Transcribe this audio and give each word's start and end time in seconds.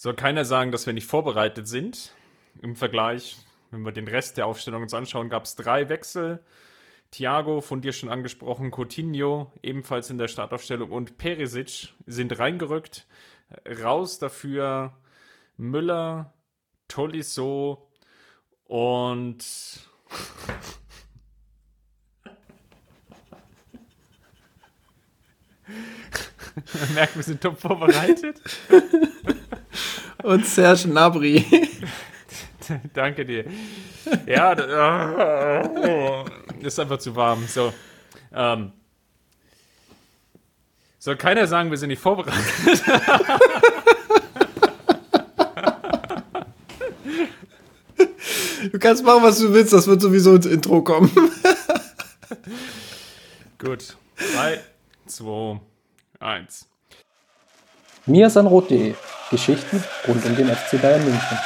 Soll 0.00 0.14
keiner 0.14 0.44
sagen, 0.44 0.70
dass 0.70 0.86
wir 0.86 0.92
nicht 0.92 1.08
vorbereitet 1.08 1.66
sind. 1.66 2.12
Im 2.62 2.76
Vergleich, 2.76 3.36
wenn 3.72 3.82
wir 3.82 3.90
den 3.90 4.06
Rest 4.06 4.36
der 4.36 4.46
Aufstellung 4.46 4.82
uns 4.82 4.94
anschauen, 4.94 5.28
gab 5.28 5.42
es 5.42 5.56
drei 5.56 5.88
Wechsel. 5.88 6.38
Thiago, 7.10 7.60
von 7.60 7.80
dir 7.80 7.92
schon 7.92 8.08
angesprochen, 8.08 8.70
Coutinho, 8.70 9.50
ebenfalls 9.60 10.08
in 10.08 10.18
der 10.18 10.28
Startaufstellung 10.28 10.92
und 10.92 11.18
Perisic 11.18 11.88
sind 12.06 12.38
reingerückt. 12.38 13.08
Raus 13.82 14.20
dafür 14.20 14.96
Müller, 15.56 16.32
Tolisso 16.86 17.90
und 18.66 19.44
Man 26.74 26.94
merkt, 26.94 27.16
wir 27.16 27.22
sind 27.24 27.40
top 27.40 27.58
vorbereitet. 27.58 28.40
Und 30.22 30.46
Serge 30.46 30.88
Nabri. 30.88 31.44
Danke 32.92 33.24
dir. 33.24 33.44
Ja, 34.26 34.54
oh, 35.64 36.24
ist 36.60 36.78
einfach 36.78 36.98
zu 36.98 37.14
warm. 37.14 37.46
So. 37.46 37.72
Ähm, 38.32 38.72
soll 40.98 41.16
keiner 41.16 41.46
sagen, 41.46 41.70
wir 41.70 41.78
sind 41.78 41.88
nicht 41.88 42.02
vorbereitet. 42.02 42.82
Du 48.72 48.78
kannst 48.78 49.04
machen, 49.04 49.22
was 49.22 49.38
du 49.38 49.52
willst, 49.54 49.72
das 49.72 49.86
wird 49.86 50.00
sowieso 50.00 50.34
ins 50.34 50.46
Intro 50.46 50.82
kommen. 50.82 51.10
Gut. 53.58 53.96
3, 54.34 54.60
2, 55.06 55.60
1. 56.20 56.68
Mirsanrot.de 58.06 58.94
Geschichten 59.30 59.82
rund 60.06 60.24
um 60.24 60.36
den 60.36 60.48
FC 60.48 60.80
Bayern 60.80 61.04
München. 61.04 61.38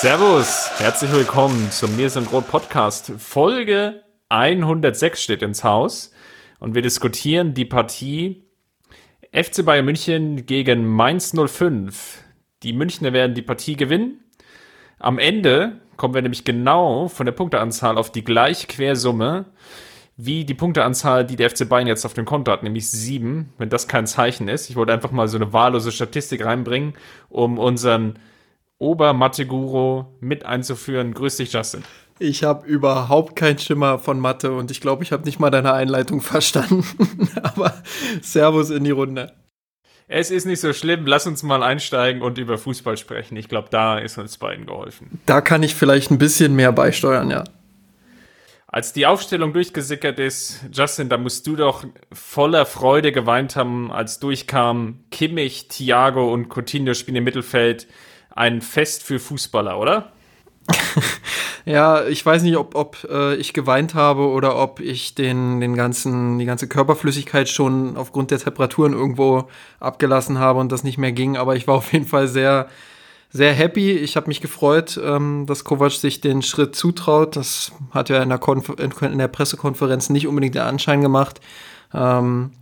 Servus, 0.00 0.70
herzlich 0.78 1.10
willkommen 1.10 1.72
zum 1.72 1.96
Mir 1.96 2.08
sind 2.08 2.32
Rot 2.32 2.46
Podcast. 2.46 3.10
Folge 3.18 4.07
106 4.28 5.22
steht 5.22 5.42
ins 5.42 5.64
Haus 5.64 6.12
und 6.58 6.74
wir 6.74 6.82
diskutieren 6.82 7.54
die 7.54 7.64
Partie 7.64 8.44
FC 9.32 9.64
Bayern 9.64 9.84
München 9.84 10.46
gegen 10.46 10.86
Mainz 10.86 11.34
05. 11.34 12.22
Die 12.62 12.72
Münchner 12.72 13.12
werden 13.12 13.34
die 13.34 13.42
Partie 13.42 13.76
gewinnen. 13.76 14.24
Am 14.98 15.18
Ende 15.18 15.80
kommen 15.96 16.14
wir 16.14 16.22
nämlich 16.22 16.44
genau 16.44 17.08
von 17.08 17.26
der 17.26 17.32
Punkteanzahl 17.32 17.98
auf 17.98 18.10
die 18.10 18.24
gleiche 18.24 18.66
Quersumme 18.66 19.46
wie 20.16 20.44
die 20.44 20.54
Punkteanzahl, 20.54 21.24
die 21.24 21.36
der 21.36 21.48
FC 21.48 21.68
Bayern 21.68 21.86
jetzt 21.86 22.04
auf 22.04 22.12
dem 22.12 22.24
Konto 22.24 22.50
hat, 22.50 22.64
nämlich 22.64 22.90
sieben, 22.90 23.52
wenn 23.56 23.68
das 23.68 23.86
kein 23.86 24.06
Zeichen 24.06 24.48
ist. 24.48 24.68
Ich 24.68 24.74
wollte 24.74 24.92
einfach 24.92 25.12
mal 25.12 25.28
so 25.28 25.38
eine 25.38 25.52
wahllose 25.52 25.92
Statistik 25.92 26.44
reinbringen, 26.44 26.94
um 27.28 27.56
unseren 27.56 28.18
Ober-Mathe-Guru 28.78 30.06
mit 30.20 30.44
einzuführen. 30.44 31.14
Grüß 31.14 31.36
dich, 31.36 31.52
Justin. 31.52 31.84
Ich 32.18 32.42
habe 32.42 32.66
überhaupt 32.66 33.36
keinen 33.36 33.58
Schimmer 33.58 33.98
von 33.98 34.18
Mathe 34.18 34.52
und 34.52 34.70
ich 34.70 34.80
glaube, 34.80 35.04
ich 35.04 35.12
habe 35.12 35.24
nicht 35.24 35.38
mal 35.38 35.50
deine 35.50 35.72
Einleitung 35.72 36.20
verstanden. 36.22 36.84
Aber 37.42 37.74
Servus 38.22 38.70
in 38.70 38.84
die 38.84 38.90
Runde. 38.90 39.32
Es 40.08 40.30
ist 40.30 40.46
nicht 40.46 40.60
so 40.60 40.72
schlimm. 40.72 41.06
Lass 41.06 41.26
uns 41.26 41.42
mal 41.42 41.62
einsteigen 41.62 42.22
und 42.22 42.38
über 42.38 42.56
Fußball 42.56 42.96
sprechen. 42.96 43.36
Ich 43.36 43.48
glaube, 43.48 43.68
da 43.70 43.98
ist 43.98 44.16
uns 44.16 44.38
beiden 44.38 44.64
geholfen. 44.64 45.20
Da 45.26 45.42
kann 45.42 45.62
ich 45.62 45.74
vielleicht 45.74 46.10
ein 46.10 46.18
bisschen 46.18 46.56
mehr 46.56 46.72
beisteuern, 46.72 47.30
ja. 47.30 47.44
Als 48.66 48.92
die 48.92 49.06
Aufstellung 49.06 49.52
durchgesickert 49.52 50.18
ist, 50.18 50.60
Justin, 50.72 51.08
da 51.08 51.16
musst 51.16 51.46
du 51.46 51.56
doch 51.56 51.84
voller 52.12 52.66
Freude 52.66 53.12
geweint 53.12 53.56
haben, 53.56 53.90
als 53.90 54.18
durchkam 54.18 55.04
Kimmich, 55.10 55.68
Thiago 55.68 56.32
und 56.32 56.48
Coutinho 56.50 56.92
spielen 56.92 57.16
im 57.16 57.24
Mittelfeld 57.24 57.86
ein 58.30 58.60
Fest 58.60 59.02
für 59.02 59.18
Fußballer, 59.18 59.78
oder? 59.78 60.12
ja, 61.68 62.06
ich 62.06 62.24
weiß 62.24 62.44
nicht, 62.44 62.56
ob, 62.56 62.74
ob 62.74 63.06
äh, 63.10 63.34
ich 63.34 63.52
geweint 63.52 63.94
habe 63.94 64.28
oder 64.28 64.56
ob 64.56 64.80
ich 64.80 65.14
den, 65.14 65.60
den 65.60 65.74
ganzen, 65.74 66.38
die 66.38 66.46
ganze 66.46 66.66
Körperflüssigkeit 66.66 67.46
schon 67.46 67.98
aufgrund 67.98 68.30
der 68.30 68.38
Temperaturen 68.38 68.94
irgendwo 68.94 69.48
abgelassen 69.78 70.38
habe 70.38 70.60
und 70.60 70.72
das 70.72 70.82
nicht 70.82 70.96
mehr 70.96 71.12
ging. 71.12 71.36
Aber 71.36 71.56
ich 71.56 71.68
war 71.68 71.74
auf 71.76 71.92
jeden 71.92 72.06
Fall 72.06 72.26
sehr, 72.26 72.68
sehr 73.28 73.52
happy. 73.52 73.92
Ich 73.92 74.16
habe 74.16 74.28
mich 74.28 74.40
gefreut, 74.40 74.98
ähm, 75.04 75.44
dass 75.44 75.64
Kovac 75.64 75.92
sich 75.92 76.22
den 76.22 76.40
Schritt 76.40 76.74
zutraut. 76.74 77.36
Das 77.36 77.72
hat 77.90 78.08
ja 78.08 78.22
in 78.22 78.30
der, 78.30 78.38
Konf 78.38 78.70
in 78.78 79.18
der 79.18 79.28
Pressekonferenz 79.28 80.08
nicht 80.08 80.26
unbedingt 80.26 80.54
den 80.54 80.62
Anschein 80.62 81.02
gemacht. 81.02 81.38
Ähm, 81.92 82.52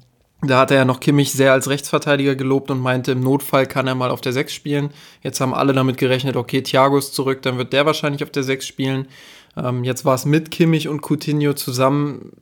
da 0.43 0.59
hat 0.61 0.71
er 0.71 0.79
ja 0.79 0.85
noch 0.85 1.01
Kimmich 1.01 1.33
sehr 1.33 1.53
als 1.53 1.71
Rechtsverteidiger 1.71 2.35
gelobt 2.35 2.71
und 2.71 2.81
meinte, 2.81 3.13
im 3.13 3.21
Notfall 3.21 3.67
kann 3.67 3.87
er 3.87 3.95
mal 3.95 4.11
auf 4.11 4.21
der 4.21 4.33
6 4.33 4.53
spielen. 4.53 4.91
Jetzt 5.23 5.41
haben 5.41 5.55
alle 5.55 5.73
damit 5.73 5.97
gerechnet, 5.97 6.37
okay, 6.37 6.63
Thiago 6.63 6.99
ist 6.99 7.15
zurück, 7.15 7.43
dann 7.43 7.59
wird 7.59 7.73
der 7.73 7.87
wahrscheinlich 7.87 8.23
auf 8.23 8.31
der 8.31 8.43
6 8.43 8.67
spielen. 8.67 9.09
Ähm, 9.57 9.85
jetzt 9.85 10.05
war 10.05 10.15
es 10.15 10.27
mit 10.27 10.51
Kimmich 10.51 10.89
und 10.89 11.01
Coutinho 11.03 11.55
zusammen 11.55 12.33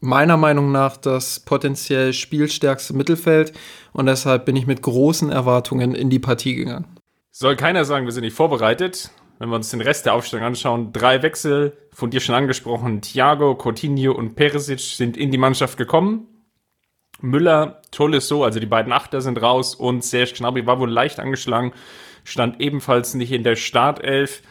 meiner 0.00 0.36
Meinung 0.36 0.72
nach 0.72 0.96
das 0.96 1.40
potenziell 1.40 2.12
spielstärkste 2.12 2.94
Mittelfeld 2.94 3.52
und 3.92 4.06
deshalb 4.06 4.46
bin 4.46 4.56
ich 4.56 4.66
mit 4.66 4.82
großen 4.82 5.30
Erwartungen 5.30 5.94
in 5.94 6.10
die 6.10 6.18
Partie 6.18 6.54
gegangen. 6.54 6.86
Soll 7.30 7.54
keiner 7.56 7.84
sagen, 7.84 8.06
wir 8.06 8.12
sind 8.12 8.24
nicht 8.24 8.36
vorbereitet. 8.36 9.10
Wenn 9.38 9.48
wir 9.48 9.56
uns 9.56 9.70
den 9.70 9.80
Rest 9.80 10.04
der 10.04 10.14
Aufstellung 10.14 10.44
anschauen, 10.44 10.92
drei 10.92 11.22
Wechsel, 11.22 11.76
von 11.92 12.10
dir 12.10 12.20
schon 12.20 12.34
angesprochen, 12.34 13.00
Thiago, 13.00 13.56
Coutinho 13.56 14.12
und 14.12 14.34
Perisic 14.34 14.80
sind 14.80 15.16
in 15.16 15.30
die 15.30 15.38
Mannschaft 15.38 15.78
gekommen. 15.78 16.26
Müller, 17.20 17.80
Tolisso, 17.90 18.44
also 18.44 18.60
die 18.60 18.66
beiden 18.66 18.92
Achter 18.92 19.20
sind 19.20 19.40
raus 19.40 19.74
und 19.74 20.04
Serge 20.04 20.34
Gnabry 20.36 20.66
war 20.66 20.80
wohl 20.80 20.90
leicht 20.90 21.20
angeschlagen, 21.20 21.72
stand 22.24 22.60
ebenfalls 22.60 23.14
nicht 23.14 23.32
in 23.32 23.44
der 23.44 23.56
Startelf. 23.56 24.42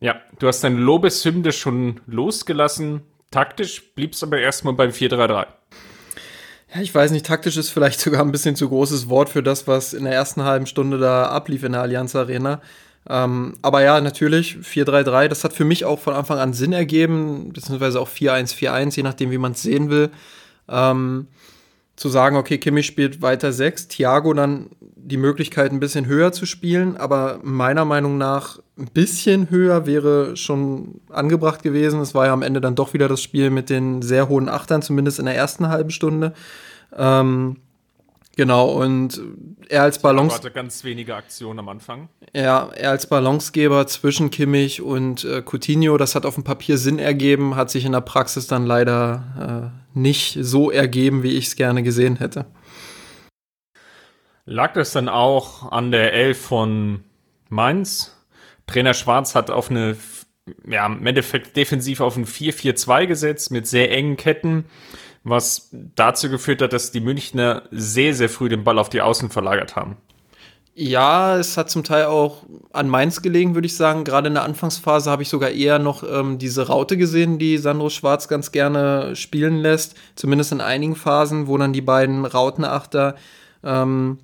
Ja, 0.00 0.20
du 0.38 0.48
hast 0.48 0.64
deine 0.64 0.78
Lobeshymne 0.78 1.52
schon 1.52 2.00
losgelassen. 2.06 3.02
Taktisch 3.30 3.94
blieb 3.94 4.14
es 4.14 4.22
aber 4.22 4.38
erstmal 4.38 4.74
beim 4.74 4.90
4-3-3. 4.90 5.46
Ja, 6.74 6.80
ich 6.80 6.94
weiß 6.94 7.10
nicht, 7.10 7.26
taktisch 7.26 7.56
ist 7.56 7.70
vielleicht 7.70 8.00
sogar 8.00 8.22
ein 8.22 8.32
bisschen 8.32 8.56
zu 8.56 8.68
großes 8.68 9.08
Wort 9.08 9.28
für 9.28 9.42
das, 9.42 9.66
was 9.66 9.92
in 9.92 10.04
der 10.04 10.14
ersten 10.14 10.42
halben 10.44 10.66
Stunde 10.66 10.98
da 10.98 11.26
ablief 11.26 11.62
in 11.62 11.72
der 11.72 11.82
Allianz 11.82 12.16
Arena. 12.16 12.60
Ähm, 13.08 13.54
aber 13.62 13.82
ja, 13.82 14.00
natürlich, 14.00 14.56
4-3-3, 14.62 15.28
das 15.28 15.44
hat 15.44 15.52
für 15.52 15.64
mich 15.64 15.84
auch 15.84 15.98
von 15.98 16.14
Anfang 16.14 16.38
an 16.38 16.52
Sinn 16.52 16.72
ergeben, 16.72 17.52
beziehungsweise 17.52 18.00
auch 18.00 18.08
4-1-4-1, 18.08 18.96
je 18.96 19.02
nachdem, 19.02 19.30
wie 19.30 19.38
man 19.38 19.52
es 19.52 19.62
sehen 19.62 19.90
will. 19.90 20.10
Ähm, 20.68 21.26
zu 21.96 22.08
sagen, 22.08 22.36
okay, 22.36 22.58
Kimmich 22.58 22.86
spielt 22.86 23.22
weiter 23.22 23.52
sechs, 23.52 23.88
Thiago 23.88 24.32
dann 24.32 24.70
die 24.80 25.16
Möglichkeit, 25.16 25.72
ein 25.72 25.80
bisschen 25.80 26.06
höher 26.06 26.32
zu 26.32 26.46
spielen, 26.46 26.96
aber 26.96 27.40
meiner 27.42 27.84
Meinung 27.84 28.18
nach 28.18 28.60
ein 28.78 28.88
bisschen 28.92 29.50
höher 29.50 29.84
wäre 29.84 30.36
schon 30.36 31.00
angebracht 31.10 31.62
gewesen. 31.62 32.00
Es 32.00 32.14
war 32.14 32.26
ja 32.26 32.32
am 32.32 32.42
Ende 32.42 32.60
dann 32.60 32.74
doch 32.74 32.94
wieder 32.94 33.08
das 33.08 33.20
Spiel 33.20 33.50
mit 33.50 33.68
den 33.68 34.00
sehr 34.00 34.28
hohen 34.28 34.48
Achtern, 34.48 34.80
zumindest 34.80 35.18
in 35.18 35.26
der 35.26 35.34
ersten 35.34 35.68
halben 35.68 35.90
Stunde. 35.90 36.32
Ähm, 36.96 37.56
Genau, 38.36 38.70
und 38.70 39.20
er 39.68 39.82
als 39.82 40.00
Balance. 40.00 40.36
hatte 40.36 40.50
ganz 40.50 40.84
wenige 40.84 41.14
Aktionen 41.14 41.58
am 41.58 41.68
Anfang. 41.68 42.08
Ja, 42.32 42.70
er 42.74 42.90
als 42.90 43.06
Balancegeber 43.06 43.86
zwischen 43.86 44.30
Kimmich 44.30 44.80
und 44.80 45.24
äh, 45.24 45.42
Coutinho, 45.42 45.98
das 45.98 46.14
hat 46.14 46.24
auf 46.24 46.36
dem 46.36 46.44
Papier 46.44 46.78
Sinn 46.78 46.98
ergeben, 46.98 47.56
hat 47.56 47.70
sich 47.70 47.84
in 47.84 47.92
der 47.92 48.00
Praxis 48.00 48.46
dann 48.46 48.64
leider 48.64 49.72
äh, 49.94 49.98
nicht 49.98 50.38
so 50.40 50.70
ergeben, 50.70 51.22
wie 51.22 51.36
ich 51.36 51.48
es 51.48 51.56
gerne 51.56 51.82
gesehen 51.82 52.16
hätte. 52.16 52.46
Lag 54.46 54.72
das 54.72 54.92
dann 54.92 55.08
auch 55.08 55.70
an 55.70 55.92
der 55.92 56.14
Elf 56.14 56.40
von 56.40 57.04
Mainz? 57.50 58.16
Trainer 58.66 58.94
Schwarz 58.94 59.34
hat 59.34 59.50
auf 59.50 59.70
eine, 59.70 59.96
ja, 60.66 60.86
im 60.86 61.06
Endeffekt 61.06 61.54
defensiv 61.56 62.00
auf 62.00 62.16
ein 62.16 62.26
4-4-2 62.26 63.06
gesetzt 63.06 63.50
mit 63.50 63.66
sehr 63.66 63.90
engen 63.92 64.16
Ketten 64.16 64.64
was 65.24 65.70
dazu 65.72 66.28
geführt 66.28 66.62
hat, 66.62 66.72
dass 66.72 66.90
die 66.90 67.00
Münchner 67.00 67.62
sehr, 67.70 68.14
sehr 68.14 68.28
früh 68.28 68.48
den 68.48 68.64
Ball 68.64 68.78
auf 68.78 68.88
die 68.88 69.00
Außen 69.00 69.30
verlagert 69.30 69.76
haben. 69.76 69.96
Ja, 70.74 71.36
es 71.36 71.58
hat 71.58 71.68
zum 71.68 71.84
Teil 71.84 72.06
auch 72.06 72.44
an 72.72 72.88
Mainz 72.88 73.20
gelegen, 73.20 73.54
würde 73.54 73.66
ich 73.66 73.76
sagen. 73.76 74.04
Gerade 74.04 74.28
in 74.28 74.34
der 74.34 74.44
Anfangsphase 74.44 75.10
habe 75.10 75.22
ich 75.22 75.28
sogar 75.28 75.50
eher 75.50 75.78
noch 75.78 76.02
ähm, 76.02 76.38
diese 76.38 76.66
Raute 76.66 76.96
gesehen, 76.96 77.38
die 77.38 77.58
Sandro 77.58 77.90
Schwarz 77.90 78.26
ganz 78.26 78.52
gerne 78.52 79.14
spielen 79.14 79.58
lässt. 79.58 79.96
Zumindest 80.14 80.50
in 80.50 80.62
einigen 80.62 80.96
Phasen, 80.96 81.46
wo 81.46 81.58
dann 81.58 81.74
die 81.74 81.82
beiden 81.82 82.24
Rautenachter 82.24 83.16
ähm, 83.62 84.18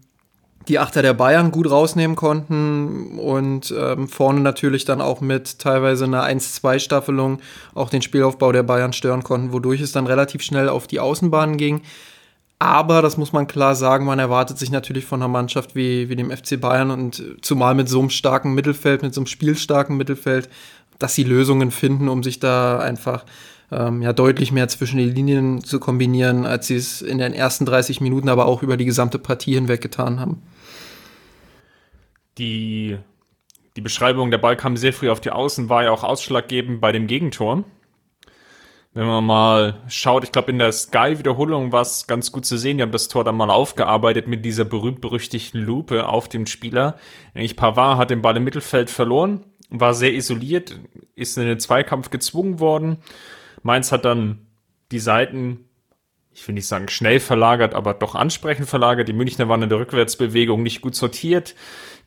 die 0.69 0.79
Achter 0.79 1.03
der 1.03 1.15
Bayern 1.15 1.51
gut 1.51 1.71
rausnehmen 1.71 2.17
konnten 2.17 3.19
und 3.19 3.75
ähm, 3.77 4.09
vorne 4.09 4.41
natürlich 4.41 4.85
dann 4.85 5.01
auch 5.01 5.21
mit 5.21 5.59
teilweise 5.59 6.05
einer 6.05 6.25
1-2-Staffelung 6.25 7.41
auch 7.75 7.91
den 7.91 8.03
Spielaufbau 8.03 8.53
der 8.53 8.63
Bayern 8.63 8.93
stören 8.93 9.25
konnten, 9.25 9.53
wodurch 9.53 9.81
es 9.81 9.93
dann 9.93 10.07
relativ 10.07 10.43
schnell 10.43 10.69
auf 10.69 10.87
die 10.87 11.01
Außenbahn 11.01 11.57
ging. 11.57 11.83
Aber, 12.61 13.03
das 13.03 13.17
muss 13.17 13.33
man 13.33 13.47
klar 13.47 13.77
sagen, 13.77 14.05
man 14.05 14.19
erwartet 14.19 14.59
sich 14.59 14.71
natürlich 14.71 15.05
von 15.05 15.23
einer 15.23 15.29
Mannschaft 15.29 15.77
wie, 15.77 16.09
wie 16.09 16.17
dem 16.17 16.31
FC 16.31 16.61
Bayern 16.61 16.91
und 16.91 17.23
zumal 17.41 17.75
mit 17.75 17.89
so 17.89 18.01
einem 18.01 18.11
starken 18.11 18.53
Mittelfeld, 18.55 19.03
mit 19.03 19.15
so 19.15 19.21
einem 19.21 19.27
spielstarken 19.27 19.97
Mittelfeld, 19.97 20.49
dass 20.99 21.15
sie 21.15 21.23
Lösungen 21.23 21.71
finden, 21.71 22.09
um 22.09 22.25
sich 22.25 22.41
da 22.41 22.81
einfach 22.81 23.25
ähm, 23.71 24.03
ja 24.03 24.13
deutlich 24.13 24.51
mehr 24.51 24.67
zwischen 24.67 24.99
den 24.99 25.15
Linien 25.15 25.63
zu 25.63 25.79
kombinieren, 25.79 26.47
als 26.47 26.67
sie 26.67 26.77
es 26.77 27.01
in 27.01 27.19
den 27.19 27.33
ersten 27.33 27.65
30 27.65 28.01
Minuten, 28.01 28.29
aber 28.29 28.47
auch 28.47 28.63
über 28.63 28.77
die 28.77 28.85
gesamte 28.85 29.19
Partie 29.19 29.55
hinweg 29.55 29.81
getan 29.81 30.19
haben. 30.19 30.43
Die, 32.39 32.97
die 33.77 33.81
Beschreibung, 33.81 34.31
der 34.31 34.39
Ball 34.39 34.57
kam 34.57 34.77
sehr 34.77 34.93
früh 34.93 35.11
auf 35.11 35.21
die 35.21 35.31
Außen, 35.31 35.69
war 35.69 35.85
ja 35.85 35.91
auch 35.91 36.05
ausschlaggebend 36.05 36.81
bei 36.81 36.93
dem 36.93 37.07
Gegentor. 37.07 37.65
Wenn 38.95 39.07
man 39.07 39.25
mal 39.25 39.83
schaut, 39.89 40.25
ich 40.25 40.33
glaube 40.33 40.51
in 40.51 40.59
der 40.59 40.73
Sky-Wiederholung 40.73 41.73
war 41.73 41.83
es 41.83 42.07
ganz 42.07 42.33
gut 42.33 42.47
zu 42.47 42.57
sehen, 42.57 42.79
die 42.79 42.83
haben 42.83 42.91
das 42.91 43.09
Tor 43.09 43.23
dann 43.23 43.37
mal 43.37 43.51
aufgearbeitet 43.51 44.27
mit 44.27 44.45
dieser 44.45 44.65
berühmt-berüchtigten 44.65 45.61
Lupe 45.61 46.09
auf 46.09 46.29
dem 46.29 46.47
Spieler. 46.47 46.97
Eigentlich 47.35 47.57
Pavard 47.57 47.99
hat 47.99 48.11
den 48.11 48.23
Ball 48.23 48.37
im 48.37 48.45
Mittelfeld 48.45 48.91
verloren, 48.91 49.45
war 49.69 49.95
sehr 49.95 50.15
isoliert, 50.15 50.81
ist 51.15 51.37
in 51.37 51.47
den 51.47 51.61
Zweikampf 51.61 52.11
gezwungen 52.11 52.61
worden 52.61 52.99
Mainz 53.63 53.93
hat 53.93 54.05
dann 54.05 54.47
die 54.91 54.99
Seiten, 54.99 55.68
ich 56.39 56.47
will 56.47 56.55
nicht 56.55 56.69
sagen 56.69 56.89
schnell 56.89 57.19
verlagert, 57.19 57.75
aber 57.75 57.95
doch 57.95 58.15
ansprechend 58.15 58.69
verlagert. 58.69 59.09
Die 59.09 59.13
Münchner 59.13 59.49
waren 59.49 59.63
in 59.63 59.69
der 59.69 59.81
Rückwärtsbewegung 59.81 60.63
nicht 60.63 60.83
gut 60.83 60.95
sortiert. 60.95 61.57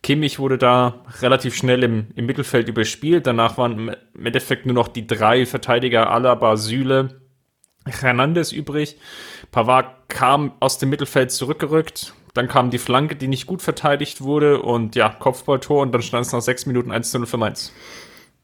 Kimmich 0.03 0.39
wurde 0.39 0.57
da 0.57 1.03
relativ 1.19 1.53
schnell 1.53 1.83
im, 1.83 2.07
im 2.15 2.27
Mittelfeld 2.27 2.69
überspielt. 2.69 3.27
Danach 3.27 3.57
waren 3.57 3.89
im 4.13 4.25
Endeffekt 4.25 4.65
nur 4.65 4.73
noch 4.73 4.87
die 4.87 5.05
drei 5.05 5.45
Verteidiger 5.45 6.09
Alaba, 6.09 6.55
Süle, 6.55 7.21
Hernandez 7.85 8.53
übrig. 8.53 8.97
Pavard 9.51 10.07
kam 10.07 10.53
aus 10.61 10.77
dem 10.77 10.89
Mittelfeld 10.89 11.31
zurückgerückt. 11.31 12.13
Dann 12.33 12.47
kam 12.47 12.69
die 12.69 12.77
Flanke, 12.77 13.17
die 13.17 13.27
nicht 13.27 13.47
gut 13.47 13.61
verteidigt 13.61 14.21
wurde 14.21 14.61
und 14.61 14.95
ja, 14.95 15.09
Kopfballtor 15.09 15.81
und 15.81 15.91
dann 15.91 16.01
stand 16.01 16.25
es 16.25 16.31
nach 16.31 16.41
sechs 16.41 16.65
Minuten 16.65 16.89
1 16.89 17.13
0 17.13 17.25
für 17.25 17.35
Mainz. 17.35 17.73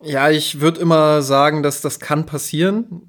Ja, 0.04 0.30
ich 0.30 0.60
würde 0.60 0.82
immer 0.82 1.22
sagen, 1.22 1.64
dass 1.64 1.80
das 1.80 2.02
kann 2.02 2.26
passieren. 2.26 3.04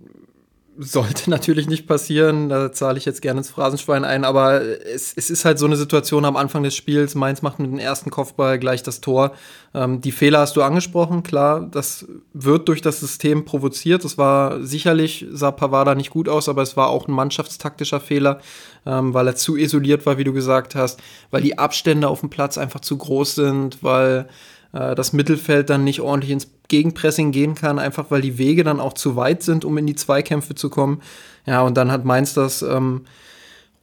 Sollte 0.81 1.29
natürlich 1.31 1.67
nicht 1.67 1.89
passieren, 1.89 2.49
da 2.49 2.71
zahle 2.71 2.99
ich 2.99 3.05
jetzt 3.05 3.21
gerne 3.21 3.39
ins 3.39 3.51
Phrasenschwein 3.51 4.05
ein, 4.05 4.25
aber 4.25 4.63
es, 4.63 5.13
es 5.17 5.29
ist 5.29 5.45
halt 5.45 5.59
so 5.59 5.67
eine 5.67 5.77
Situation 5.77 6.25
am 6.25 6.37
Anfang 6.37 6.63
des 6.63 6.77
Spiels. 6.77 7.17
Mainz 7.17 7.43
macht 7.43 7.59
mit 7.59 7.71
dem 7.71 7.81
ersten 7.81 8.11
Kopfball 8.11 8.59
gleich 8.59 8.83
das 8.85 9.01
Tor. 9.01 9.33
Ähm, 9.75 10.01
die 10.01 10.13
Fehler 10.13 10.39
hast 10.39 10.57
du 10.57 10.63
angesprochen, 10.63 11.25
klar, 11.25 11.67
das 11.69 12.07
wird 12.33 12.69
durch 12.69 12.81
das 12.81 13.01
System 13.01 13.45
provoziert. 13.45 14.05
Das 14.05 14.19
war 14.19 14.63
sicherlich, 14.63 15.27
sah 15.31 15.51
Pavada 15.51 15.97
nicht 15.97 16.11
gut 16.11 16.29
aus, 16.29 16.49
aber 16.49 16.63
es 16.63 16.77
war 16.77 16.89
auch 16.89 17.09
ein 17.09 17.13
mannschaftstaktischer 17.13 18.01
Fehler, 18.01 18.41
ähm, 18.87 19.13
weil 19.15 19.27
er 19.27 19.35
zu 19.35 19.57
isoliert 19.57 20.07
war, 20.07 20.17
wie 20.17 20.25
du 20.25 20.33
gesagt 20.33 20.77
hast, 20.77 21.01
weil 21.31 21.43
die 21.43 21.59
Abstände 21.59 22.09
auf 22.09 22.21
dem 22.21 22.31
Platz 22.31 22.57
einfach 22.57 22.81
zu 22.81 22.97
groß 22.97 23.35
sind, 23.35 23.83
weil 23.83 24.29
äh, 24.73 24.95
das 24.95 25.13
Mittelfeld 25.13 25.71
dann 25.71 25.85
nicht 25.85 26.01
ordentlich 26.01 26.31
ins 26.31 26.51
Gegenpressing 26.69 27.33
gehen 27.33 27.55
kann, 27.55 27.79
einfach 27.79 28.11
weil 28.11 28.21
die 28.21 28.39
Wege 28.39 28.65
dann 28.65 28.81
auch 28.81 28.93
zu 28.93 29.17
weit 29.17 29.43
sind, 29.43 29.65
um 29.65 29.79
in 29.79 29.87
die 29.87 29.95
Zweikämpfe 29.95 30.55
zu 30.55 30.71
kommen. 30.71 31.03
Ja, 31.47 31.63
und 31.63 31.77
dann 31.77 31.91
hat 31.91 32.05
Mainz 32.05 32.35
das 32.35 32.63
ähm, 32.63 33.05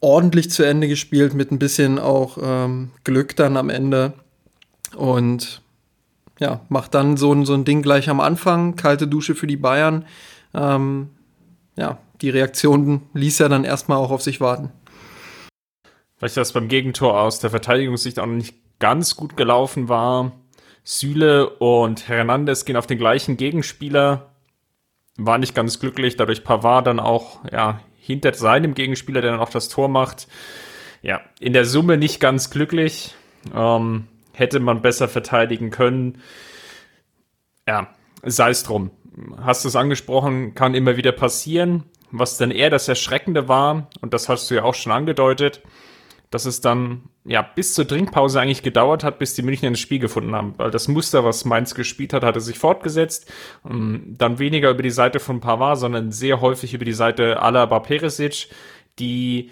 ordentlich 0.01 0.51
zu 0.51 0.63
Ende 0.63 0.87
gespielt, 0.87 1.33
mit 1.33 1.51
ein 1.51 1.59
bisschen 1.59 1.97
auch 1.97 2.37
ähm, 2.41 2.91
Glück 3.03 3.35
dann 3.35 3.57
am 3.57 3.69
Ende. 3.69 4.13
Und 4.95 5.61
ja, 6.39 6.61
macht 6.69 6.93
dann 6.93 7.17
so 7.17 7.33
ein, 7.33 7.45
so 7.45 7.53
ein 7.53 7.65
Ding 7.65 7.81
gleich 7.81 8.09
am 8.09 8.19
Anfang, 8.19 8.75
kalte 8.75 9.07
Dusche 9.07 9.35
für 9.35 9.47
die 9.47 9.57
Bayern. 9.57 10.05
Ähm, 10.53 11.09
ja, 11.75 11.97
die 12.21 12.29
Reaktion 12.29 13.01
ließ 13.13 13.39
ja 13.39 13.49
dann 13.49 13.63
erstmal 13.63 13.97
auch 13.97 14.11
auf 14.11 14.21
sich 14.21 14.39
warten. 14.41 14.71
Vielleicht 16.17 16.37
das 16.37 16.53
beim 16.53 16.67
Gegentor 16.67 17.19
aus 17.19 17.39
der 17.39 17.49
Verteidigungssicht 17.49 18.19
auch 18.19 18.25
noch 18.25 18.35
nicht 18.35 18.55
ganz 18.79 19.15
gut 19.15 19.35
gelaufen 19.35 19.89
war. 19.89 20.31
Süle 20.85 21.49
und 21.49 22.07
Hernandez 22.07 22.63
gehen 22.63 22.77
auf 22.77 22.87
den 22.87 22.99
gleichen 22.99 23.37
Gegenspieler. 23.37 24.29
War 25.17 25.39
nicht 25.39 25.55
ganz 25.55 25.79
glücklich, 25.79 26.15
dadurch 26.15 26.43
Pavard 26.43 26.87
dann 26.87 26.99
auch, 26.99 27.39
ja, 27.51 27.81
hinter 27.97 28.33
seinem 28.33 28.75
Gegenspieler, 28.75 29.21
der 29.21 29.31
dann 29.31 29.39
auch 29.39 29.49
das 29.49 29.67
Tor 29.67 29.89
macht. 29.89 30.27
Ja, 31.01 31.21
in 31.39 31.53
der 31.53 31.65
Summe 31.65 31.97
nicht 31.97 32.19
ganz 32.19 32.51
glücklich. 32.51 33.15
Ähm, 33.53 34.07
hätte 34.33 34.59
man 34.59 34.81
besser 34.81 35.07
verteidigen 35.07 35.71
können. 35.71 36.21
Ja, 37.67 37.87
sei 38.21 38.51
es 38.51 38.63
drum. 38.63 38.91
Hast 39.41 39.63
du 39.63 39.69
es 39.69 39.75
angesprochen, 39.75 40.53
kann 40.53 40.75
immer 40.75 40.97
wieder 40.97 41.13
passieren. 41.13 41.83
Was 42.11 42.37
dann 42.37 42.51
eher 42.51 42.69
das 42.69 42.87
Erschreckende 42.87 43.47
war, 43.47 43.89
und 44.01 44.13
das 44.13 44.29
hast 44.29 44.51
du 44.51 44.55
ja 44.55 44.63
auch 44.63 44.75
schon 44.75 44.91
angedeutet, 44.91 45.63
dass 46.35 46.43
es 46.43 46.59
dann 46.59 47.03
ja 47.23 47.41
bis 47.41 47.73
zur 47.73 47.87
Trinkpause 47.87 48.41
eigentlich 48.41 48.61
gedauert 48.61 49.05
hat, 49.05 49.19
bis 49.19 49.35
die 49.35 49.41
Münchner 49.41 49.69
ins 49.69 49.79
Spiel 49.79 49.99
gefunden 49.99 50.35
haben. 50.35 50.53
Weil 50.57 50.69
das 50.69 50.89
Muster, 50.89 51.23
was 51.23 51.45
Mainz 51.45 51.75
gespielt 51.75 52.11
hat, 52.11 52.25
hatte 52.25 52.41
sich 52.41 52.59
fortgesetzt. 52.59 53.31
Ähm, 53.65 54.15
dann 54.17 54.37
weniger 54.37 54.69
über 54.69 54.83
die 54.83 54.89
Seite 54.89 55.21
von 55.21 55.39
Pavard, 55.39 55.79
sondern 55.79 56.11
sehr 56.11 56.41
häufig 56.41 56.73
über 56.73 56.83
die 56.83 56.91
Seite 56.91 57.41
Alaba 57.41 57.79
Peresic, 57.79 58.49
die 58.99 59.49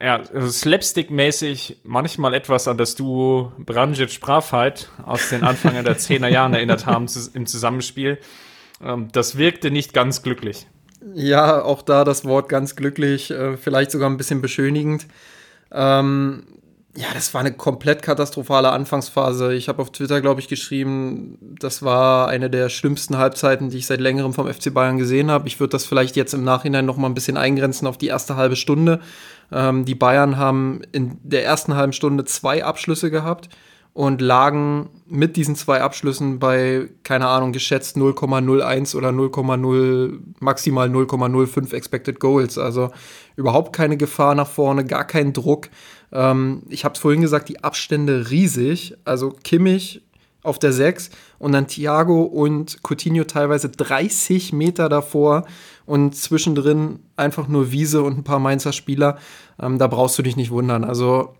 ja, 0.00 0.22
also 0.32 0.48
slapstick-mäßig 0.48 1.80
manchmal 1.84 2.32
etwas 2.32 2.66
an 2.66 2.78
das 2.78 2.94
Duo 2.94 3.52
Branjic-Sprafheit 3.58 4.88
aus 5.04 5.28
den 5.28 5.44
Anfang 5.44 5.84
der 5.84 5.98
10er 5.98 6.28
Jahren 6.28 6.54
erinnert 6.54 6.86
haben 6.86 7.08
im 7.34 7.44
Zusammenspiel. 7.44 8.16
Ähm, 8.82 9.08
das 9.12 9.36
wirkte 9.36 9.70
nicht 9.70 9.92
ganz 9.92 10.22
glücklich. 10.22 10.66
Ja, 11.12 11.62
auch 11.62 11.82
da 11.82 12.04
das 12.04 12.24
Wort 12.24 12.48
ganz 12.48 12.74
glücklich, 12.74 13.30
äh, 13.30 13.58
vielleicht 13.58 13.90
sogar 13.90 14.08
ein 14.08 14.16
bisschen 14.16 14.40
beschönigend. 14.40 15.06
Ähm, 15.76 16.42
ja, 16.96 17.08
das 17.12 17.34
war 17.34 17.42
eine 17.42 17.52
komplett 17.52 18.02
katastrophale 18.02 18.72
Anfangsphase. 18.72 19.54
Ich 19.54 19.68
habe 19.68 19.82
auf 19.82 19.92
Twitter, 19.92 20.22
glaube 20.22 20.40
ich, 20.40 20.48
geschrieben, 20.48 21.36
das 21.60 21.82
war 21.82 22.28
eine 22.28 22.48
der 22.48 22.70
schlimmsten 22.70 23.18
Halbzeiten, 23.18 23.68
die 23.68 23.76
ich 23.76 23.86
seit 23.86 24.00
längerem 24.00 24.32
vom 24.32 24.50
FC 24.50 24.72
Bayern 24.72 24.96
gesehen 24.96 25.30
habe. 25.30 25.46
Ich 25.46 25.60
würde 25.60 25.72
das 25.72 25.84
vielleicht 25.84 26.16
jetzt 26.16 26.32
im 26.32 26.42
Nachhinein 26.42 26.86
noch 26.86 26.96
mal 26.96 27.08
ein 27.08 27.14
bisschen 27.14 27.36
eingrenzen 27.36 27.86
auf 27.86 27.98
die 27.98 28.06
erste 28.06 28.36
halbe 28.36 28.56
Stunde. 28.56 29.00
Ähm, 29.52 29.84
die 29.84 29.94
Bayern 29.94 30.38
haben 30.38 30.80
in 30.92 31.18
der 31.22 31.44
ersten 31.44 31.74
halben 31.74 31.92
Stunde 31.92 32.24
zwei 32.24 32.64
Abschlüsse 32.64 33.10
gehabt 33.10 33.50
und 33.96 34.20
lagen 34.20 34.90
mit 35.06 35.36
diesen 35.36 35.56
zwei 35.56 35.80
Abschlüssen 35.80 36.38
bei, 36.38 36.90
keine 37.02 37.28
Ahnung, 37.28 37.52
geschätzt 37.52 37.96
0,01 37.96 38.94
oder 38.94 39.08
0,0, 39.08 40.18
maximal 40.38 40.90
0,05 40.90 41.72
Expected 41.72 42.20
Goals. 42.20 42.58
Also 42.58 42.90
überhaupt 43.36 43.74
keine 43.74 43.96
Gefahr 43.96 44.34
nach 44.34 44.48
vorne, 44.48 44.84
gar 44.84 45.06
kein 45.06 45.32
Druck. 45.32 45.70
Ähm, 46.12 46.64
ich 46.68 46.84
habe 46.84 46.92
es 46.92 47.00
vorhin 47.00 47.22
gesagt, 47.22 47.48
die 47.48 47.64
Abstände 47.64 48.28
riesig. 48.30 48.94
Also 49.06 49.30
Kimmich 49.42 50.02
auf 50.42 50.58
der 50.58 50.74
6 50.74 51.08
und 51.38 51.52
dann 51.52 51.66
Thiago 51.66 52.20
und 52.20 52.80
Coutinho 52.82 53.24
teilweise 53.24 53.70
30 53.70 54.52
Meter 54.52 54.90
davor 54.90 55.46
und 55.86 56.14
zwischendrin 56.14 56.98
einfach 57.16 57.48
nur 57.48 57.72
Wiese 57.72 58.02
und 58.02 58.18
ein 58.18 58.24
paar 58.24 58.40
Mainzer 58.40 58.74
Spieler. 58.74 59.16
Ähm, 59.58 59.78
da 59.78 59.86
brauchst 59.86 60.18
du 60.18 60.22
dich 60.22 60.36
nicht 60.36 60.50
wundern. 60.50 60.84
Also 60.84 61.34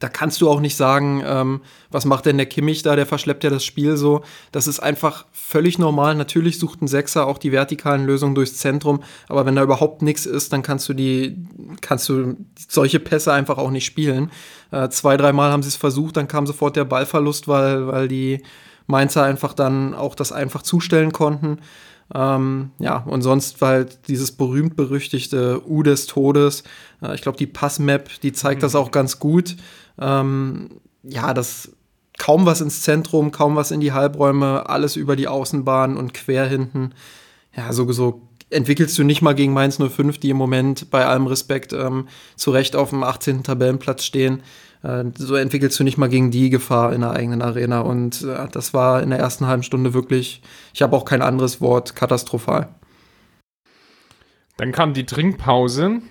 da 0.00 0.08
kannst 0.08 0.40
du 0.40 0.50
auch 0.50 0.60
nicht 0.60 0.76
sagen, 0.76 1.22
ähm, 1.24 1.60
was 1.90 2.06
macht 2.06 2.26
denn 2.26 2.38
der 2.38 2.46
Kimmich 2.46 2.82
da, 2.82 2.96
der 2.96 3.06
verschleppt 3.06 3.44
ja 3.44 3.50
das 3.50 3.64
Spiel 3.64 3.96
so. 3.96 4.22
Das 4.50 4.66
ist 4.66 4.80
einfach 4.80 5.26
völlig 5.30 5.78
normal. 5.78 6.14
Natürlich 6.14 6.58
sucht 6.58 6.80
ein 6.80 6.88
Sechser 6.88 7.26
auch 7.26 7.36
die 7.36 7.52
vertikalen 7.52 8.06
Lösungen 8.06 8.34
durchs 8.34 8.56
Zentrum, 8.56 9.02
aber 9.28 9.44
wenn 9.44 9.56
da 9.56 9.62
überhaupt 9.62 10.00
nichts 10.00 10.24
ist, 10.24 10.52
dann 10.52 10.62
kannst 10.62 10.88
du 10.88 10.94
die, 10.94 11.36
kannst 11.82 12.08
du 12.08 12.36
solche 12.68 12.98
Pässe 12.98 13.32
einfach 13.32 13.58
auch 13.58 13.70
nicht 13.70 13.84
spielen. 13.84 14.30
Äh, 14.70 14.88
zwei, 14.88 15.18
dreimal 15.18 15.52
haben 15.52 15.62
sie 15.62 15.68
es 15.68 15.76
versucht, 15.76 16.16
dann 16.16 16.28
kam 16.28 16.46
sofort 16.46 16.76
der 16.76 16.86
Ballverlust, 16.86 17.46
weil, 17.46 17.86
weil 17.86 18.08
die 18.08 18.42
Mainzer 18.86 19.22
einfach 19.22 19.52
dann 19.52 19.94
auch 19.94 20.14
das 20.14 20.32
einfach 20.32 20.62
zustellen 20.62 21.12
konnten. 21.12 21.58
Ähm, 22.12 22.70
ja, 22.78 22.96
und 22.96 23.22
sonst 23.22 23.60
war 23.60 23.70
halt 23.70 24.08
dieses 24.08 24.32
berühmt-berüchtigte 24.32 25.62
U 25.68 25.82
des 25.82 26.06
Todes. 26.06 26.64
Äh, 27.02 27.14
ich 27.14 27.22
glaube, 27.22 27.38
die 27.38 27.46
Passmap, 27.46 28.20
die 28.22 28.32
zeigt 28.32 28.60
mhm. 28.60 28.62
das 28.62 28.74
auch 28.74 28.90
ganz 28.90 29.18
gut. 29.18 29.56
Ähm, 30.00 30.80
ja, 31.02 31.34
das 31.34 31.72
kaum 32.18 32.44
was 32.44 32.60
ins 32.60 32.82
Zentrum, 32.82 33.30
kaum 33.32 33.56
was 33.56 33.70
in 33.70 33.80
die 33.80 33.92
Halbräume, 33.92 34.68
alles 34.68 34.96
über 34.96 35.16
die 35.16 35.28
Außenbahn 35.28 35.96
und 35.96 36.12
quer 36.12 36.46
hinten. 36.46 36.92
Ja, 37.56 37.72
so, 37.72 37.90
so 37.92 38.28
entwickelst 38.50 38.98
du 38.98 39.04
nicht 39.04 39.22
mal 39.22 39.34
gegen 39.34 39.52
Mainz 39.52 39.78
05, 39.78 40.18
die 40.18 40.30
im 40.30 40.36
Moment 40.36 40.90
bei 40.90 41.06
allem 41.06 41.26
Respekt 41.26 41.72
ähm, 41.72 42.08
zu 42.36 42.50
Recht 42.50 42.76
auf 42.76 42.90
dem 42.90 43.02
18. 43.02 43.42
Tabellenplatz 43.42 44.04
stehen. 44.04 44.42
Äh, 44.82 45.04
so 45.16 45.34
entwickelst 45.34 45.78
du 45.78 45.84
nicht 45.84 45.98
mal 45.98 46.08
gegen 46.08 46.30
die 46.30 46.50
Gefahr 46.50 46.92
in 46.92 47.00
der 47.00 47.12
eigenen 47.12 47.42
Arena. 47.42 47.80
Und 47.80 48.22
äh, 48.22 48.48
das 48.52 48.74
war 48.74 49.02
in 49.02 49.10
der 49.10 49.18
ersten 49.18 49.46
halben 49.46 49.62
Stunde 49.62 49.94
wirklich, 49.94 50.42
ich 50.74 50.82
habe 50.82 50.96
auch 50.96 51.04
kein 51.04 51.22
anderes 51.22 51.60
Wort, 51.60 51.96
katastrophal. 51.96 52.68
Dann 54.56 54.72
kam 54.72 54.92
die 54.92 55.06
Trinkpause 55.06 56.02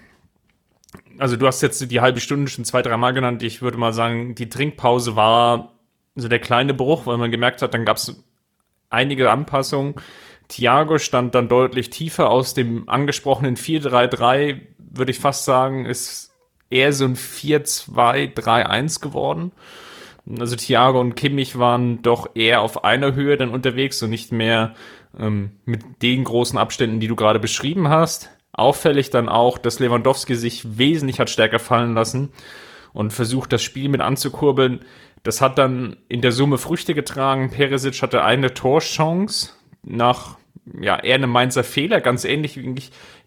also 1.19 1.35
du 1.35 1.45
hast 1.45 1.61
jetzt 1.61 1.91
die 1.91 2.01
halbe 2.01 2.19
Stunde 2.19 2.49
schon 2.49 2.65
zwei, 2.65 2.81
dreimal 2.81 3.13
genannt. 3.13 3.43
Ich 3.43 3.61
würde 3.61 3.77
mal 3.77 3.93
sagen, 3.93 4.35
die 4.35 4.49
Trinkpause 4.49 5.15
war 5.15 5.73
so 6.15 6.27
der 6.27 6.39
kleine 6.39 6.73
Bruch, 6.73 7.05
weil 7.05 7.17
man 7.17 7.31
gemerkt 7.31 7.61
hat, 7.61 7.73
dann 7.73 7.85
gab 7.85 7.97
es 7.97 8.23
einige 8.89 9.29
Anpassungen. 9.31 9.95
Thiago 10.47 10.97
stand 10.97 11.35
dann 11.35 11.47
deutlich 11.47 11.91
tiefer 11.91 12.29
aus 12.29 12.53
dem 12.53 12.89
angesprochenen 12.89 13.55
4-3-3, 13.55 14.61
würde 14.77 15.11
ich 15.11 15.19
fast 15.19 15.45
sagen, 15.45 15.85
ist 15.85 16.31
eher 16.69 16.91
so 16.93 17.05
ein 17.05 17.15
4-2-3-1 17.15 19.01
geworden. 19.01 19.51
Also 20.39 20.55
Thiago 20.55 20.99
und 20.99 21.15
Kimmich 21.15 21.57
waren 21.57 22.01
doch 22.01 22.35
eher 22.35 22.61
auf 22.61 22.83
einer 22.83 23.13
Höhe 23.13 23.37
dann 23.37 23.49
unterwegs 23.49 24.01
und 24.03 24.09
nicht 24.09 24.31
mehr 24.31 24.73
ähm, 25.17 25.51
mit 25.65 26.01
den 26.01 26.23
großen 26.23 26.57
Abständen, 26.57 26.99
die 26.99 27.07
du 27.07 27.15
gerade 27.15 27.39
beschrieben 27.39 27.89
hast. 27.89 28.29
Auffällig 28.51 29.09
dann 29.09 29.29
auch, 29.29 29.57
dass 29.57 29.79
Lewandowski 29.79 30.35
sich 30.35 30.77
wesentlich 30.77 31.19
hat 31.19 31.29
stärker 31.29 31.59
fallen 31.59 31.93
lassen 31.93 32.29
und 32.93 33.13
versucht, 33.13 33.53
das 33.53 33.61
Spiel 33.61 33.89
mit 33.89 34.01
anzukurbeln. 34.01 34.81
Das 35.23 35.41
hat 35.41 35.57
dann 35.57 35.97
in 36.07 36.21
der 36.21 36.31
Summe 36.31 36.57
Früchte 36.57 36.93
getragen. 36.93 37.51
Peresic 37.51 38.01
hatte 38.01 38.23
eine 38.23 38.53
Torchance 38.53 39.53
nach 39.83 40.37
ja, 40.79 40.99
eher 40.99 41.15
einem 41.15 41.31
Mainzer 41.31 41.63
Fehler, 41.63 42.01
ganz 42.01 42.25
ähnlich 42.25 42.57
wie 42.57 42.75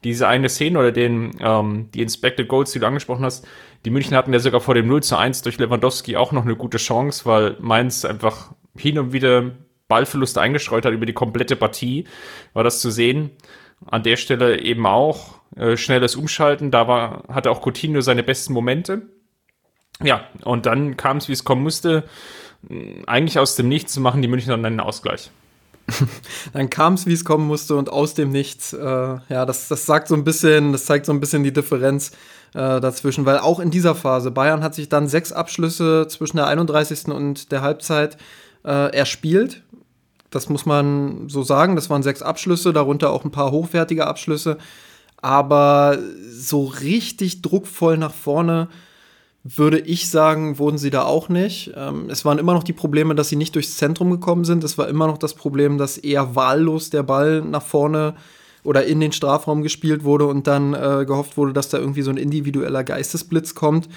diese 0.04 0.28
eine 0.28 0.48
Szene 0.48 0.78
oder 0.78 0.92
den, 0.92 1.32
ähm, 1.40 1.90
die 1.92 2.02
Inspected 2.02 2.48
Goals, 2.48 2.72
die 2.72 2.78
du 2.78 2.86
angesprochen 2.86 3.24
hast. 3.24 3.46
Die 3.84 3.90
München 3.90 4.16
hatten 4.16 4.32
ja 4.32 4.38
sogar 4.38 4.60
vor 4.60 4.74
dem 4.74 4.86
0 4.86 5.02
zu 5.02 5.16
1 5.16 5.42
durch 5.42 5.58
Lewandowski 5.58 6.16
auch 6.16 6.32
noch 6.32 6.44
eine 6.44 6.56
gute 6.56 6.78
Chance, 6.78 7.26
weil 7.26 7.56
Mainz 7.60 8.04
einfach 8.04 8.52
hin 8.76 8.98
und 8.98 9.12
wieder 9.12 9.52
Ballverluste 9.88 10.40
eingestreut 10.40 10.84
hat 10.84 10.92
über 10.92 11.06
die 11.06 11.12
komplette 11.12 11.56
Partie, 11.56 12.06
war 12.52 12.64
das 12.64 12.80
zu 12.80 12.90
sehen. 12.90 13.30
An 13.86 14.02
der 14.02 14.16
Stelle 14.16 14.60
eben 14.60 14.86
auch 14.86 15.40
äh, 15.56 15.76
schnelles 15.76 16.16
Umschalten, 16.16 16.70
da 16.70 16.88
war, 16.88 17.24
hatte 17.28 17.50
auch 17.50 17.60
Coutinho 17.64 18.00
seine 18.00 18.22
besten 18.22 18.52
Momente. 18.52 19.02
Ja, 20.02 20.24
und 20.44 20.66
dann 20.66 20.96
kam 20.96 21.18
es, 21.18 21.28
wie 21.28 21.32
es 21.32 21.44
kommen 21.44 21.62
musste. 21.62 22.04
Eigentlich 23.06 23.38
aus 23.38 23.56
dem 23.56 23.68
Nichts 23.68 23.96
machen 23.98 24.22
die 24.22 24.28
Münchner 24.28 24.56
dann 24.56 24.66
einen 24.66 24.80
Ausgleich. 24.80 25.30
dann 26.52 26.70
kam 26.70 26.94
es, 26.94 27.06
wie 27.06 27.12
es 27.12 27.24
kommen 27.24 27.46
musste 27.46 27.76
und 27.76 27.90
aus 27.90 28.14
dem 28.14 28.30
Nichts. 28.30 28.72
Äh, 28.72 28.82
ja, 28.82 29.46
das, 29.46 29.68
das 29.68 29.86
sagt 29.86 30.08
so 30.08 30.14
ein 30.14 30.24
bisschen, 30.24 30.72
das 30.72 30.86
zeigt 30.86 31.06
so 31.06 31.12
ein 31.12 31.20
bisschen 31.20 31.44
die 31.44 31.52
Differenz 31.52 32.12
äh, 32.54 32.80
dazwischen, 32.80 33.26
weil 33.26 33.38
auch 33.38 33.60
in 33.60 33.70
dieser 33.70 33.94
Phase, 33.94 34.30
Bayern 34.30 34.62
hat 34.62 34.74
sich 34.74 34.88
dann 34.88 35.08
sechs 35.08 35.32
Abschlüsse 35.32 36.06
zwischen 36.08 36.36
der 36.36 36.46
31. 36.46 37.06
und 37.06 37.52
der 37.52 37.62
Halbzeit 37.62 38.16
äh, 38.64 38.94
erspielt. 38.96 39.62
Das 40.32 40.48
muss 40.48 40.66
man 40.66 41.28
so 41.28 41.42
sagen. 41.42 41.76
Das 41.76 41.88
waren 41.90 42.02
sechs 42.02 42.22
Abschlüsse, 42.22 42.72
darunter 42.72 43.10
auch 43.10 43.24
ein 43.24 43.30
paar 43.30 43.52
hochwertige 43.52 44.06
Abschlüsse. 44.06 44.58
Aber 45.18 45.98
so 46.32 46.64
richtig 46.64 47.42
druckvoll 47.42 47.96
nach 47.96 48.12
vorne 48.12 48.68
würde 49.44 49.78
ich 49.78 50.08
sagen, 50.08 50.58
wurden 50.58 50.78
sie 50.78 50.90
da 50.90 51.04
auch 51.04 51.28
nicht. 51.28 51.72
Ähm, 51.76 52.08
es 52.08 52.24
waren 52.24 52.38
immer 52.38 52.54
noch 52.54 52.62
die 52.62 52.72
Probleme, 52.72 53.14
dass 53.14 53.28
sie 53.28 53.36
nicht 53.36 53.54
durchs 53.54 53.76
Zentrum 53.76 54.10
gekommen 54.10 54.44
sind. 54.44 54.62
Es 54.64 54.78
war 54.78 54.88
immer 54.88 55.06
noch 55.06 55.18
das 55.18 55.34
Problem, 55.34 55.78
dass 55.78 55.98
eher 55.98 56.34
wahllos 56.36 56.90
der 56.90 57.02
Ball 57.02 57.40
nach 57.42 57.62
vorne 57.62 58.14
oder 58.64 58.84
in 58.84 59.00
den 59.00 59.12
Strafraum 59.12 59.62
gespielt 59.62 60.04
wurde 60.04 60.26
und 60.26 60.46
dann 60.46 60.74
äh, 60.74 61.04
gehofft 61.06 61.36
wurde, 61.36 61.52
dass 61.52 61.68
da 61.68 61.78
irgendwie 61.78 62.02
so 62.02 62.10
ein 62.10 62.16
individueller 62.16 62.84
Geistesblitz 62.84 63.54
kommt. 63.54 63.88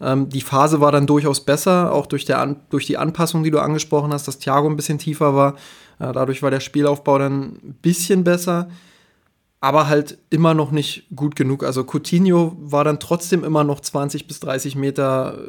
Ähm, 0.00 0.28
die 0.28 0.40
Phase 0.40 0.80
war 0.80 0.92
dann 0.92 1.06
durchaus 1.06 1.44
besser, 1.44 1.92
auch 1.92 2.06
durch, 2.06 2.24
der 2.24 2.40
An 2.40 2.56
durch 2.70 2.86
die 2.86 2.96
Anpassung, 2.96 3.42
die 3.42 3.50
du 3.50 3.60
angesprochen 3.60 4.12
hast, 4.12 4.26
dass 4.26 4.38
Thiago 4.38 4.68
ein 4.68 4.76
bisschen 4.76 4.98
tiefer 4.98 5.34
war. 5.34 5.54
Äh, 5.98 6.12
dadurch 6.12 6.42
war 6.42 6.50
der 6.50 6.60
Spielaufbau 6.60 7.18
dann 7.18 7.42
ein 7.42 7.78
bisschen 7.80 8.24
besser 8.24 8.68
aber 9.64 9.88
halt 9.88 10.18
immer 10.28 10.52
noch 10.52 10.72
nicht 10.72 11.06
gut 11.16 11.36
genug. 11.36 11.64
Also 11.64 11.84
Coutinho 11.84 12.54
war 12.60 12.84
dann 12.84 13.00
trotzdem 13.00 13.42
immer 13.42 13.64
noch 13.64 13.80
20 13.80 14.26
bis 14.26 14.38
30 14.40 14.76
Meter 14.76 15.48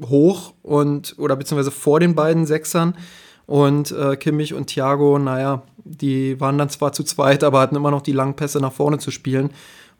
hoch 0.00 0.54
und 0.62 1.16
oder 1.18 1.34
beziehungsweise 1.34 1.72
vor 1.72 1.98
den 1.98 2.14
beiden 2.14 2.46
Sechsern. 2.46 2.96
Und 3.44 3.90
äh, 3.90 4.14
Kimmich 4.16 4.54
und 4.54 4.68
Thiago, 4.68 5.18
naja, 5.18 5.64
die 5.88 6.40
waren 6.40 6.58
dann 6.58 6.68
zwar 6.68 6.92
zu 6.92 7.04
zweit, 7.04 7.44
aber 7.44 7.60
hatten 7.60 7.76
immer 7.76 7.90
noch 7.90 8.02
die 8.02 8.12
langen 8.12 8.36
Pässe 8.36 8.60
nach 8.60 8.72
vorne 8.72 8.98
zu 8.98 9.10
spielen. 9.10 9.50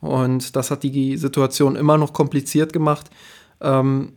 Und 0.01 0.57
das 0.57 0.71
hat 0.71 0.83
die 0.83 1.17
Situation 1.17 1.77
immer 1.77 1.97
noch 1.99 2.13
kompliziert 2.13 2.73
gemacht. 2.73 3.11
Ähm, 3.61 4.13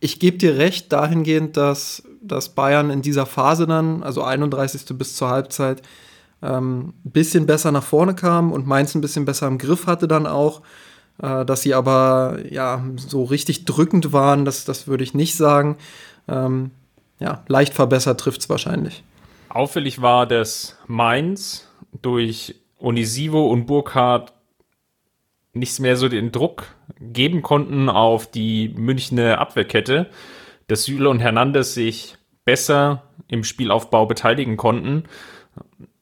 ich 0.00 0.20
gebe 0.20 0.38
dir 0.38 0.58
recht 0.58 0.92
dahingehend, 0.92 1.56
dass, 1.56 2.02
dass 2.20 2.50
Bayern 2.50 2.90
in 2.90 3.02
dieser 3.02 3.26
Phase 3.26 3.66
dann, 3.66 4.02
also 4.02 4.22
31. 4.22 4.96
bis 4.96 5.16
zur 5.16 5.30
Halbzeit, 5.30 5.82
ähm, 6.42 6.92
ein 7.04 7.10
bisschen 7.10 7.46
besser 7.46 7.72
nach 7.72 7.82
vorne 7.82 8.14
kam 8.14 8.52
und 8.52 8.66
Mainz 8.66 8.94
ein 8.94 9.00
bisschen 9.00 9.24
besser 9.24 9.46
im 9.46 9.58
Griff 9.58 9.86
hatte 9.86 10.06
dann 10.06 10.26
auch. 10.26 10.62
Äh, 11.22 11.44
dass 11.44 11.62
sie 11.62 11.74
aber 11.74 12.38
ja 12.50 12.84
so 12.96 13.24
richtig 13.24 13.64
drückend 13.64 14.12
waren, 14.12 14.44
das, 14.44 14.64
das 14.64 14.86
würde 14.86 15.04
ich 15.04 15.14
nicht 15.14 15.36
sagen. 15.36 15.76
Ähm, 16.28 16.70
ja, 17.20 17.44
leicht 17.46 17.74
verbessert 17.74 18.20
trifft 18.20 18.40
es 18.40 18.48
wahrscheinlich. 18.48 19.04
Auffällig 19.54 20.02
war, 20.02 20.26
dass 20.26 20.76
Mainz 20.88 21.70
durch 22.02 22.56
Onisivo 22.76 23.46
und 23.46 23.66
Burkhardt 23.66 24.32
nicht 25.52 25.78
mehr 25.78 25.96
so 25.96 26.08
den 26.08 26.32
Druck 26.32 26.74
geben 26.98 27.40
konnten 27.42 27.88
auf 27.88 28.28
die 28.28 28.70
Münchner 28.76 29.38
Abwehrkette, 29.38 30.10
dass 30.66 30.82
Süle 30.82 31.08
und 31.08 31.20
Hernandez 31.20 31.72
sich 31.72 32.16
besser 32.44 33.04
im 33.28 33.44
Spielaufbau 33.44 34.06
beteiligen 34.06 34.56
konnten. 34.56 35.04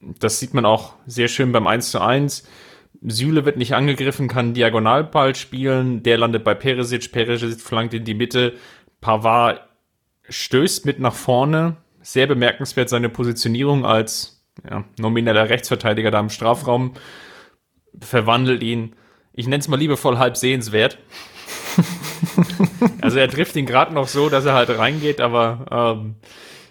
Das 0.01 0.39
sieht 0.39 0.55
man 0.55 0.65
auch 0.65 0.95
sehr 1.05 1.29
schön 1.29 1.53
beim 1.53 1.67
1 1.67 1.91
zu 1.91 2.01
1. 2.01 2.49
Süle 3.03 3.45
wird 3.45 3.59
nicht 3.59 3.75
angegriffen, 3.75 4.29
kann 4.29 4.55
Diagonalball 4.55 5.35
spielen, 5.35 6.03
der 6.03 6.17
landet 6.17 6.43
bei 6.43 6.55
Peresic, 6.55 7.13
Peresic 7.13 7.61
flankt 7.61 7.93
in 7.93 8.05
die 8.05 8.15
Mitte, 8.15 8.55
Pavard 9.03 9.61
stößt 10.29 10.87
mit 10.87 11.01
nach 11.01 11.15
vorne, 11.15 11.77
sehr 12.03 12.27
bemerkenswert 12.27 12.89
seine 12.89 13.09
Positionierung 13.09 13.87
als 13.87 14.45
ja, 14.69 14.85
nomineller 14.99 15.49
Rechtsverteidiger 15.49 16.11
da 16.11 16.21
im 16.21 16.31
Strafraum, 16.31 16.95
verwandelt 18.01 18.63
ihn, 18.63 18.95
ich 19.33 19.47
nenne 19.47 19.61
es 19.61 19.69
mal 19.69 19.79
liebevoll 19.79 20.19
halb 20.19 20.37
sehenswert. 20.37 20.99
also 23.01 23.19
er 23.19 23.29
trifft 23.29 23.57
ihn 23.57 23.67
gerade 23.67 23.95
noch 23.95 24.09
so, 24.09 24.29
dass 24.29 24.45
er 24.45 24.55
halt 24.55 24.77
reingeht, 24.77 25.21
aber 25.21 25.97
ähm, 25.97 26.17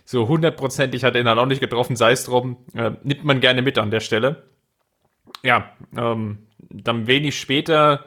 so 0.05 0.27
hundertprozentig 0.27 1.03
hat 1.03 1.15
er 1.15 1.21
ihn 1.21 1.25
dann 1.25 1.39
auch 1.39 1.45
nicht 1.45 1.61
getroffen, 1.61 1.95
sei 1.95 2.11
es 2.11 2.25
drum. 2.25 2.57
Äh, 2.73 2.91
nimmt 3.03 3.23
man 3.23 3.39
gerne 3.39 3.61
mit 3.61 3.77
an 3.77 3.91
der 3.91 4.01
Stelle. 4.01 4.43
Ja, 5.43 5.71
ähm, 5.97 6.47
dann 6.69 7.07
wenig 7.07 7.39
später, 7.39 8.05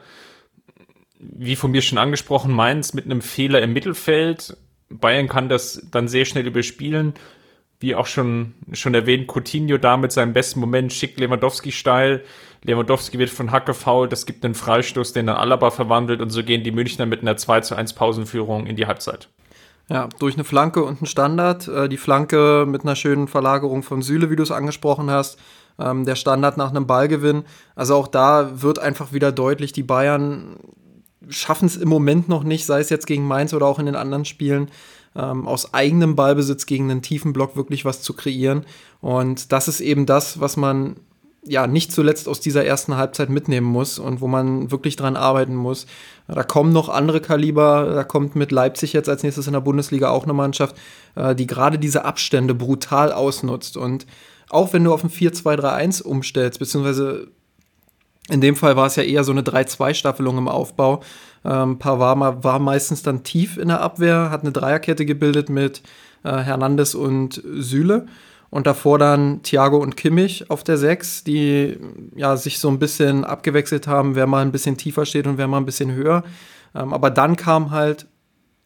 wie 1.19 1.55
von 1.55 1.71
mir 1.71 1.81
schon 1.81 1.97
angesprochen, 1.97 2.53
Mainz 2.53 2.93
mit 2.93 3.05
einem 3.05 3.21
Fehler 3.21 3.61
im 3.61 3.73
Mittelfeld. 3.73 4.57
Bayern 4.89 5.27
kann 5.27 5.49
das 5.49 5.87
dann 5.91 6.07
sehr 6.07 6.25
schnell 6.25 6.47
überspielen. 6.47 7.13
Wie 7.79 7.95
auch 7.95 8.05
schon, 8.05 8.53
schon 8.71 8.93
erwähnt, 8.93 9.27
Coutinho 9.27 9.77
da 9.77 9.97
mit 9.97 10.11
seinem 10.11 10.33
besten 10.33 10.59
Moment 10.59 10.93
schickt 10.93 11.19
Lewandowski 11.19 11.71
steil. 11.71 12.23
Lewandowski 12.63 13.19
wird 13.19 13.29
von 13.29 13.51
Hacke 13.51 13.73
faul. 13.73 14.07
Das 14.07 14.25
gibt 14.25 14.45
einen 14.45 14.55
Freistoß, 14.55 15.13
den 15.13 15.27
dann 15.27 15.35
Alaba 15.35 15.71
verwandelt. 15.71 16.21
Und 16.21 16.29
so 16.29 16.43
gehen 16.43 16.63
die 16.63 16.71
Münchner 16.71 17.05
mit 17.05 17.21
einer 17.21 17.37
2 17.37 17.61
zu 17.61 17.75
1 17.75 17.93
Pausenführung 17.93 18.65
in 18.65 18.75
die 18.75 18.87
Halbzeit. 18.87 19.29
Ja, 19.87 20.09
durch 20.19 20.35
eine 20.35 20.45
Flanke 20.45 20.83
und 20.83 20.99
einen 20.99 21.05
Standard. 21.05 21.67
Äh, 21.67 21.89
die 21.89 21.97
Flanke 21.97 22.65
mit 22.67 22.83
einer 22.83 22.95
schönen 22.95 23.27
Verlagerung 23.27 23.83
von 23.83 24.01
Süle, 24.01 24.29
wie 24.31 24.35
du 24.35 24.43
es 24.43 24.51
angesprochen 24.51 25.11
hast. 25.11 25.37
Ähm, 25.77 26.05
der 26.05 26.15
Standard 26.15 26.57
nach 26.57 26.69
einem 26.69 26.87
Ballgewinn. 26.87 27.43
Also 27.75 27.95
auch 27.95 28.07
da 28.07 28.61
wird 28.61 28.79
einfach 28.79 29.13
wieder 29.13 29.31
deutlich, 29.31 29.73
die 29.73 29.83
Bayern 29.83 30.57
schaffen 31.29 31.65
es 31.65 31.77
im 31.77 31.89
Moment 31.89 32.29
noch 32.29 32.43
nicht, 32.43 32.65
sei 32.65 32.79
es 32.79 32.89
jetzt 32.89 33.07
gegen 33.07 33.27
Mainz 33.27 33.53
oder 33.53 33.65
auch 33.65 33.79
in 33.79 33.85
den 33.85 33.95
anderen 33.95 34.25
Spielen, 34.25 34.69
ähm, 35.15 35.47
aus 35.47 35.73
eigenem 35.73 36.15
Ballbesitz 36.15 36.65
gegen 36.65 36.91
einen 36.91 37.01
tiefen 37.01 37.33
Block 37.33 37.55
wirklich 37.55 37.85
was 37.85 38.01
zu 38.01 38.13
kreieren. 38.13 38.65
Und 39.01 39.51
das 39.51 39.67
ist 39.67 39.81
eben 39.81 40.05
das, 40.05 40.39
was 40.39 40.57
man 40.57 40.97
ja 41.47 41.67
nicht 41.67 41.91
zuletzt 41.91 42.27
aus 42.27 42.39
dieser 42.39 42.65
ersten 42.65 42.97
Halbzeit 42.97 43.29
mitnehmen 43.29 43.67
muss 43.67 43.99
und 43.99 44.19
wo 44.19 44.27
man 44.27 44.71
wirklich 44.71 44.95
dran 44.95 45.15
arbeiten 45.15 45.55
muss. 45.55 45.85
Da 46.27 46.43
kommen 46.43 46.73
noch 46.73 46.89
andere 46.89 47.21
Kaliber, 47.21 47.93
da 47.93 48.03
kommt 48.03 48.35
mit 48.35 48.51
Leipzig 48.51 48.93
jetzt 48.93 49.09
als 49.09 49.23
nächstes 49.23 49.47
in 49.47 49.53
der 49.53 49.61
Bundesliga 49.61 50.09
auch 50.09 50.23
eine 50.23 50.33
Mannschaft, 50.33 50.75
äh, 51.15 51.35
die 51.35 51.47
gerade 51.47 51.77
diese 51.77 52.03
Abstände 52.03 52.55
brutal 52.55 53.11
ausnutzt. 53.11 53.77
Und 53.77 54.07
auch 54.49 54.73
wenn 54.73 54.83
du 54.83 54.93
auf 54.93 55.03
ein 55.03 55.09
4-2-3-1 55.09 56.01
umstellst, 56.01 56.59
beziehungsweise 56.59 57.27
in 58.29 58.41
dem 58.41 58.55
Fall 58.55 58.75
war 58.75 58.87
es 58.87 58.95
ja 58.95 59.03
eher 59.03 59.23
so 59.23 59.31
eine 59.31 59.41
3-2-Staffelung 59.41 60.37
im 60.37 60.47
Aufbau. 60.47 61.01
Ähm, 61.43 61.77
Pavard 61.77 62.43
war 62.43 62.59
meistens 62.59 63.03
dann 63.03 63.23
tief 63.23 63.57
in 63.57 63.67
der 63.67 63.81
Abwehr, 63.81 64.31
hat 64.31 64.41
eine 64.41 64.51
Dreierkette 64.51 65.05
gebildet 65.05 65.49
mit 65.49 65.83
äh, 66.23 66.37
Hernandez 66.37 66.95
und 66.95 67.41
Süle 67.53 68.07
und 68.49 68.67
davor 68.67 68.97
dann 68.97 69.43
Thiago 69.43 69.77
und 69.77 69.97
Kimmich 69.97 70.49
auf 70.49 70.63
der 70.63 70.77
6, 70.77 71.23
die 71.23 71.77
ja 72.15 72.35
sich 72.37 72.59
so 72.59 72.69
ein 72.69 72.79
bisschen 72.79 73.23
abgewechselt 73.25 73.87
haben, 73.87 74.15
wer 74.15 74.27
mal 74.27 74.41
ein 74.41 74.51
bisschen 74.51 74.77
tiefer 74.77 75.05
steht 75.05 75.27
und 75.27 75.37
wer 75.37 75.47
mal 75.47 75.57
ein 75.57 75.65
bisschen 75.65 75.91
höher. 75.91 76.23
Ähm, 76.73 76.93
aber 76.93 77.11
dann 77.11 77.35
kam 77.35 77.71
halt 77.71 78.07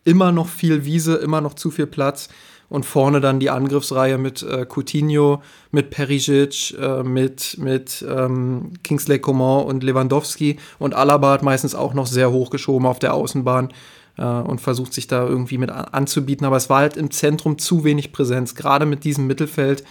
immer 0.06 0.32
noch 0.32 0.48
viel 0.48 0.86
Wiese, 0.86 1.16
immer 1.16 1.42
noch 1.42 1.54
zu 1.54 1.70
viel 1.70 1.88
Platz. 1.88 2.30
Und 2.70 2.86
vorne 2.86 3.20
dann 3.20 3.40
die 3.40 3.50
Angriffsreihe 3.50 4.18
mit 4.18 4.44
äh, 4.44 4.66
Coutinho, 4.66 5.42
mit 5.72 5.90
Perisic, 5.90 6.76
äh, 6.80 7.04
mit, 7.04 7.58
mit 7.60 8.06
ähm, 8.08 8.74
Kingsley 8.84 9.20
Coman 9.20 9.66
und 9.66 9.84
Lewandowski. 9.84 10.58
Und 10.78 10.94
Alaba 10.94 11.32
hat 11.32 11.44
meistens 11.44 11.76
auch 11.76 11.94
noch 11.94 12.08
sehr 12.08 12.32
hochgeschoben 12.32 12.88
auf 12.88 13.00
der 13.00 13.14
Außenbahn 13.14 13.70
äh, 14.18 14.24
und 14.24 14.62
versucht 14.62 14.94
sich 14.94 15.08
da 15.08 15.26
irgendwie 15.26 15.58
mit 15.58 15.72
anzubieten, 15.72 16.46
aber 16.46 16.58
es 16.58 16.70
war 16.70 16.80
halt 16.80 16.98
im 16.98 17.12
Zentrum 17.12 17.58
zu 17.58 17.84
wenig 17.84 18.12
Präsenz, 18.12 18.56
gerade 18.56 18.86
mit 18.86 19.04
diesem 19.04 19.28
Mittelfeld. 19.28 19.84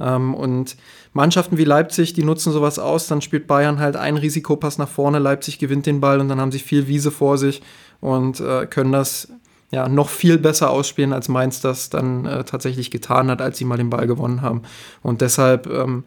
Ähm, 0.00 0.34
und 0.34 0.76
Mannschaften 1.12 1.56
wie 1.56 1.64
Leipzig, 1.64 2.14
die 2.14 2.24
nutzen 2.24 2.52
sowas 2.52 2.80
aus, 2.80 3.06
dann 3.06 3.20
spielt 3.20 3.46
Bayern 3.46 3.78
halt 3.78 3.94
einen 3.94 4.16
Risikopass 4.16 4.78
nach 4.78 4.88
vorne, 4.88 5.20
Leipzig 5.20 5.60
gewinnt 5.60 5.86
den 5.86 6.00
Ball 6.00 6.20
und 6.20 6.28
dann 6.28 6.40
haben 6.40 6.50
sie 6.50 6.58
viel 6.58 6.88
Wiese 6.88 7.12
vor 7.12 7.38
sich 7.38 7.62
und 8.00 8.40
äh, 8.40 8.66
können 8.66 8.90
das 8.90 9.28
ja 9.74 9.88
noch 9.88 10.08
viel 10.08 10.38
besser 10.38 10.70
ausspielen, 10.70 11.12
als 11.12 11.28
Mainz 11.28 11.60
das 11.60 11.90
dann 11.90 12.24
äh, 12.24 12.44
tatsächlich 12.44 12.90
getan 12.90 13.30
hat, 13.30 13.42
als 13.42 13.58
sie 13.58 13.64
mal 13.64 13.76
den 13.76 13.90
Ball 13.90 14.06
gewonnen 14.06 14.40
haben. 14.40 14.62
Und 15.02 15.20
deshalb 15.20 15.66
ähm, 15.66 16.04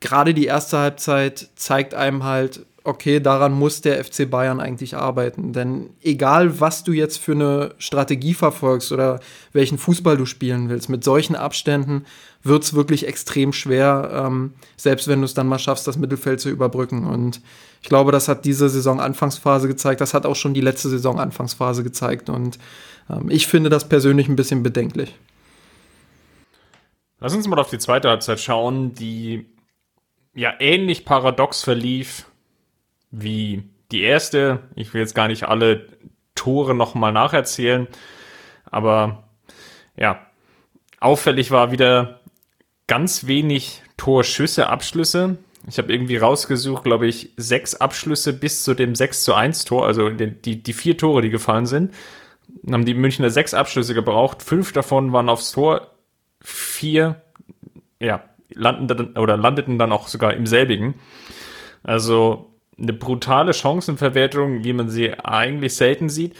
gerade 0.00 0.34
die 0.34 0.46
erste 0.46 0.78
Halbzeit 0.78 1.48
zeigt 1.56 1.94
einem 1.94 2.24
halt, 2.24 2.66
okay, 2.84 3.18
daran 3.18 3.52
muss 3.52 3.80
der 3.80 4.04
FC 4.04 4.30
Bayern 4.30 4.60
eigentlich 4.60 4.96
arbeiten. 4.96 5.54
Denn 5.54 5.90
egal, 6.02 6.60
was 6.60 6.84
du 6.84 6.92
jetzt 6.92 7.18
für 7.18 7.32
eine 7.32 7.74
Strategie 7.78 8.34
verfolgst 8.34 8.92
oder 8.92 9.20
welchen 9.52 9.78
Fußball 9.78 10.18
du 10.18 10.26
spielen 10.26 10.68
willst, 10.68 10.90
mit 10.90 11.02
solchen 11.02 11.34
Abständen 11.34 12.04
wird 12.44 12.62
es 12.62 12.74
wirklich 12.74 13.08
extrem 13.08 13.52
schwer, 13.52 14.10
ähm, 14.12 14.52
selbst 14.76 15.08
wenn 15.08 15.20
du 15.20 15.24
es 15.24 15.34
dann 15.34 15.48
mal 15.48 15.58
schaffst, 15.58 15.86
das 15.88 15.96
Mittelfeld 15.96 16.40
zu 16.40 16.50
überbrücken. 16.50 17.06
Und 17.06 17.40
ich 17.82 17.88
glaube, 17.88 18.12
das 18.12 18.28
hat 18.28 18.44
diese 18.44 18.68
Saison 18.68 19.00
Anfangsphase 19.00 19.66
gezeigt. 19.66 20.00
Das 20.02 20.14
hat 20.14 20.26
auch 20.26 20.36
schon 20.36 20.54
die 20.54 20.60
letzte 20.60 20.90
Saison 20.90 21.18
Anfangsphase 21.18 21.82
gezeigt. 21.82 22.28
Und 22.28 22.58
ähm, 23.10 23.30
ich 23.30 23.46
finde 23.46 23.70
das 23.70 23.88
persönlich 23.88 24.28
ein 24.28 24.36
bisschen 24.36 24.62
bedenklich. 24.62 25.14
Lass 27.18 27.34
uns 27.34 27.48
mal 27.48 27.58
auf 27.58 27.70
die 27.70 27.78
zweite 27.78 28.10
Halbzeit 28.10 28.40
schauen, 28.40 28.94
die 28.94 29.46
ja 30.34 30.52
ähnlich 30.58 31.06
paradox 31.06 31.62
verlief 31.62 32.26
wie 33.10 33.70
die 33.90 34.02
erste. 34.02 34.60
Ich 34.74 34.92
will 34.92 35.00
jetzt 35.00 35.14
gar 35.14 35.28
nicht 35.28 35.44
alle 35.44 35.88
Tore 36.34 36.74
nochmal 36.74 37.12
nacherzählen, 37.12 37.86
aber 38.66 39.28
ja, 39.96 40.26
auffällig 41.00 41.50
war 41.50 41.70
wieder 41.70 42.20
ganz 42.86 43.26
wenig 43.26 43.82
Torschüsse, 43.96 44.68
Abschlüsse. 44.68 45.38
Ich 45.66 45.78
habe 45.78 45.92
irgendwie 45.92 46.16
rausgesucht, 46.16 46.84
glaube 46.84 47.06
ich, 47.06 47.30
sechs 47.36 47.74
Abschlüsse 47.74 48.32
bis 48.32 48.64
zu 48.64 48.74
dem 48.74 48.94
6 48.94 49.24
zu 49.24 49.34
1 49.34 49.64
Tor, 49.64 49.86
also 49.86 50.10
die, 50.10 50.62
die 50.62 50.72
vier 50.72 50.96
Tore, 50.98 51.22
die 51.22 51.30
gefallen 51.30 51.66
sind. 51.66 51.94
Dann 52.62 52.74
haben 52.74 52.84
die 52.84 52.94
Münchner 52.94 53.30
sechs 53.30 53.54
Abschlüsse 53.54 53.94
gebraucht, 53.94 54.42
fünf 54.42 54.72
davon 54.72 55.12
waren 55.12 55.28
aufs 55.30 55.52
Tor, 55.52 55.90
vier, 56.40 57.22
ja, 57.98 58.24
landen 58.50 58.88
dann, 58.88 59.16
oder 59.16 59.36
landeten 59.36 59.78
dann 59.78 59.92
auch 59.92 60.08
sogar 60.08 60.34
im 60.34 60.46
selbigen. 60.46 60.94
Also 61.82 62.54
eine 62.78 62.92
brutale 62.92 63.54
Chancenverwertung, 63.54 64.64
wie 64.64 64.72
man 64.72 64.88
sie 64.88 65.14
eigentlich 65.14 65.74
selten 65.76 66.08
sieht. 66.08 66.34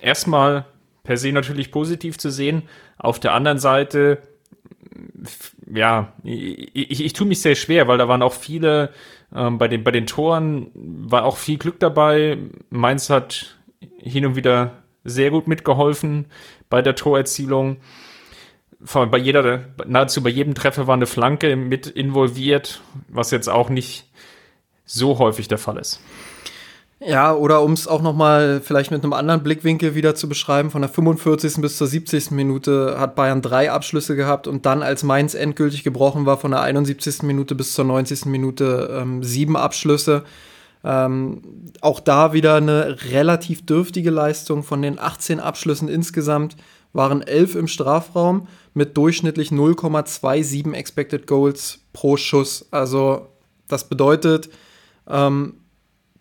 Erstmal 0.00 0.66
per 1.02 1.16
se 1.16 1.32
natürlich 1.32 1.70
positiv 1.70 2.18
zu 2.18 2.30
sehen. 2.30 2.62
Auf 2.98 3.20
der 3.20 3.32
anderen 3.32 3.58
Seite, 3.58 4.22
ja, 5.72 6.12
ich, 6.22 6.74
ich, 6.74 7.04
ich 7.04 7.12
tue 7.12 7.26
mich 7.26 7.40
sehr 7.40 7.54
schwer, 7.54 7.88
weil 7.88 7.98
da 7.98 8.08
waren 8.08 8.22
auch 8.22 8.32
viele, 8.32 8.90
ähm, 9.34 9.58
bei, 9.58 9.68
den, 9.68 9.84
bei 9.84 9.90
den 9.90 10.06
Toren 10.06 10.70
war 10.74 11.24
auch 11.24 11.36
viel 11.36 11.58
Glück 11.58 11.80
dabei. 11.80 12.38
Mainz 12.70 13.10
hat 13.10 13.56
hin 13.98 14.26
und 14.26 14.36
wieder 14.36 14.82
sehr 15.04 15.30
gut 15.30 15.48
mitgeholfen 15.48 16.26
bei 16.68 16.82
der 16.82 16.94
Torerzielung. 16.94 17.78
Bei 18.80 19.16
jeder, 19.16 19.64
nahezu 19.86 20.22
bei 20.22 20.28
jedem 20.28 20.54
Treffer 20.54 20.86
war 20.86 20.94
eine 20.94 21.06
Flanke 21.06 21.56
mit 21.56 21.86
involviert, 21.86 22.82
was 23.08 23.30
jetzt 23.30 23.48
auch 23.48 23.70
nicht 23.70 24.10
so 24.84 25.18
häufig 25.18 25.48
der 25.48 25.56
Fall 25.56 25.78
ist. 25.78 26.00
Ja, 27.00 27.34
oder 27.34 27.62
um 27.62 27.72
es 27.72 27.88
auch 27.88 28.02
noch 28.02 28.14
mal 28.14 28.60
vielleicht 28.62 28.90
mit 28.90 29.02
einem 29.02 29.12
anderen 29.12 29.42
Blickwinkel 29.42 29.94
wieder 29.94 30.14
zu 30.14 30.28
beschreiben, 30.28 30.70
von 30.70 30.80
der 30.80 30.88
45. 30.88 31.56
bis 31.60 31.76
zur 31.76 31.86
70. 31.86 32.30
Minute 32.30 32.96
hat 32.98 33.14
Bayern 33.14 33.42
drei 33.42 33.70
Abschlüsse 33.70 34.16
gehabt 34.16 34.46
und 34.46 34.64
dann, 34.64 34.82
als 34.82 35.02
Mainz 35.02 35.34
endgültig 35.34 35.82
gebrochen 35.84 36.24
war, 36.24 36.38
von 36.38 36.52
der 36.52 36.62
71. 36.62 37.22
Minute 37.22 37.54
bis 37.54 37.74
zur 37.74 37.84
90. 37.84 38.26
Minute 38.26 38.90
ähm, 38.92 39.22
sieben 39.22 39.56
Abschlüsse. 39.56 40.24
Ähm, 40.84 41.42
auch 41.80 42.00
da 42.00 42.32
wieder 42.32 42.56
eine 42.56 42.96
relativ 43.10 43.66
dürftige 43.66 44.10
Leistung. 44.10 44.62
Von 44.62 44.80
den 44.80 44.98
18 44.98 45.40
Abschlüssen 45.40 45.88
insgesamt 45.88 46.56
waren 46.92 47.22
elf 47.22 47.54
im 47.56 47.66
Strafraum 47.66 48.46
mit 48.72 48.96
durchschnittlich 48.96 49.50
0,27 49.50 50.72
Expected 50.74 51.26
Goals 51.26 51.80
pro 51.92 52.16
Schuss. 52.16 52.66
Also 52.70 53.28
das 53.66 53.88
bedeutet, 53.88 54.48
ähm, 55.08 55.54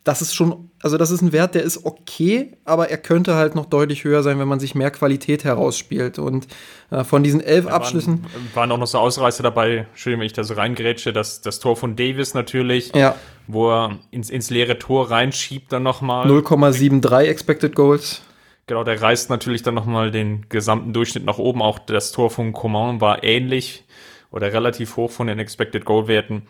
das 0.04 0.22
ist 0.22 0.36
schon, 0.36 0.70
also 0.82 0.98
das 0.98 1.12
ist 1.12 1.22
ein 1.22 1.32
Wert, 1.32 1.56
der 1.56 1.64
ist 1.64 1.86
okay, 1.86 2.58
aber 2.66 2.90
er 2.90 2.98
könnte 2.98 3.36
halt 3.36 3.56
noch 3.56 3.66
deutlich 3.66 4.04
höher 4.04 4.22
sein, 4.22 4.38
wenn 4.38 4.50
man 4.50 4.60
sich 4.60 4.76
mehr 4.76 4.92
Qualität 4.92 5.46
herausspielt. 5.46 6.20
Und 6.20 6.48
äh, 6.92 7.06
von 7.06 7.24
diesen 7.24 7.40
elf 7.40 7.66
da 7.66 7.72
Abschlüssen. 7.72 8.24
Waren, 8.24 8.50
waren, 8.54 8.72
auch 8.74 8.78
noch 8.78 8.88
so 8.88 8.98
Ausreißer 8.98 9.44
dabei, 9.44 9.88
Entschuldigung, 9.92 10.22
wenn 10.22 10.26
ich 10.26 10.34
da 10.34 10.44
so 10.44 10.56
reingrätsche, 10.56 11.14
das, 11.14 11.42
das 11.42 11.60
Tor 11.60 11.78
von 11.78 11.96
Davis 11.96 12.34
natürlich, 12.34 12.94
ja. 12.94 13.16
wo 13.48 13.72
er 13.72 14.00
ins, 14.12 14.30
ins 14.30 14.50
leere 14.50 14.78
Tor 14.78 15.10
reinschiebt 15.10 15.72
dann 15.72 15.84
nochmal. 15.84 16.28
0,73 16.28 17.22
Expected 17.22 17.76
Goals. 17.76 18.22
Genau, 18.68 18.84
der 18.84 19.02
reißt 19.02 19.30
natürlich 19.30 19.64
dann 19.64 19.74
nochmal 19.74 20.12
den 20.12 20.48
gesamten 20.50 20.92
Durchschnitt 20.92 21.26
nach 21.26 21.38
oben. 21.38 21.62
Auch 21.62 21.80
das 21.80 22.12
Tor 22.12 22.30
von 22.30 22.52
Coman 22.52 23.00
war 23.00 23.24
ähnlich 23.24 23.86
oder 24.32 24.52
relativ 24.52 24.98
hoch 24.98 25.12
von 25.12 25.28
den 25.28 25.40
Expected 25.40 25.86
Goal 25.86 26.08
Werten. 26.08 26.44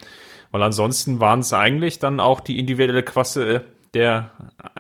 Weil 0.54 0.62
ansonsten 0.62 1.20
waren 1.20 1.40
es 1.40 1.52
eigentlich 1.52 1.98
dann 1.98 2.20
auch 2.20 2.40
die 2.40 2.60
individuelle 2.60 3.02
Klasse 3.02 3.64
der, 3.96 4.30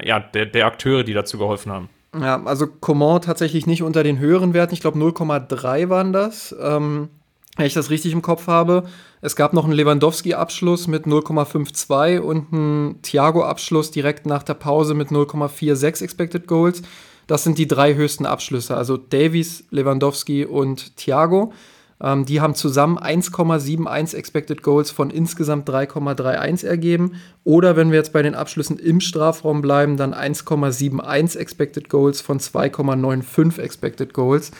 ja, 0.02 0.20
der, 0.20 0.46
der 0.46 0.68
Akteure, 0.68 1.04
die 1.04 1.14
dazu 1.14 1.40
geholfen 1.40 1.72
haben. 1.72 1.90
Ja, 2.18 2.44
also 2.46 2.68
Coman 2.68 3.22
tatsächlich 3.22 3.66
nicht 3.66 3.82
unter 3.82 4.04
den 4.04 4.20
höheren 4.20 4.54
Werten. 4.54 4.76
Ich 4.76 4.82
glaube 4.82 5.00
0,3 5.00 5.90
waren 5.90 6.14
das. 6.14 6.56
Ähm, 6.62 7.10
wenn 7.56 7.66
ich 7.66 7.74
das 7.74 7.90
richtig 7.90 8.14
im 8.14 8.22
Kopf 8.22 8.48
habe. 8.48 8.84
Es 9.22 9.36
gab 9.36 9.54
noch 9.54 9.64
einen 9.64 9.74
Lewandowski-Abschluss 9.74 10.88
mit 10.88 11.06
0,52 11.06 12.20
und 12.20 12.54
einen 12.54 13.02
Thiago-Abschluss 13.02 13.90
direkt 13.92 14.26
nach 14.28 14.44
der 14.44 14.56
Pause 14.56 14.94
mit 14.94 15.10
0,46 15.10 16.04
Expected 16.04 16.48
Goals. 16.48 16.84
Das 17.26 17.44
sind 17.44 17.58
die 17.58 17.68
drei 17.68 17.96
höchsten 17.96 18.26
Abschlüsse, 18.26 18.76
also 18.76 18.98
Davies, 18.98 19.66
Lewandowski 19.72 20.46
und 20.46 20.98
Thiago. 20.98 21.54
Ähm, 22.02 22.26
die 22.26 22.42
haben 22.42 22.56
zusammen 22.56 22.98
1,71 22.98 24.16
Expected 24.16 24.64
Goals 24.64 24.92
von 24.92 25.10
insgesamt 25.10 25.70
3,31 25.70 26.66
ergeben. 26.66 27.14
Oder 27.44 27.76
wenn 27.76 27.92
wir 27.92 27.98
jetzt 27.98 28.14
bei 28.14 28.22
den 28.22 28.36
Abschlüssen 28.36 28.78
im 28.78 29.00
Strafraum 29.00 29.62
bleiben, 29.62 29.98
dann 29.98 30.14
1,71 30.14 31.38
Expected 31.38 31.90
Goals 31.90 32.22
von 32.22 32.40
2,95 32.40 33.60
Expected 33.60 34.14
Goals. 34.14 34.52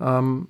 Ähm, 0.00 0.48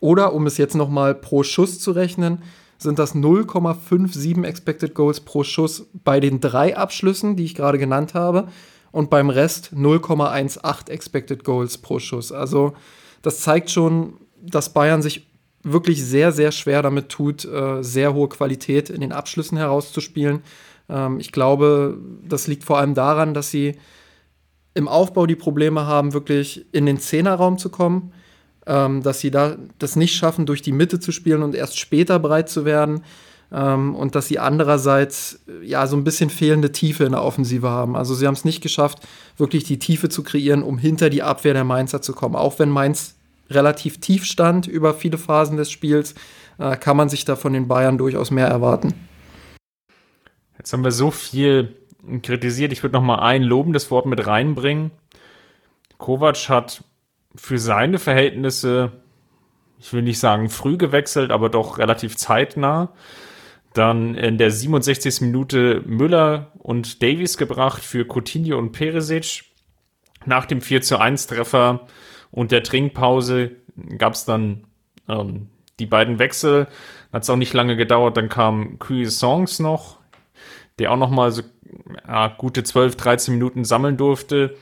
oder 0.00 0.32
um 0.32 0.46
es 0.46 0.56
jetzt 0.56 0.74
nochmal 0.74 1.14
pro 1.14 1.42
Schuss 1.42 1.78
zu 1.78 1.92
rechnen, 1.92 2.42
sind 2.78 2.98
das 2.98 3.14
0,57 3.14 4.44
Expected 4.44 4.94
Goals 4.94 5.20
pro 5.20 5.44
Schuss 5.44 5.86
bei 5.92 6.18
den 6.18 6.40
drei 6.40 6.76
Abschlüssen, 6.76 7.36
die 7.36 7.44
ich 7.44 7.54
gerade 7.54 7.78
genannt 7.78 8.14
habe. 8.14 8.48
Und 8.90 9.10
beim 9.10 9.30
Rest 9.30 9.72
0,18 9.74 10.90
Expected 10.90 11.44
Goals 11.44 11.78
pro 11.78 11.98
Schuss. 11.98 12.32
Also 12.32 12.72
das 13.22 13.40
zeigt 13.40 13.70
schon, 13.70 14.14
dass 14.42 14.72
Bayern 14.72 15.02
sich 15.02 15.29
wirklich 15.62 16.04
sehr, 16.04 16.32
sehr 16.32 16.52
schwer 16.52 16.82
damit 16.82 17.08
tut, 17.08 17.44
äh, 17.44 17.82
sehr 17.82 18.14
hohe 18.14 18.28
Qualität 18.28 18.90
in 18.90 19.00
den 19.00 19.12
Abschlüssen 19.12 19.58
herauszuspielen. 19.58 20.42
Ähm, 20.88 21.20
ich 21.20 21.32
glaube, 21.32 21.98
das 22.26 22.46
liegt 22.46 22.64
vor 22.64 22.78
allem 22.78 22.94
daran, 22.94 23.34
dass 23.34 23.50
sie 23.50 23.76
im 24.74 24.88
Aufbau 24.88 25.26
die 25.26 25.36
Probleme 25.36 25.86
haben, 25.86 26.12
wirklich 26.12 26.66
in 26.72 26.86
den 26.86 26.98
Zehnerraum 26.98 27.58
zu 27.58 27.70
kommen, 27.70 28.12
ähm, 28.66 29.02
dass 29.02 29.20
sie 29.20 29.30
da 29.30 29.56
das 29.78 29.96
nicht 29.96 30.14
schaffen, 30.14 30.46
durch 30.46 30.62
die 30.62 30.72
Mitte 30.72 31.00
zu 31.00 31.12
spielen 31.12 31.42
und 31.42 31.54
erst 31.54 31.78
später 31.78 32.18
breit 32.18 32.48
zu 32.48 32.64
werden. 32.64 33.02
Ähm, 33.52 33.96
und 33.96 34.14
dass 34.14 34.28
sie 34.28 34.38
andererseits 34.38 35.40
ja 35.62 35.86
so 35.88 35.96
ein 35.96 36.04
bisschen 36.04 36.30
fehlende 36.30 36.70
Tiefe 36.70 37.04
in 37.04 37.12
der 37.12 37.24
Offensive 37.24 37.68
haben. 37.68 37.96
Also 37.96 38.14
sie 38.14 38.26
haben 38.26 38.34
es 38.34 38.44
nicht 38.44 38.62
geschafft, 38.62 39.00
wirklich 39.36 39.64
die 39.64 39.80
Tiefe 39.80 40.08
zu 40.08 40.22
kreieren, 40.22 40.62
um 40.62 40.78
hinter 40.78 41.10
die 41.10 41.24
Abwehr 41.24 41.52
der 41.52 41.64
Mainzer 41.64 42.00
zu 42.00 42.12
kommen. 42.12 42.36
Auch 42.36 42.60
wenn 42.60 42.70
Mainz 42.70 43.16
relativ 43.50 44.00
tief 44.00 44.24
stand 44.24 44.66
über 44.66 44.94
viele 44.94 45.18
Phasen 45.18 45.56
des 45.56 45.70
Spiels, 45.70 46.14
äh, 46.58 46.76
kann 46.76 46.96
man 46.96 47.08
sich 47.08 47.24
da 47.24 47.36
von 47.36 47.52
den 47.52 47.68
Bayern 47.68 47.98
durchaus 47.98 48.30
mehr 48.30 48.46
erwarten. 48.46 48.94
Jetzt 50.58 50.72
haben 50.72 50.84
wir 50.84 50.92
so 50.92 51.10
viel 51.10 51.76
kritisiert. 52.22 52.72
Ich 52.72 52.82
würde 52.82 52.94
noch 52.94 53.02
mal 53.02 53.20
ein 53.20 53.42
lobendes 53.42 53.90
Wort 53.90 54.06
mit 54.06 54.26
reinbringen. 54.26 54.90
Kovac 55.98 56.48
hat 56.48 56.84
für 57.34 57.58
seine 57.58 57.98
Verhältnisse, 57.98 58.92
ich 59.78 59.92
will 59.92 60.02
nicht 60.02 60.18
sagen 60.18 60.48
früh 60.48 60.76
gewechselt, 60.76 61.30
aber 61.30 61.48
doch 61.48 61.78
relativ 61.78 62.16
zeitnah. 62.16 62.92
Dann 63.72 64.16
in 64.16 64.36
der 64.36 64.50
67. 64.50 65.20
Minute 65.20 65.82
Müller 65.86 66.52
und 66.58 67.02
Davies 67.02 67.36
gebracht 67.36 67.82
für 67.84 68.04
Coutinho 68.04 68.58
und 68.58 68.72
Peresic. 68.72 69.44
Nach 70.26 70.44
dem 70.44 70.60
4 70.60 70.82
zu 70.82 70.98
1 70.98 71.28
Treffer 71.28 71.86
und 72.30 72.52
der 72.52 72.62
Trinkpause 72.62 73.52
gab 73.98 74.14
es 74.14 74.24
dann 74.24 74.64
ähm, 75.08 75.48
die 75.78 75.86
beiden 75.86 76.18
Wechsel. 76.18 76.68
Hat 77.12 77.22
es 77.22 77.30
auch 77.30 77.36
nicht 77.36 77.52
lange 77.54 77.76
gedauert. 77.76 78.16
Dann 78.16 78.28
kam 78.28 78.78
Songs 79.06 79.58
noch, 79.58 79.98
der 80.78 80.92
auch 80.92 80.96
noch 80.96 81.10
mal 81.10 81.32
so 81.32 81.42
ja, 82.06 82.28
gute 82.28 82.62
12, 82.62 82.96
13 82.96 83.34
Minuten 83.34 83.64
sammeln 83.64 83.96
durfte. 83.96 84.56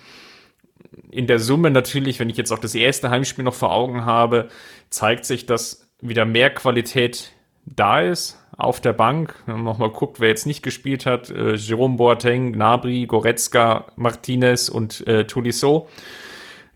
In 1.11 1.26
der 1.26 1.38
Summe 1.38 1.70
natürlich, 1.70 2.20
wenn 2.20 2.31
ich 2.31 2.37
jetzt 2.37 2.52
auch 2.52 2.59
das 2.59 2.74
erste 2.74 3.11
Heimspiel 3.11 3.44
noch 3.44 3.54
vor 3.54 3.72
Augen 3.72 4.04
habe, 4.04 4.48
zeigt 4.90 5.24
sich, 5.24 5.46
dass 5.46 5.90
wieder 6.00 6.24
mehr 6.24 6.50
Qualität 6.50 7.33
da 7.64 8.00
ist 8.00 8.38
auf 8.57 8.81
der 8.81 8.92
Bank. 8.92 9.35
Wenn 9.46 9.57
man 9.57 9.64
nochmal 9.64 9.90
guckt, 9.90 10.20
wer 10.20 10.28
jetzt 10.28 10.46
nicht 10.46 10.62
gespielt 10.62 11.07
hat, 11.07 11.31
äh, 11.31 11.54
Jerome 11.54 11.96
Boateng, 11.96 12.52
Gnabry, 12.52 13.07
Goretzka, 13.07 13.87
Martinez 13.96 14.68
und 14.68 15.07
äh, 15.07 15.26
Tolisso, 15.26 15.88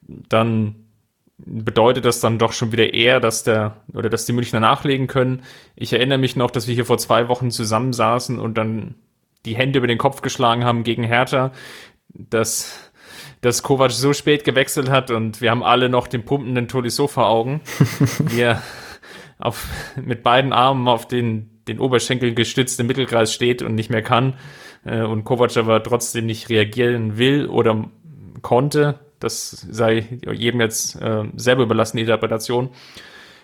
dann 0.02 0.81
bedeutet 1.44 2.04
das 2.04 2.20
dann 2.20 2.38
doch 2.38 2.52
schon 2.52 2.72
wieder 2.72 2.94
eher, 2.94 3.20
dass 3.20 3.44
der 3.44 3.76
oder 3.94 4.08
dass 4.08 4.26
die 4.26 4.32
Münchner 4.32 4.60
nachlegen 4.60 5.06
können. 5.06 5.42
Ich 5.76 5.92
erinnere 5.92 6.18
mich 6.18 6.36
noch, 6.36 6.50
dass 6.50 6.68
wir 6.68 6.74
hier 6.74 6.84
vor 6.84 6.98
zwei 6.98 7.28
Wochen 7.28 7.50
zusammensaßen 7.50 8.38
und 8.38 8.56
dann 8.58 8.94
die 9.44 9.56
Hände 9.56 9.78
über 9.78 9.86
den 9.86 9.98
Kopf 9.98 10.22
geschlagen 10.22 10.64
haben 10.64 10.84
gegen 10.84 11.02
Hertha, 11.02 11.52
dass, 12.08 12.90
dass 13.40 13.62
Kovac 13.62 13.90
so 13.90 14.12
spät 14.12 14.44
gewechselt 14.44 14.88
hat 14.88 15.10
und 15.10 15.40
wir 15.40 15.50
haben 15.50 15.64
alle 15.64 15.88
noch 15.88 16.06
den 16.06 16.24
pumpenden 16.24 16.68
Tolisso 16.68 17.08
vor 17.08 17.28
Augen, 17.28 17.60
wie 18.18 18.42
er 18.42 18.62
auf, 19.38 19.66
mit 20.00 20.22
beiden 20.22 20.52
Armen 20.52 20.86
auf 20.86 21.08
den, 21.08 21.62
den 21.66 21.80
Oberschenkel 21.80 22.34
gestützt 22.34 22.78
im 22.78 22.86
Mittelkreis 22.86 23.32
steht 23.32 23.62
und 23.62 23.74
nicht 23.74 23.90
mehr 23.90 24.02
kann 24.02 24.34
äh, 24.84 25.02
und 25.02 25.24
Kovac 25.24 25.56
aber 25.56 25.82
trotzdem 25.82 26.26
nicht 26.26 26.48
reagieren 26.48 27.18
will 27.18 27.46
oder 27.46 27.90
konnte. 28.42 29.00
Das 29.22 29.50
sei 29.70 30.20
jedem 30.32 30.60
jetzt 30.60 31.00
äh, 31.00 31.24
selber 31.36 31.62
überlassen, 31.62 31.96
die 31.96 32.02
Interpretation. 32.02 32.70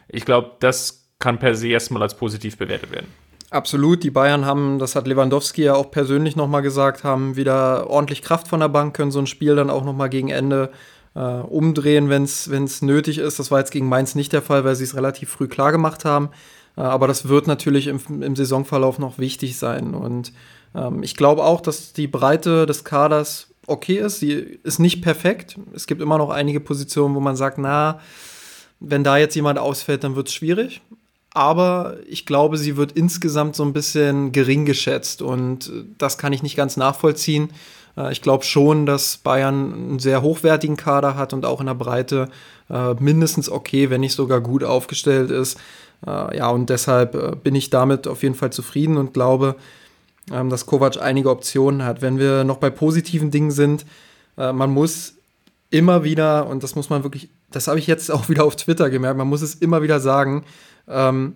Ich 0.08 0.24
glaube, 0.24 0.52
das 0.60 1.08
kann 1.18 1.38
per 1.38 1.54
se 1.54 1.68
erstmal 1.68 2.02
als 2.02 2.16
positiv 2.16 2.56
bewertet 2.56 2.90
werden. 2.92 3.08
Absolut, 3.50 4.02
die 4.02 4.10
Bayern 4.10 4.44
haben, 4.44 4.78
das 4.78 4.94
hat 4.94 5.06
Lewandowski 5.06 5.62
ja 5.62 5.74
auch 5.74 5.90
persönlich 5.90 6.36
nochmal 6.36 6.60
gesagt, 6.60 7.02
haben 7.02 7.36
wieder 7.36 7.88
ordentlich 7.88 8.20
Kraft 8.20 8.46
von 8.46 8.60
der 8.60 8.68
Bank, 8.68 8.94
können 8.94 9.10
so 9.10 9.20
ein 9.20 9.26
Spiel 9.26 9.56
dann 9.56 9.70
auch 9.70 9.84
nochmal 9.84 10.10
gegen 10.10 10.28
Ende 10.28 10.70
äh, 11.14 11.20
umdrehen, 11.20 12.10
wenn 12.10 12.24
es 12.24 12.82
nötig 12.82 13.18
ist. 13.18 13.38
Das 13.38 13.50
war 13.50 13.58
jetzt 13.58 13.70
gegen 13.70 13.88
Mainz 13.88 14.14
nicht 14.14 14.32
der 14.32 14.42
Fall, 14.42 14.64
weil 14.64 14.76
sie 14.76 14.84
es 14.84 14.94
relativ 14.94 15.30
früh 15.30 15.48
klar 15.48 15.72
gemacht 15.72 16.04
haben. 16.04 16.28
Äh, 16.76 16.82
aber 16.82 17.08
das 17.08 17.28
wird 17.28 17.46
natürlich 17.46 17.86
im, 17.86 18.00
im, 18.22 18.36
Saisonverlauf 18.36 18.98
noch 18.98 19.18
wichtig 19.18 19.58
sein. 19.58 19.94
Und 19.94 20.32
ähm, 20.74 21.02
ich 21.02 21.16
glaube 21.16 21.44
auch, 21.44 21.60
dass 21.60 21.92
die 21.92 22.06
Breite 22.06 22.66
des 22.66 22.84
Kaders 22.84 23.48
okay 23.68 23.98
ist. 23.98 24.20
Sie 24.20 24.32
ist 24.32 24.78
nicht 24.78 25.02
perfekt. 25.02 25.58
Es 25.74 25.86
gibt 25.86 26.00
immer 26.02 26.18
noch 26.18 26.30
einige 26.30 26.60
Positionen, 26.60 27.14
wo 27.14 27.20
man 27.20 27.36
sagt, 27.36 27.58
na, 27.58 28.00
wenn 28.80 29.04
da 29.04 29.18
jetzt 29.18 29.34
jemand 29.34 29.58
ausfällt, 29.58 30.04
dann 30.04 30.16
wird 30.16 30.28
es 30.28 30.34
schwierig 30.34 30.80
aber 31.38 31.98
ich 32.08 32.26
glaube, 32.26 32.56
sie 32.56 32.76
wird 32.76 32.92
insgesamt 32.92 33.54
so 33.54 33.62
ein 33.62 33.72
bisschen 33.72 34.32
gering 34.32 34.64
geschätzt 34.64 35.22
und 35.22 35.68
äh, 35.68 35.84
das 35.96 36.18
kann 36.18 36.32
ich 36.32 36.42
nicht 36.42 36.56
ganz 36.56 36.76
nachvollziehen. 36.76 37.50
Äh, 37.96 38.10
ich 38.12 38.22
glaube 38.22 38.44
schon, 38.44 38.86
dass 38.86 39.18
Bayern 39.18 39.72
einen 39.72 39.98
sehr 39.98 40.22
hochwertigen 40.22 40.76
Kader 40.76 41.14
hat 41.14 41.32
und 41.32 41.44
auch 41.44 41.60
in 41.60 41.66
der 41.66 41.74
Breite 41.74 42.28
äh, 42.70 42.94
mindestens 42.94 43.50
okay, 43.50 43.88
wenn 43.88 44.00
nicht 44.00 44.14
sogar 44.14 44.40
gut 44.40 44.64
aufgestellt 44.64 45.30
ist. 45.30 45.58
Ja, 46.06 46.50
und 46.50 46.70
deshalb 46.70 47.42
bin 47.42 47.56
ich 47.56 47.70
damit 47.70 48.06
auf 48.06 48.22
jeden 48.22 48.36
Fall 48.36 48.52
zufrieden 48.52 48.98
und 48.98 49.14
glaube, 49.14 49.56
ähm, 50.32 50.50
dass 50.50 50.66
Kovac 50.66 51.00
einige 51.00 51.30
Optionen 51.30 51.84
hat. 51.84 52.02
Wenn 52.02 52.18
wir 52.18 52.44
noch 52.44 52.58
bei 52.58 52.70
positiven 52.70 53.30
Dingen 53.30 53.50
sind, 53.50 53.84
man 54.36 54.70
muss 54.70 55.14
immer 55.70 56.04
wieder, 56.04 56.46
und 56.46 56.62
das 56.62 56.74
muss 56.74 56.90
man 56.90 57.02
wirklich, 57.02 57.28
das 57.50 57.68
habe 57.68 57.78
ich 57.78 57.86
jetzt 57.86 58.10
auch 58.12 58.28
wieder 58.28 58.44
auf 58.44 58.56
Twitter 58.56 58.90
gemerkt, 58.90 59.18
man 59.18 59.28
muss 59.28 59.42
es 59.42 59.54
immer 59.54 59.82
wieder 59.82 60.00
sagen, 60.00 60.44
ähm, 60.88 61.34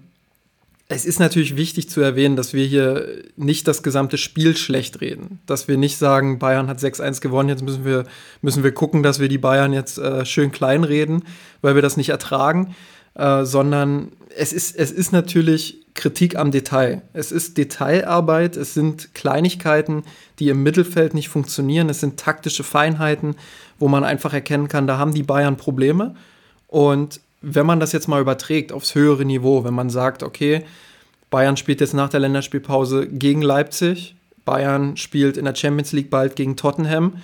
es 0.88 1.06
ist 1.06 1.20
natürlich 1.20 1.56
wichtig 1.56 1.88
zu 1.88 2.02
erwähnen, 2.02 2.36
dass 2.36 2.52
wir 2.52 2.66
hier 2.66 3.22
nicht 3.36 3.66
das 3.66 3.82
gesamte 3.82 4.18
Spiel 4.18 4.56
schlecht 4.56 5.00
reden. 5.00 5.40
Dass 5.46 5.66
wir 5.66 5.78
nicht 5.78 5.96
sagen, 5.96 6.38
Bayern 6.38 6.68
hat 6.68 6.80
6-1 6.80 7.22
gewonnen, 7.22 7.48
jetzt 7.48 7.62
müssen 7.62 7.86
wir, 7.86 8.04
müssen 8.42 8.62
wir 8.62 8.72
gucken, 8.72 9.02
dass 9.02 9.18
wir 9.18 9.28
die 9.28 9.38
Bayern 9.38 9.72
jetzt 9.72 9.96
äh, 9.96 10.26
schön 10.26 10.52
klein 10.52 10.84
reden, 10.84 11.24
weil 11.62 11.74
wir 11.76 11.82
das 11.82 11.96
nicht 11.96 12.10
ertragen. 12.10 12.74
Äh, 13.14 13.44
sondern 13.44 14.12
es 14.36 14.52
ist, 14.52 14.76
es 14.76 14.90
ist 14.90 15.12
natürlich 15.12 15.81
Kritik 15.94 16.36
am 16.36 16.50
Detail. 16.50 17.02
Es 17.12 17.32
ist 17.32 17.58
Detailarbeit, 17.58 18.56
es 18.56 18.74
sind 18.74 19.14
Kleinigkeiten, 19.14 20.04
die 20.38 20.48
im 20.48 20.62
Mittelfeld 20.62 21.14
nicht 21.14 21.28
funktionieren, 21.28 21.88
es 21.88 22.00
sind 22.00 22.18
taktische 22.18 22.64
Feinheiten, 22.64 23.36
wo 23.78 23.88
man 23.88 24.04
einfach 24.04 24.32
erkennen 24.32 24.68
kann, 24.68 24.86
da 24.86 24.98
haben 24.98 25.14
die 25.14 25.22
Bayern 25.22 25.56
Probleme. 25.56 26.14
Und 26.66 27.20
wenn 27.42 27.66
man 27.66 27.80
das 27.80 27.92
jetzt 27.92 28.08
mal 28.08 28.20
überträgt 28.20 28.72
aufs 28.72 28.94
höhere 28.94 29.24
Niveau, 29.24 29.64
wenn 29.64 29.74
man 29.74 29.90
sagt, 29.90 30.22
okay, 30.22 30.64
Bayern 31.30 31.56
spielt 31.56 31.80
jetzt 31.80 31.94
nach 31.94 32.08
der 32.08 32.20
Länderspielpause 32.20 33.08
gegen 33.08 33.42
Leipzig, 33.42 34.14
Bayern 34.44 34.96
spielt 34.96 35.36
in 35.36 35.44
der 35.44 35.54
Champions 35.54 35.92
League 35.92 36.10
bald 36.10 36.36
gegen 36.36 36.56
Tottenham, 36.56 37.18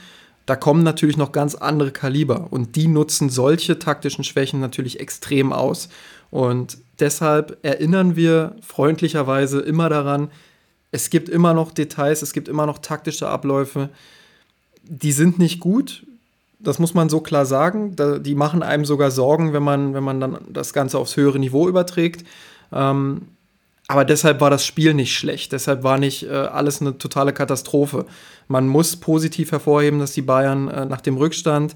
da 0.48 0.56
kommen 0.56 0.82
natürlich 0.82 1.18
noch 1.18 1.32
ganz 1.32 1.54
andere 1.54 1.90
Kaliber 1.90 2.46
und 2.50 2.74
die 2.74 2.88
nutzen 2.88 3.28
solche 3.28 3.78
taktischen 3.78 4.24
Schwächen 4.24 4.60
natürlich 4.60 4.98
extrem 4.98 5.52
aus. 5.52 5.90
Und 6.30 6.78
deshalb 7.00 7.58
erinnern 7.62 8.16
wir 8.16 8.56
freundlicherweise 8.62 9.60
immer 9.60 9.88
daran, 9.88 10.30
es 10.90 11.10
gibt 11.10 11.28
immer 11.28 11.54
noch 11.54 11.72
Details, 11.72 12.22
es 12.22 12.32
gibt 12.32 12.48
immer 12.48 12.66
noch 12.66 12.78
taktische 12.78 13.28
Abläufe, 13.28 13.90
die 14.82 15.12
sind 15.12 15.38
nicht 15.38 15.60
gut, 15.60 16.04
das 16.58 16.78
muss 16.78 16.94
man 16.94 17.08
so 17.08 17.20
klar 17.20 17.46
sagen. 17.46 17.94
Die 18.22 18.34
machen 18.34 18.62
einem 18.62 18.84
sogar 18.84 19.10
Sorgen, 19.10 19.52
wenn 19.52 19.62
man, 19.62 19.94
wenn 19.94 20.02
man 20.02 20.20
dann 20.20 20.38
das 20.48 20.72
Ganze 20.72 20.98
aufs 20.98 21.16
höhere 21.16 21.38
Niveau 21.38 21.68
überträgt. 21.68 22.26
Ähm, 22.72 23.22
aber 23.86 24.04
deshalb 24.04 24.40
war 24.40 24.50
das 24.50 24.66
Spiel 24.66 24.92
nicht 24.92 25.16
schlecht. 25.16 25.52
Deshalb 25.52 25.82
war 25.82 25.98
nicht 25.98 26.24
äh, 26.24 26.30
alles 26.30 26.80
eine 26.80 26.98
totale 26.98 27.32
Katastrophe. 27.32 28.06
Man 28.48 28.66
muss 28.66 28.96
positiv 28.96 29.52
hervorheben, 29.52 30.00
dass 30.00 30.12
die 30.12 30.22
Bayern 30.22 30.68
äh, 30.68 30.84
nach 30.84 31.00
dem 31.00 31.16
Rückstand 31.16 31.74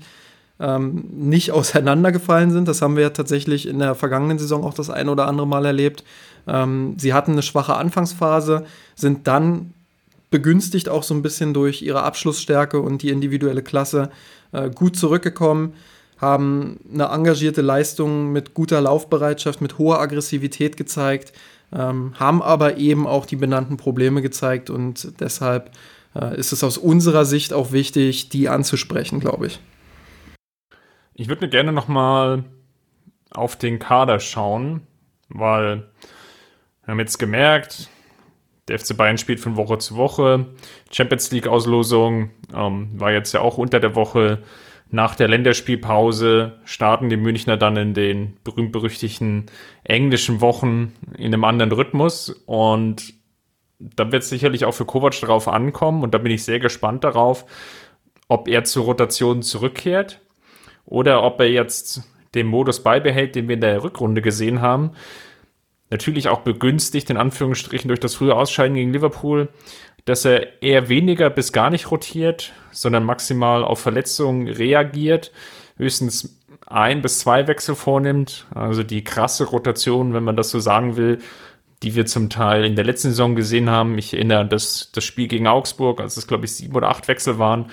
ähm, 0.63 1.05
nicht 1.11 1.51
auseinandergefallen 1.51 2.53
sind. 2.53 2.69
Das 2.69 2.81
haben 2.81 2.97
wir 2.97 3.03
ja 3.03 3.11
tatsächlich 3.11 3.69
in 3.69 3.81
der 3.81 3.95
vergangenen 3.95 4.39
Saison 4.39 4.65
auch 4.65 4.75
das 4.75 4.89
ein 4.89 5.09
oder 5.09 5.27
andere 5.27 5.47
Mal 5.47 5.67
erlebt. 5.67 6.05
Ähm, 6.47 6.95
sie 6.99 7.13
hatten 7.13 7.33
eine 7.33 7.43
schwache 7.43 7.75
Anfangsphase, 7.75 8.65
sind 8.95 9.27
dann 9.27 9.75
begünstigt 10.31 10.89
auch 10.89 11.03
so 11.03 11.15
ein 11.15 11.23
bisschen 11.23 11.53
durch 11.53 11.83
ihre 11.83 12.05
Abschlussstärke 12.05 12.81
und 12.81 13.03
die 13.03 13.11
individuelle 13.11 13.63
Klasse 13.63 14.11
äh, 14.53 14.71
gut 14.71 14.97
zurückgekommen, 14.97 15.75
haben 16.19 16.79
eine 16.93 17.07
engagierte 17.07 17.61
Leistung 17.61 18.33
mit 18.33 18.55
guter 18.55 18.81
Laufbereitschaft, 18.81 19.61
mit 19.61 19.79
hoher 19.79 20.01
Aggressivität 20.01 20.77
gezeigt, 20.77 21.33
ähm, 21.73 22.15
haben 22.15 22.41
aber 22.41 22.77
eben 22.79 23.07
auch 23.07 23.27
die 23.27 23.37
benannten 23.37 23.77
Probleme 23.77 24.23
gezeigt 24.23 24.71
und 24.71 25.21
deshalb 25.21 25.73
äh, 26.15 26.39
ist 26.39 26.53
es 26.53 26.63
aus 26.65 26.79
unserer 26.79 27.25
Sicht 27.25 27.53
auch 27.53 27.73
wichtig, 27.73 28.29
die 28.29 28.49
anzusprechen, 28.49 29.21
glaube 29.21 29.49
ich. 29.49 29.61
Ich 31.15 31.29
würde 31.29 31.49
gerne 31.49 31.73
noch 31.73 31.89
mal 31.89 32.45
auf 33.31 33.57
den 33.57 33.79
Kader 33.79 34.19
schauen, 34.19 34.87
weil 35.29 35.89
wir 36.85 36.93
haben 36.93 37.01
jetzt 37.01 37.19
gemerkt, 37.19 37.89
der 38.69 38.79
FC 38.79 38.97
Bayern 38.97 39.19
spielt 39.19 39.41
von 39.41 39.57
Woche 39.57 39.79
zu 39.79 39.97
Woche. 39.97 40.47
Champions 40.91 41.31
League 41.31 41.49
Auslosung 41.49 42.31
ähm, 42.55 42.89
war 42.99 43.13
jetzt 43.13 43.33
ja 43.33 43.41
auch 43.41 43.59
unter 43.59 43.81
der 43.81 43.95
Woche. 43.95 44.43
Nach 44.91 45.15
der 45.15 45.29
Länderspielpause 45.29 46.61
starten 46.65 47.09
die 47.09 47.17
Münchner 47.17 47.57
dann 47.57 47.77
in 47.77 47.95
den 47.95 48.37
berühmt-berüchtigten 48.45 49.47
englischen 49.85 50.41
Wochen 50.41 50.93
in 51.17 51.35
einem 51.35 51.45
anderen 51.45 51.73
Rhythmus. 51.73 52.31
Und 52.47 53.15
da 53.79 54.13
wird 54.13 54.23
es 54.23 54.29
sicherlich 54.29 54.65
auch 54.65 54.73
für 54.73 54.85
Kovac 54.85 55.19
darauf 55.21 55.49
ankommen. 55.49 56.03
Und 56.03 56.15
da 56.15 56.19
bin 56.19 56.33
ich 56.33 56.45
sehr 56.45 56.61
gespannt 56.61 57.05
darauf, 57.05 57.47
ob 58.29 58.49
er 58.49 58.65
zur 58.65 58.85
Rotation 58.85 59.43
zurückkehrt 59.43 60.21
oder 60.85 61.23
ob 61.23 61.41
er 61.41 61.51
jetzt 61.51 62.03
den 62.35 62.47
Modus 62.47 62.83
beibehält, 62.83 63.35
den 63.35 63.49
wir 63.49 63.55
in 63.55 63.61
der 63.61 63.83
Rückrunde 63.83 64.23
gesehen 64.23 64.61
haben 64.61 64.93
natürlich 65.93 66.29
auch 66.29 66.41
begünstigt, 66.41 67.11
in 67.11 67.19
Anführungsstrichen, 67.19 67.87
durch 67.87 68.01
das 68.01 68.15
frühe 68.15 68.35
Ausscheiden 68.35 68.75
gegen 68.75 68.93
Liverpool, 68.93 69.51
dass 70.07 70.25
er 70.25 70.63
eher 70.63 70.89
weniger 70.89 71.31
bis 71.31 71.53
gar 71.53 71.71
nicht 71.71 71.91
rotiert, 71.91 72.53
sondern 72.73 73.05
maximal 73.05 73.63
auf 73.63 73.79
Verletzungen 73.79 74.49
reagiert, 74.49 75.31
höchstens 75.77 76.41
ein 76.67 77.03
bis 77.03 77.19
zwei 77.21 77.47
Wechsel 77.47 77.75
vornimmt. 77.75 78.47
Also 78.55 78.83
die 78.83 79.05
krasse 79.05 79.45
Rotation, 79.45 80.15
wenn 80.15 80.25
man 80.25 80.35
das 80.35 80.51
so 80.51 80.59
sagen 80.59 80.97
will, 80.97 81.19
die 81.83 81.95
wir 81.95 82.07
zum 82.07 82.31
Teil 82.31 82.65
in 82.65 82.75
der 82.75 82.87
letzten 82.87 83.11
Saison 83.11 83.35
gesehen 83.35 83.69
haben. 83.69 83.99
Ich 83.99 84.15
erinnere 84.15 84.41
an 84.41 84.49
das, 84.49 84.91
das 84.93 85.05
Spiel 85.05 85.29
gegen 85.29 85.47
Augsburg, 85.47 86.01
als 86.01 86.17
es, 86.17 86.27
glaube 86.27 86.47
ich, 86.47 86.53
sieben 86.53 86.75
oder 86.75 86.89
acht 86.89 87.07
Wechsel 87.07 87.39
waren. 87.39 87.71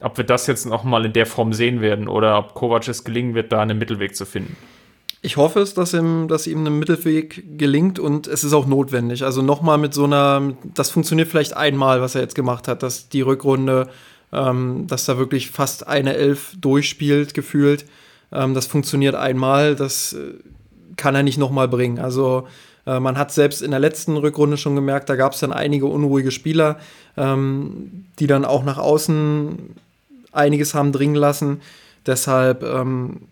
Ob 0.00 0.16
wir 0.16 0.24
das 0.24 0.46
jetzt 0.46 0.66
noch 0.66 0.84
mal 0.84 1.04
in 1.04 1.12
der 1.12 1.26
Form 1.26 1.52
sehen 1.52 1.80
werden 1.80 2.08
oder 2.08 2.38
ob 2.38 2.54
Kovac 2.54 2.88
es 2.88 3.04
gelingen 3.04 3.34
wird, 3.34 3.52
da 3.52 3.60
einen 3.60 3.78
Mittelweg 3.78 4.16
zu 4.16 4.26
finden. 4.26 4.56
Ich 5.22 5.38
hoffe 5.38 5.60
es, 5.60 5.72
dass 5.72 5.94
ihm, 5.94 6.28
dass 6.28 6.46
ihm 6.46 6.66
ein 6.66 6.78
Mittelweg 6.78 7.58
gelingt 7.58 7.98
und 7.98 8.26
es 8.26 8.44
ist 8.44 8.52
auch 8.52 8.66
notwendig. 8.66 9.24
Also 9.24 9.40
nochmal 9.40 9.78
mit 9.78 9.94
so 9.94 10.04
einer, 10.04 10.52
das 10.74 10.90
funktioniert 10.90 11.28
vielleicht 11.28 11.56
einmal, 11.56 12.02
was 12.02 12.14
er 12.14 12.20
jetzt 12.20 12.34
gemacht 12.34 12.68
hat, 12.68 12.82
dass 12.82 13.08
die 13.08 13.22
Rückrunde, 13.22 13.88
ähm, 14.32 14.86
dass 14.86 15.06
da 15.06 15.16
wirklich 15.16 15.50
fast 15.50 15.88
eine 15.88 16.14
Elf 16.14 16.54
durchspielt, 16.60 17.32
gefühlt. 17.32 17.86
Ähm, 18.32 18.52
das 18.52 18.66
funktioniert 18.66 19.14
einmal, 19.14 19.76
das 19.76 20.12
äh, 20.12 20.34
kann 20.96 21.14
er 21.14 21.22
nicht 21.22 21.38
nochmal 21.38 21.68
bringen. 21.68 22.00
Also 22.00 22.46
äh, 22.86 23.00
man 23.00 23.16
hat 23.16 23.32
selbst 23.32 23.62
in 23.62 23.70
der 23.70 23.80
letzten 23.80 24.18
Rückrunde 24.18 24.56
schon 24.56 24.74
gemerkt, 24.74 25.08
da 25.08 25.16
gab 25.16 25.32
es 25.32 25.40
dann 25.40 25.54
einige 25.54 25.86
unruhige 25.86 26.32
Spieler, 26.32 26.78
ähm, 27.16 28.04
die 28.18 28.26
dann 28.26 28.44
auch 28.44 28.64
nach 28.64 28.76
außen 28.76 29.74
einiges 30.34 30.74
haben 30.74 30.92
dringen 30.92 31.14
lassen. 31.14 31.60
Deshalb 32.06 32.62
ähm, 32.62 33.22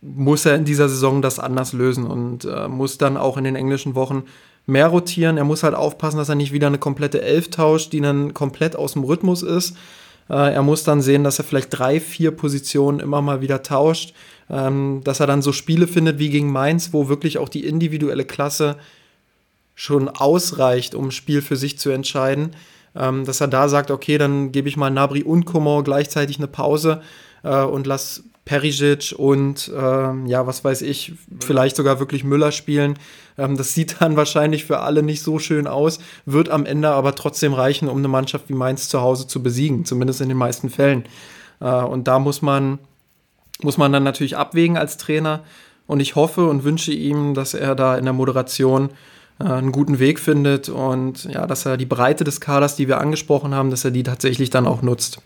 muss 0.00 0.46
er 0.46 0.54
in 0.54 0.64
dieser 0.64 0.88
Saison 0.88 1.22
das 1.22 1.38
anders 1.38 1.72
lösen 1.72 2.06
und 2.06 2.44
äh, 2.44 2.68
muss 2.68 2.98
dann 2.98 3.16
auch 3.16 3.36
in 3.36 3.44
den 3.44 3.56
englischen 3.56 3.94
Wochen 3.94 4.24
mehr 4.66 4.86
rotieren. 4.86 5.36
Er 5.36 5.44
muss 5.44 5.62
halt 5.62 5.74
aufpassen, 5.74 6.18
dass 6.18 6.28
er 6.28 6.34
nicht 6.34 6.52
wieder 6.52 6.68
eine 6.68 6.78
komplette 6.78 7.22
Elf 7.22 7.50
tauscht, 7.50 7.92
die 7.92 8.00
dann 8.00 8.34
komplett 8.34 8.76
aus 8.76 8.92
dem 8.92 9.04
Rhythmus 9.04 9.42
ist. 9.42 9.76
Äh, 10.28 10.54
er 10.54 10.62
muss 10.62 10.84
dann 10.84 11.02
sehen, 11.02 11.24
dass 11.24 11.38
er 11.38 11.44
vielleicht 11.44 11.76
drei, 11.76 12.00
vier 12.00 12.30
Positionen 12.30 13.00
immer 13.00 13.20
mal 13.20 13.40
wieder 13.40 13.62
tauscht, 13.62 14.14
ähm, 14.48 15.00
dass 15.04 15.20
er 15.20 15.26
dann 15.26 15.42
so 15.42 15.52
Spiele 15.52 15.86
findet 15.86 16.18
wie 16.18 16.30
gegen 16.30 16.52
Mainz, 16.52 16.92
wo 16.92 17.08
wirklich 17.08 17.38
auch 17.38 17.48
die 17.48 17.66
individuelle 17.66 18.24
Klasse 18.24 18.76
schon 19.74 20.08
ausreicht, 20.08 20.94
um 20.94 21.06
ein 21.06 21.10
Spiel 21.10 21.42
für 21.42 21.56
sich 21.56 21.78
zu 21.78 21.90
entscheiden. 21.90 22.50
Ähm, 22.94 23.24
dass 23.24 23.40
er 23.40 23.48
da 23.48 23.68
sagt, 23.68 23.90
okay, 23.90 24.18
dann 24.18 24.52
gebe 24.52 24.68
ich 24.68 24.76
mal 24.76 24.90
Nabri 24.90 25.22
und 25.22 25.44
Coman 25.44 25.84
gleichzeitig 25.84 26.38
eine 26.38 26.48
Pause 26.48 27.02
äh, 27.44 27.62
und 27.62 27.86
lass 27.86 28.24
Perisic 28.44 29.14
und 29.16 29.68
äh, 29.68 30.26
ja, 30.26 30.46
was 30.46 30.64
weiß 30.64 30.82
ich, 30.82 31.12
vielleicht 31.40 31.76
sogar 31.76 32.00
wirklich 32.00 32.24
Müller 32.24 32.50
spielen. 32.50 32.98
Ähm, 33.38 33.56
das 33.56 33.74
sieht 33.74 34.00
dann 34.00 34.16
wahrscheinlich 34.16 34.64
für 34.64 34.80
alle 34.80 35.02
nicht 35.02 35.22
so 35.22 35.38
schön 35.38 35.66
aus, 35.66 36.00
wird 36.26 36.48
am 36.48 36.66
Ende 36.66 36.88
aber 36.88 37.14
trotzdem 37.14 37.54
reichen, 37.54 37.88
um 37.88 37.98
eine 37.98 38.08
Mannschaft 38.08 38.48
wie 38.48 38.54
Mainz 38.54 38.88
zu 38.88 39.00
Hause 39.02 39.28
zu 39.28 39.42
besiegen, 39.42 39.84
zumindest 39.84 40.20
in 40.20 40.28
den 40.28 40.38
meisten 40.38 40.68
Fällen. 40.68 41.04
Äh, 41.60 41.70
und 41.70 42.08
da 42.08 42.18
muss 42.18 42.42
man, 42.42 42.80
muss 43.62 43.78
man 43.78 43.92
dann 43.92 44.02
natürlich 44.02 44.36
abwägen 44.36 44.76
als 44.76 44.96
Trainer. 44.96 45.44
Und 45.86 46.00
ich 46.00 46.14
hoffe 46.14 46.48
und 46.48 46.64
wünsche 46.64 46.92
ihm, 46.92 47.34
dass 47.34 47.54
er 47.54 47.74
da 47.74 47.96
in 47.96 48.04
der 48.04 48.14
Moderation 48.14 48.90
einen 49.40 49.72
guten 49.72 49.98
Weg 49.98 50.20
findet 50.20 50.68
und 50.68 51.24
ja, 51.24 51.46
dass 51.46 51.66
er 51.66 51.76
die 51.76 51.86
Breite 51.86 52.24
des 52.24 52.40
Kaders, 52.40 52.76
die 52.76 52.88
wir 52.88 53.00
angesprochen 53.00 53.54
haben, 53.54 53.70
dass 53.70 53.84
er 53.84 53.90
die 53.90 54.02
tatsächlich 54.02 54.50
dann 54.50 54.66
auch 54.66 54.82
nutzt 54.82 55.22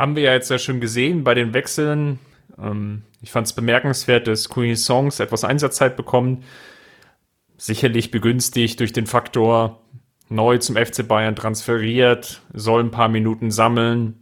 haben 0.00 0.16
wir 0.16 0.22
ja 0.22 0.32
jetzt 0.32 0.50
ja 0.50 0.58
schon 0.58 0.80
gesehen 0.80 1.24
bei 1.24 1.34
den 1.34 1.52
Wechseln. 1.52 2.18
Ähm, 2.58 3.02
ich 3.20 3.30
fand 3.30 3.46
es 3.46 3.52
bemerkenswert, 3.52 4.26
dass 4.26 4.48
Queen 4.48 4.74
Songs 4.74 5.20
etwas 5.20 5.44
Einsatzzeit 5.44 5.94
bekommt. 5.94 6.42
Sicherlich 7.58 8.10
begünstigt 8.10 8.80
durch 8.80 8.94
den 8.94 9.06
Faktor 9.06 9.82
neu 10.30 10.56
zum 10.56 10.76
FC 10.76 11.06
Bayern 11.06 11.36
transferiert, 11.36 12.40
soll 12.54 12.82
ein 12.82 12.90
paar 12.90 13.10
Minuten 13.10 13.50
sammeln. 13.50 14.14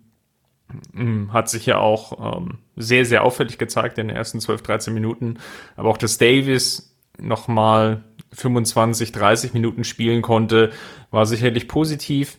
Hm, 0.92 1.32
hat 1.32 1.48
sich 1.48 1.64
ja 1.64 1.78
auch 1.78 2.38
ähm, 2.38 2.58
sehr, 2.74 3.04
sehr 3.04 3.22
auffällig 3.22 3.56
gezeigt 3.56 3.98
in 3.98 4.08
den 4.08 4.16
ersten 4.16 4.40
12, 4.40 4.62
13 4.62 4.92
Minuten. 4.92 5.38
Aber 5.76 5.90
auch, 5.90 5.96
dass 5.96 6.18
Davis 6.18 6.96
nochmal 7.20 8.02
25, 8.32 9.12
30 9.12 9.54
Minuten 9.54 9.84
spielen 9.84 10.22
konnte, 10.22 10.72
war 11.10 11.26
sicherlich 11.26 11.68
positiv. 11.68 12.38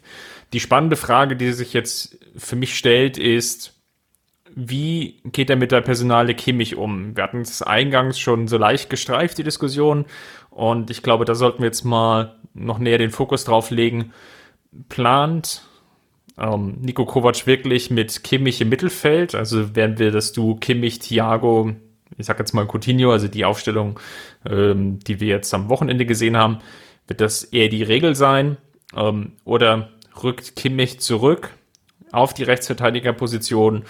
Die 0.54 0.60
spannende 0.60 0.96
Frage, 0.96 1.36
die 1.36 1.52
sich 1.52 1.74
jetzt 1.74 2.18
für 2.36 2.56
mich 2.56 2.76
stellt, 2.76 3.18
ist, 3.18 3.76
wie 4.56 5.22
geht 5.26 5.50
er 5.50 5.56
mit 5.56 5.72
der 5.72 5.82
Personale 5.82 6.34
Kimmich 6.34 6.76
um? 6.76 7.16
Wir 7.16 7.24
hatten 7.24 7.42
es 7.42 7.62
eingangs 7.62 8.20
schon 8.20 8.48
so 8.48 8.58
leicht 8.58 8.90
gestreift, 8.90 9.38
die 9.38 9.44
Diskussion. 9.44 10.06
Und 10.50 10.90
ich 10.90 11.04
glaube, 11.04 11.26
da 11.26 11.36
sollten 11.36 11.60
wir 11.60 11.68
jetzt 11.68 11.86
mal 11.86 12.36
noch 12.54 12.80
näher 12.80 12.98
den 12.98 13.12
Fokus 13.12 13.46
drauf 13.46 13.70
legen. 13.70 14.12
Plant 14.90 15.62
ähm, 16.40 16.78
Nico 16.82 17.06
Kovac 17.06 17.46
wirklich 17.46 17.92
mit 17.92 18.24
Kimmich 18.24 18.62
im 18.62 18.70
Mittelfeld? 18.70 19.36
Also 19.36 19.76
werden 19.76 20.00
wir 20.00 20.12
das 20.12 20.32
Du 20.32 20.56
Kimmich, 20.56 21.00
Thiago, 21.00 21.76
ich 22.18 22.26
sag 22.26 22.40
jetzt 22.40 22.54
mal 22.54 22.68
Coutinho, 22.68 23.12
also 23.12 23.28
die 23.28 23.46
Aufstellung, 23.46 24.00
ähm, 24.46 25.00
die 25.00 25.20
wir 25.20 25.28
jetzt 25.28 25.54
am 25.54 25.70
Wochenende 25.70 26.06
gesehen 26.06 26.38
haben, 26.38 26.60
wird 27.08 27.22
das 27.22 27.44
eher 27.44 27.70
die 27.70 27.84
Regel 27.84 28.16
sein? 28.16 28.58
Ähm, 28.96 29.34
oder 29.46 29.90
rückt 30.24 30.56
Kimmich 30.56 31.00
zurück 31.00 31.52
auf 32.12 32.34
die 32.34 32.44
Rechtsverteidigerposition, 32.44 33.84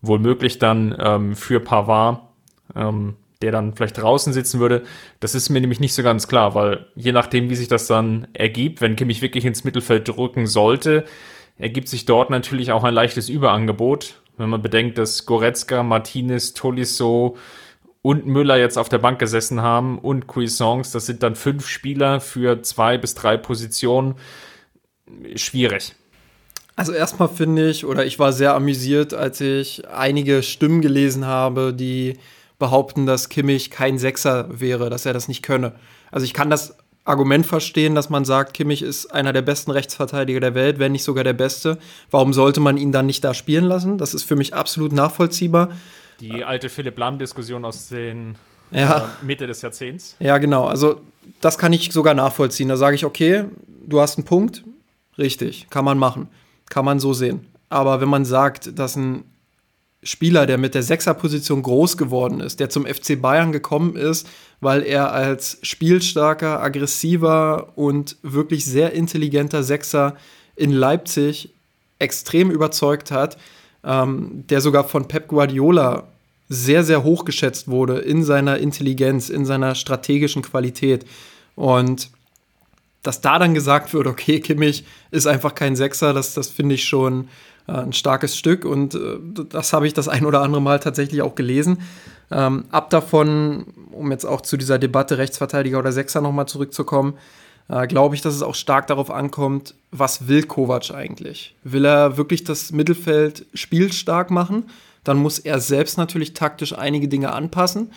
wohl 0.00 0.36
dann 0.58 0.96
ähm, 0.98 1.36
für 1.36 1.60
Pavard, 1.60 2.22
ähm, 2.74 3.16
der 3.42 3.52
dann 3.52 3.74
vielleicht 3.74 3.98
draußen 3.98 4.32
sitzen 4.32 4.60
würde. 4.60 4.82
Das 5.20 5.34
ist 5.34 5.48
mir 5.48 5.60
nämlich 5.60 5.80
nicht 5.80 5.94
so 5.94 6.02
ganz 6.02 6.28
klar, 6.28 6.54
weil 6.54 6.86
je 6.94 7.12
nachdem, 7.12 7.50
wie 7.50 7.56
sich 7.56 7.68
das 7.68 7.86
dann 7.86 8.28
ergibt, 8.32 8.80
wenn 8.80 8.96
Kimmich 8.96 9.20
wirklich 9.22 9.44
ins 9.44 9.64
Mittelfeld 9.64 10.08
drücken 10.08 10.46
sollte, 10.46 11.04
ergibt 11.58 11.88
sich 11.88 12.06
dort 12.06 12.30
natürlich 12.30 12.72
auch 12.72 12.84
ein 12.84 12.94
leichtes 12.94 13.28
Überangebot. 13.28 14.21
Wenn 14.42 14.50
man 14.50 14.60
bedenkt, 14.60 14.98
dass 14.98 15.24
Goretzka, 15.24 15.84
Martinez, 15.84 16.52
Tolisso 16.52 17.36
und 18.02 18.26
Müller 18.26 18.56
jetzt 18.58 18.76
auf 18.76 18.88
der 18.88 18.98
Bank 18.98 19.20
gesessen 19.20 19.62
haben 19.62 20.00
und 20.00 20.26
Cuisance, 20.26 20.92
das 20.92 21.06
sind 21.06 21.22
dann 21.22 21.36
fünf 21.36 21.68
Spieler 21.68 22.20
für 22.20 22.60
zwei 22.62 22.98
bis 22.98 23.14
drei 23.14 23.36
Positionen 23.36 24.16
schwierig. 25.36 25.94
Also 26.74 26.92
erstmal 26.92 27.28
finde 27.28 27.70
ich, 27.70 27.84
oder 27.84 28.04
ich 28.04 28.18
war 28.18 28.32
sehr 28.32 28.54
amüsiert, 28.54 29.14
als 29.14 29.40
ich 29.40 29.88
einige 29.88 30.42
Stimmen 30.42 30.80
gelesen 30.80 31.24
habe, 31.24 31.72
die 31.72 32.18
behaupten, 32.58 33.06
dass 33.06 33.28
Kimmich 33.28 33.70
kein 33.70 33.96
Sechser 33.96 34.48
wäre, 34.50 34.90
dass 34.90 35.06
er 35.06 35.12
das 35.12 35.28
nicht 35.28 35.44
könne. 35.44 35.74
Also 36.10 36.24
ich 36.24 36.34
kann 36.34 36.50
das 36.50 36.76
Argument 37.04 37.44
verstehen, 37.46 37.94
dass 37.94 38.10
man 38.10 38.24
sagt, 38.24 38.54
Kimmich 38.54 38.82
ist 38.82 39.12
einer 39.12 39.32
der 39.32 39.42
besten 39.42 39.70
Rechtsverteidiger 39.70 40.40
der 40.40 40.54
Welt, 40.54 40.78
wenn 40.78 40.92
nicht 40.92 41.04
sogar 41.04 41.24
der 41.24 41.32
beste. 41.32 41.78
Warum 42.10 42.32
sollte 42.32 42.60
man 42.60 42.76
ihn 42.76 42.92
dann 42.92 43.06
nicht 43.06 43.24
da 43.24 43.34
spielen 43.34 43.64
lassen? 43.64 43.98
Das 43.98 44.14
ist 44.14 44.22
für 44.22 44.36
mich 44.36 44.54
absolut 44.54 44.92
nachvollziehbar. 44.92 45.70
Die 46.20 46.44
alte 46.44 46.68
Philipp 46.68 46.96
Lahm-Diskussion 46.98 47.64
aus 47.64 47.88
den 47.88 48.36
ja. 48.70 48.98
äh, 48.98 49.24
Mitte 49.24 49.46
des 49.46 49.62
Jahrzehnts. 49.62 50.16
Ja, 50.20 50.38
genau. 50.38 50.66
Also 50.66 51.00
das 51.40 51.58
kann 51.58 51.72
ich 51.72 51.92
sogar 51.92 52.14
nachvollziehen. 52.14 52.68
Da 52.68 52.76
sage 52.76 52.94
ich, 52.94 53.04
okay, 53.04 53.46
du 53.84 54.00
hast 54.00 54.18
einen 54.18 54.24
Punkt, 54.24 54.62
Richtig, 55.18 55.68
kann 55.70 55.84
man 55.84 55.98
machen. 55.98 56.28
Kann 56.68 56.84
man 56.84 56.98
so 56.98 57.12
sehen. 57.12 57.46
Aber 57.68 58.00
wenn 58.00 58.08
man 58.08 58.24
sagt, 58.24 58.78
dass 58.78 58.96
ein 58.96 59.24
Spieler, 60.02 60.46
der 60.46 60.58
mit 60.58 60.74
der 60.74 60.82
Sechserposition 60.82 61.62
groß 61.62 61.96
geworden 61.96 62.40
ist, 62.40 62.58
der 62.58 62.70
zum 62.70 62.86
FC 62.86 63.20
Bayern 63.20 63.52
gekommen 63.52 63.94
ist, 63.96 64.28
weil 64.60 64.82
er 64.82 65.12
als 65.12 65.58
spielstarker, 65.62 66.60
aggressiver 66.60 67.72
und 67.76 68.16
wirklich 68.22 68.64
sehr 68.64 68.92
intelligenter 68.92 69.62
Sechser 69.62 70.16
in 70.56 70.72
Leipzig 70.72 71.50
extrem 71.98 72.50
überzeugt 72.50 73.10
hat, 73.12 73.38
ähm, 73.84 74.44
der 74.48 74.60
sogar 74.60 74.84
von 74.84 75.06
Pep 75.06 75.28
Guardiola 75.28 76.08
sehr, 76.48 76.82
sehr 76.84 77.04
hoch 77.04 77.24
geschätzt 77.24 77.68
wurde 77.68 77.98
in 77.98 78.24
seiner 78.24 78.58
Intelligenz, 78.58 79.30
in 79.30 79.44
seiner 79.44 79.74
strategischen 79.74 80.42
Qualität. 80.42 81.06
Und 81.54 82.10
dass 83.02 83.20
da 83.20 83.38
dann 83.38 83.54
gesagt 83.54 83.94
wird, 83.94 84.06
okay, 84.06 84.40
Kimmich 84.40 84.84
ist 85.10 85.26
einfach 85.26 85.54
kein 85.54 85.76
Sechser, 85.76 86.12
das, 86.12 86.34
das 86.34 86.48
finde 86.48 86.74
ich 86.74 86.84
schon 86.84 87.28
ein 87.66 87.92
starkes 87.92 88.36
Stück 88.36 88.64
und 88.64 88.94
äh, 88.94 89.18
das 89.48 89.72
habe 89.72 89.86
ich 89.86 89.94
das 89.94 90.08
ein 90.08 90.26
oder 90.26 90.40
andere 90.40 90.62
Mal 90.62 90.80
tatsächlich 90.80 91.22
auch 91.22 91.34
gelesen. 91.34 91.78
Ähm, 92.30 92.64
ab 92.70 92.90
davon, 92.90 93.66
um 93.90 94.10
jetzt 94.10 94.24
auch 94.24 94.40
zu 94.40 94.56
dieser 94.56 94.78
Debatte 94.78 95.18
Rechtsverteidiger 95.18 95.78
oder 95.78 95.92
Sechser 95.92 96.20
nochmal 96.20 96.46
zurückzukommen, 96.46 97.14
äh, 97.68 97.86
glaube 97.86 98.14
ich, 98.14 98.20
dass 98.22 98.34
es 98.34 98.42
auch 98.42 98.54
stark 98.54 98.86
darauf 98.86 99.10
ankommt, 99.10 99.74
was 99.90 100.28
will 100.28 100.42
Kovac 100.42 100.90
eigentlich? 100.92 101.54
Will 101.62 101.84
er 101.84 102.16
wirklich 102.16 102.44
das 102.44 102.72
Mittelfeld 102.72 103.46
spielstark 103.54 104.30
machen? 104.30 104.64
Dann 105.04 105.18
muss 105.18 105.38
er 105.38 105.60
selbst 105.60 105.98
natürlich 105.98 106.34
taktisch 106.34 106.76
einige 106.76 107.08
Dinge 107.08 107.32
anpassen. 107.32 107.90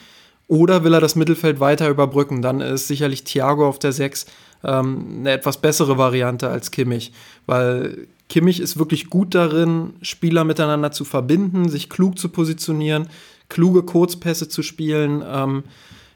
Oder 0.47 0.83
will 0.83 0.93
er 0.93 1.01
das 1.01 1.15
Mittelfeld 1.15 1.59
weiter 1.59 1.89
überbrücken? 1.89 2.41
Dann 2.41 2.61
ist 2.61 2.87
sicherlich 2.87 3.23
Thiago 3.23 3.67
auf 3.67 3.79
der 3.79 3.91
6 3.91 4.27
ähm, 4.63 5.17
eine 5.19 5.31
etwas 5.31 5.57
bessere 5.57 5.97
Variante 5.97 6.49
als 6.49 6.71
Kimmich, 6.71 7.13
weil 7.45 8.07
Kimmich 8.29 8.59
ist 8.59 8.77
wirklich 8.77 9.09
gut 9.09 9.35
darin, 9.35 9.93
Spieler 10.01 10.43
miteinander 10.43 10.91
zu 10.91 11.05
verbinden, 11.05 11.69
sich 11.69 11.89
klug 11.89 12.17
zu 12.17 12.29
positionieren, 12.29 13.07
kluge 13.49 13.83
Kurzpässe 13.83 14.49
zu 14.49 14.63
spielen. 14.63 15.23
Ähm, 15.27 15.63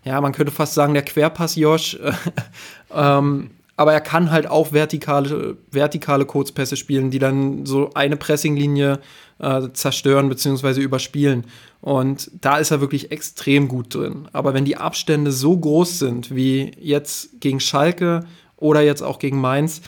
ja, 0.04 0.20
man 0.22 0.32
könnte 0.32 0.52
fast 0.52 0.74
sagen, 0.74 0.94
der 0.94 1.04
Querpass 1.04 1.56
Josh. 1.56 1.98
ähm, 2.94 3.52
aber 3.76 3.94
er 3.94 4.02
kann 4.02 4.30
halt 4.32 4.46
auch 4.46 4.74
vertikale, 4.74 5.56
vertikale 5.72 6.26
Kurzpässe 6.26 6.76
spielen, 6.76 7.12
die 7.12 7.20
dann 7.20 7.66
so 7.66 7.92
eine 7.94 8.18
Pressinglinie 8.18 9.00
äh, 9.40 9.70
zerstören 9.72 10.28
bzw. 10.28 10.82
überspielen. 10.82 11.46
Und 11.80 12.30
da 12.42 12.58
ist 12.58 12.72
er 12.72 12.82
wirklich 12.82 13.12
extrem 13.12 13.70
gut 13.70 13.96
drin. 13.96 14.28
Aber 14.34 14.54
wenn 14.54 14.66
die 14.66 14.76
Abstände 14.76 15.32
so 15.32 15.58
groß 15.58 16.00
sind 16.00 16.36
wie 16.36 16.72
jetzt 16.78 17.40
gegen 17.40 17.62
Schalke 17.62 18.26
oder 18.58 18.82
jetzt 18.82 19.02
auch 19.02 19.18
gegen 19.18 19.40
Mainz, 19.40 19.82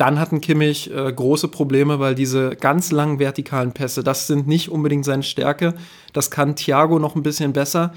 dann 0.00 0.18
hat 0.18 0.32
ein 0.32 0.40
Kimmich 0.40 0.90
äh, 0.90 1.12
große 1.12 1.48
Probleme, 1.48 1.98
weil 1.98 2.14
diese 2.14 2.56
ganz 2.56 2.90
langen 2.90 3.18
vertikalen 3.18 3.72
Pässe, 3.72 4.02
das 4.02 4.26
sind 4.26 4.46
nicht 4.46 4.70
unbedingt 4.70 5.04
seine 5.04 5.22
Stärke. 5.22 5.74
Das 6.12 6.30
kann 6.30 6.56
Thiago 6.56 6.98
noch 6.98 7.16
ein 7.16 7.22
bisschen 7.22 7.52
besser. 7.52 7.92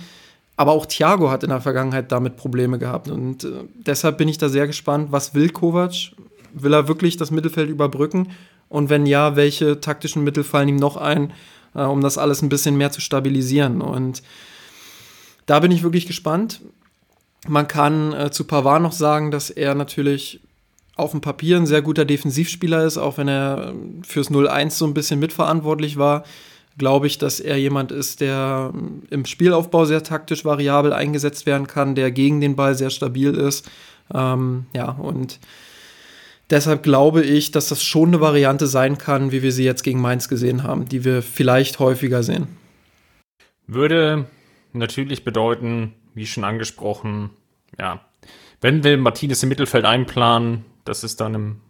Aber 0.55 0.73
auch 0.73 0.85
Thiago 0.85 1.31
hat 1.31 1.43
in 1.43 1.49
der 1.49 1.61
Vergangenheit 1.61 2.11
damit 2.11 2.37
Probleme 2.37 2.77
gehabt. 2.77 3.09
Und 3.09 3.45
äh, 3.45 3.51
deshalb 3.73 4.17
bin 4.17 4.27
ich 4.27 4.37
da 4.37 4.49
sehr 4.49 4.67
gespannt, 4.67 5.11
was 5.11 5.33
will 5.33 5.49
Kovac? 5.49 6.11
Will 6.53 6.73
er 6.73 6.87
wirklich 6.87 7.17
das 7.17 7.31
Mittelfeld 7.31 7.69
überbrücken? 7.69 8.31
Und 8.69 8.89
wenn 8.89 9.05
ja, 9.05 9.35
welche 9.35 9.79
taktischen 9.79 10.23
Mittel 10.23 10.43
fallen 10.43 10.69
ihm 10.69 10.75
noch 10.75 10.97
ein? 10.97 11.33
äh, 11.75 11.83
um 11.83 12.01
das 12.01 12.17
alles 12.17 12.41
ein 12.41 12.49
bisschen 12.49 12.77
mehr 12.77 12.91
zu 12.91 13.01
stabilisieren. 13.01 13.81
Und 13.81 14.23
da 15.45 15.59
bin 15.59 15.71
ich 15.71 15.83
wirklich 15.83 16.05
gespannt. 16.05 16.61
Man 17.47 17.67
kann 17.67 18.13
äh, 18.13 18.31
zu 18.31 18.45
Pavard 18.45 18.81
noch 18.81 18.93
sagen, 18.93 19.31
dass 19.31 19.49
er 19.49 19.75
natürlich 19.75 20.41
auf 20.95 21.11
dem 21.11 21.21
Papier 21.21 21.57
ein 21.57 21.65
sehr 21.65 21.81
guter 21.81 22.05
Defensivspieler 22.05 22.83
ist, 22.83 22.97
auch 22.97 23.17
wenn 23.17 23.27
er 23.27 23.69
ähm, 23.69 24.03
fürs 24.03 24.29
0-1 24.29 24.71
so 24.71 24.85
ein 24.85 24.93
bisschen 24.93 25.19
mitverantwortlich 25.19 25.97
war. 25.97 26.23
Glaube 26.77 27.07
ich, 27.07 27.17
dass 27.17 27.39
er 27.39 27.57
jemand 27.57 27.91
ist, 27.91 28.21
der 28.21 28.71
ähm, 28.73 29.03
im 29.09 29.25
Spielaufbau 29.25 29.85
sehr 29.85 30.03
taktisch 30.03 30.45
variabel 30.45 30.93
eingesetzt 30.93 31.45
werden 31.45 31.67
kann, 31.67 31.95
der 31.95 32.11
gegen 32.11 32.41
den 32.41 32.55
Ball 32.55 32.75
sehr 32.75 32.89
stabil 32.89 33.33
ist. 33.33 33.69
Ähm, 34.13 34.65
ja, 34.75 34.89
und 34.89 35.39
deshalb 36.49 36.83
glaube 36.83 37.23
ich, 37.23 37.51
dass 37.51 37.69
das 37.69 37.83
schon 37.83 38.09
eine 38.09 38.21
Variante 38.21 38.67
sein 38.67 38.97
kann, 38.97 39.31
wie 39.31 39.41
wir 39.41 39.51
sie 39.51 39.63
jetzt 39.63 39.83
gegen 39.83 40.01
Mainz 40.01 40.29
gesehen 40.29 40.63
haben, 40.63 40.87
die 40.87 41.03
wir 41.05 41.21
vielleicht 41.21 41.79
häufiger 41.79 42.21
sehen. 42.21 42.47
Würde 43.65 44.25
natürlich 44.73 45.23
bedeuten, 45.23 45.93
wie 46.13 46.27
schon 46.27 46.43
angesprochen, 46.43 47.31
ja, 47.79 48.01
wenn 48.61 48.83
wir 48.83 48.97
Martinez 48.97 49.43
im 49.43 49.49
Mittelfeld 49.49 49.85
einplanen, 49.85 50.65
dass 50.85 51.03
es 51.03 51.15
dann 51.15 51.35
ein, 51.35 51.61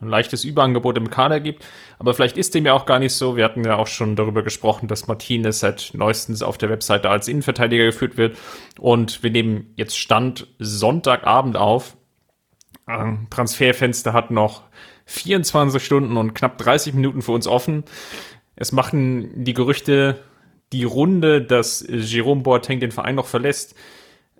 ein 0.00 0.08
leichtes 0.08 0.44
Überangebot 0.44 0.96
im 0.96 1.10
Kader 1.10 1.40
gibt. 1.40 1.64
Aber 1.98 2.14
vielleicht 2.14 2.36
ist 2.36 2.54
dem 2.54 2.66
ja 2.66 2.74
auch 2.74 2.86
gar 2.86 2.98
nicht 2.98 3.14
so. 3.14 3.36
Wir 3.36 3.44
hatten 3.44 3.64
ja 3.64 3.76
auch 3.76 3.86
schon 3.86 4.16
darüber 4.16 4.42
gesprochen, 4.42 4.88
dass 4.88 5.08
Martinez 5.08 5.60
seit 5.60 5.90
neuestens 5.94 6.42
auf 6.42 6.58
der 6.58 6.70
Webseite 6.70 7.10
als 7.10 7.28
Innenverteidiger 7.28 7.84
geführt 7.84 8.16
wird. 8.16 8.36
Und 8.78 9.22
wir 9.22 9.30
nehmen 9.30 9.72
jetzt 9.76 9.98
Stand 9.98 10.46
Sonntagabend 10.58 11.56
auf. 11.56 11.96
Ähm, 12.88 13.28
Transferfenster 13.30 14.12
hat 14.12 14.30
noch 14.30 14.62
24 15.06 15.84
Stunden 15.84 16.16
und 16.16 16.34
knapp 16.34 16.58
30 16.58 16.94
Minuten 16.94 17.22
für 17.22 17.32
uns 17.32 17.46
offen. 17.46 17.84
Es 18.56 18.72
machen 18.72 19.44
die 19.44 19.54
Gerüchte 19.54 20.20
die 20.72 20.84
Runde, 20.84 21.42
dass 21.42 21.84
Jerome 21.88 22.42
Boateng 22.42 22.80
den 22.80 22.92
Verein 22.92 23.14
noch 23.14 23.26
verlässt. 23.26 23.74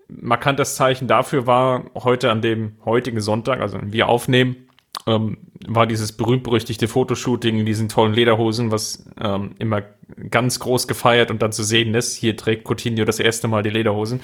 Markantes 0.07 0.75
Zeichen 0.75 1.07
dafür 1.07 1.47
war 1.47 1.85
heute 1.95 2.31
an 2.31 2.41
dem 2.41 2.73
heutigen 2.85 3.21
Sonntag, 3.21 3.61
also 3.61 3.79
wir 3.81 4.07
aufnehmen, 4.07 4.67
ähm, 5.07 5.37
war 5.67 5.87
dieses 5.87 6.11
berühmt-berüchtigte 6.11 6.87
Fotoshooting 6.87 7.59
in 7.59 7.65
diesen 7.65 7.89
tollen 7.89 8.13
Lederhosen, 8.13 8.71
was 8.71 9.05
ähm, 9.19 9.55
immer 9.59 9.83
ganz 10.29 10.59
groß 10.59 10.87
gefeiert 10.87 11.31
und 11.31 11.41
dann 11.41 11.51
zu 11.51 11.63
sehen 11.63 11.93
ist. 11.95 12.15
Hier 12.15 12.37
trägt 12.37 12.67
Coutinho 12.67 13.05
das 13.05 13.19
erste 13.19 13.47
Mal 13.47 13.63
die 13.63 13.69
Lederhosen. 13.69 14.21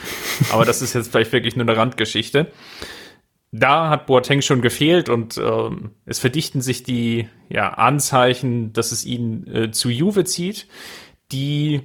Aber 0.52 0.66
das 0.66 0.82
ist 0.82 0.94
jetzt 0.94 1.12
vielleicht 1.12 1.32
wirklich 1.32 1.56
nur 1.56 1.68
eine 1.68 1.78
Randgeschichte. 1.78 2.52
Da 3.52 3.90
hat 3.90 4.06
Boateng 4.06 4.42
schon 4.42 4.62
gefehlt 4.62 5.10
und 5.10 5.38
ähm, 5.38 5.92
es 6.06 6.20
verdichten 6.20 6.62
sich 6.62 6.84
die 6.84 7.28
ja, 7.50 7.70
Anzeichen, 7.70 8.74
dass 8.74 8.92
es 8.92 9.06
ihn 9.06 9.48
äh, 9.48 9.72
zu 9.72 9.90
Juve 9.90 10.24
zieht, 10.24 10.68
die 11.32 11.82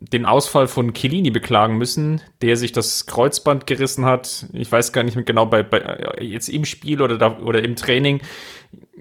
den 0.00 0.24
Ausfall 0.24 0.66
von 0.66 0.94
Chiellini 0.94 1.30
beklagen 1.30 1.76
müssen, 1.76 2.22
der 2.40 2.56
sich 2.56 2.72
das 2.72 3.04
Kreuzband 3.04 3.66
gerissen 3.66 4.06
hat. 4.06 4.46
Ich 4.54 4.72
weiß 4.72 4.92
gar 4.92 5.02
nicht 5.02 5.14
mehr 5.14 5.24
genau, 5.24 5.44
bei, 5.44 5.62
bei 5.62 6.16
jetzt 6.20 6.48
im 6.48 6.64
Spiel 6.64 7.02
oder, 7.02 7.18
da, 7.18 7.38
oder 7.38 7.62
im 7.62 7.76
Training. 7.76 8.20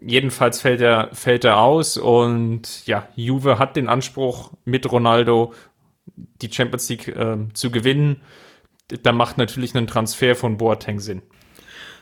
Jedenfalls 0.01 0.59
fällt 0.59 0.81
er, 0.81 1.09
fällt 1.13 1.45
er 1.45 1.59
aus 1.59 1.97
und 1.97 2.85
ja, 2.85 3.07
Juve 3.15 3.59
hat 3.59 3.77
den 3.77 3.87
Anspruch, 3.87 4.51
mit 4.65 4.91
Ronaldo 4.91 5.53
die 6.41 6.51
Champions 6.51 6.89
League 6.89 7.07
äh, 7.07 7.37
zu 7.53 7.71
gewinnen. 7.71 8.21
Da 9.03 9.13
macht 9.13 9.37
natürlich 9.37 9.75
ein 9.75 9.87
Transfer 9.87 10.35
von 10.35 10.57
Boateng 10.57 10.99
Sinn. 10.99 11.21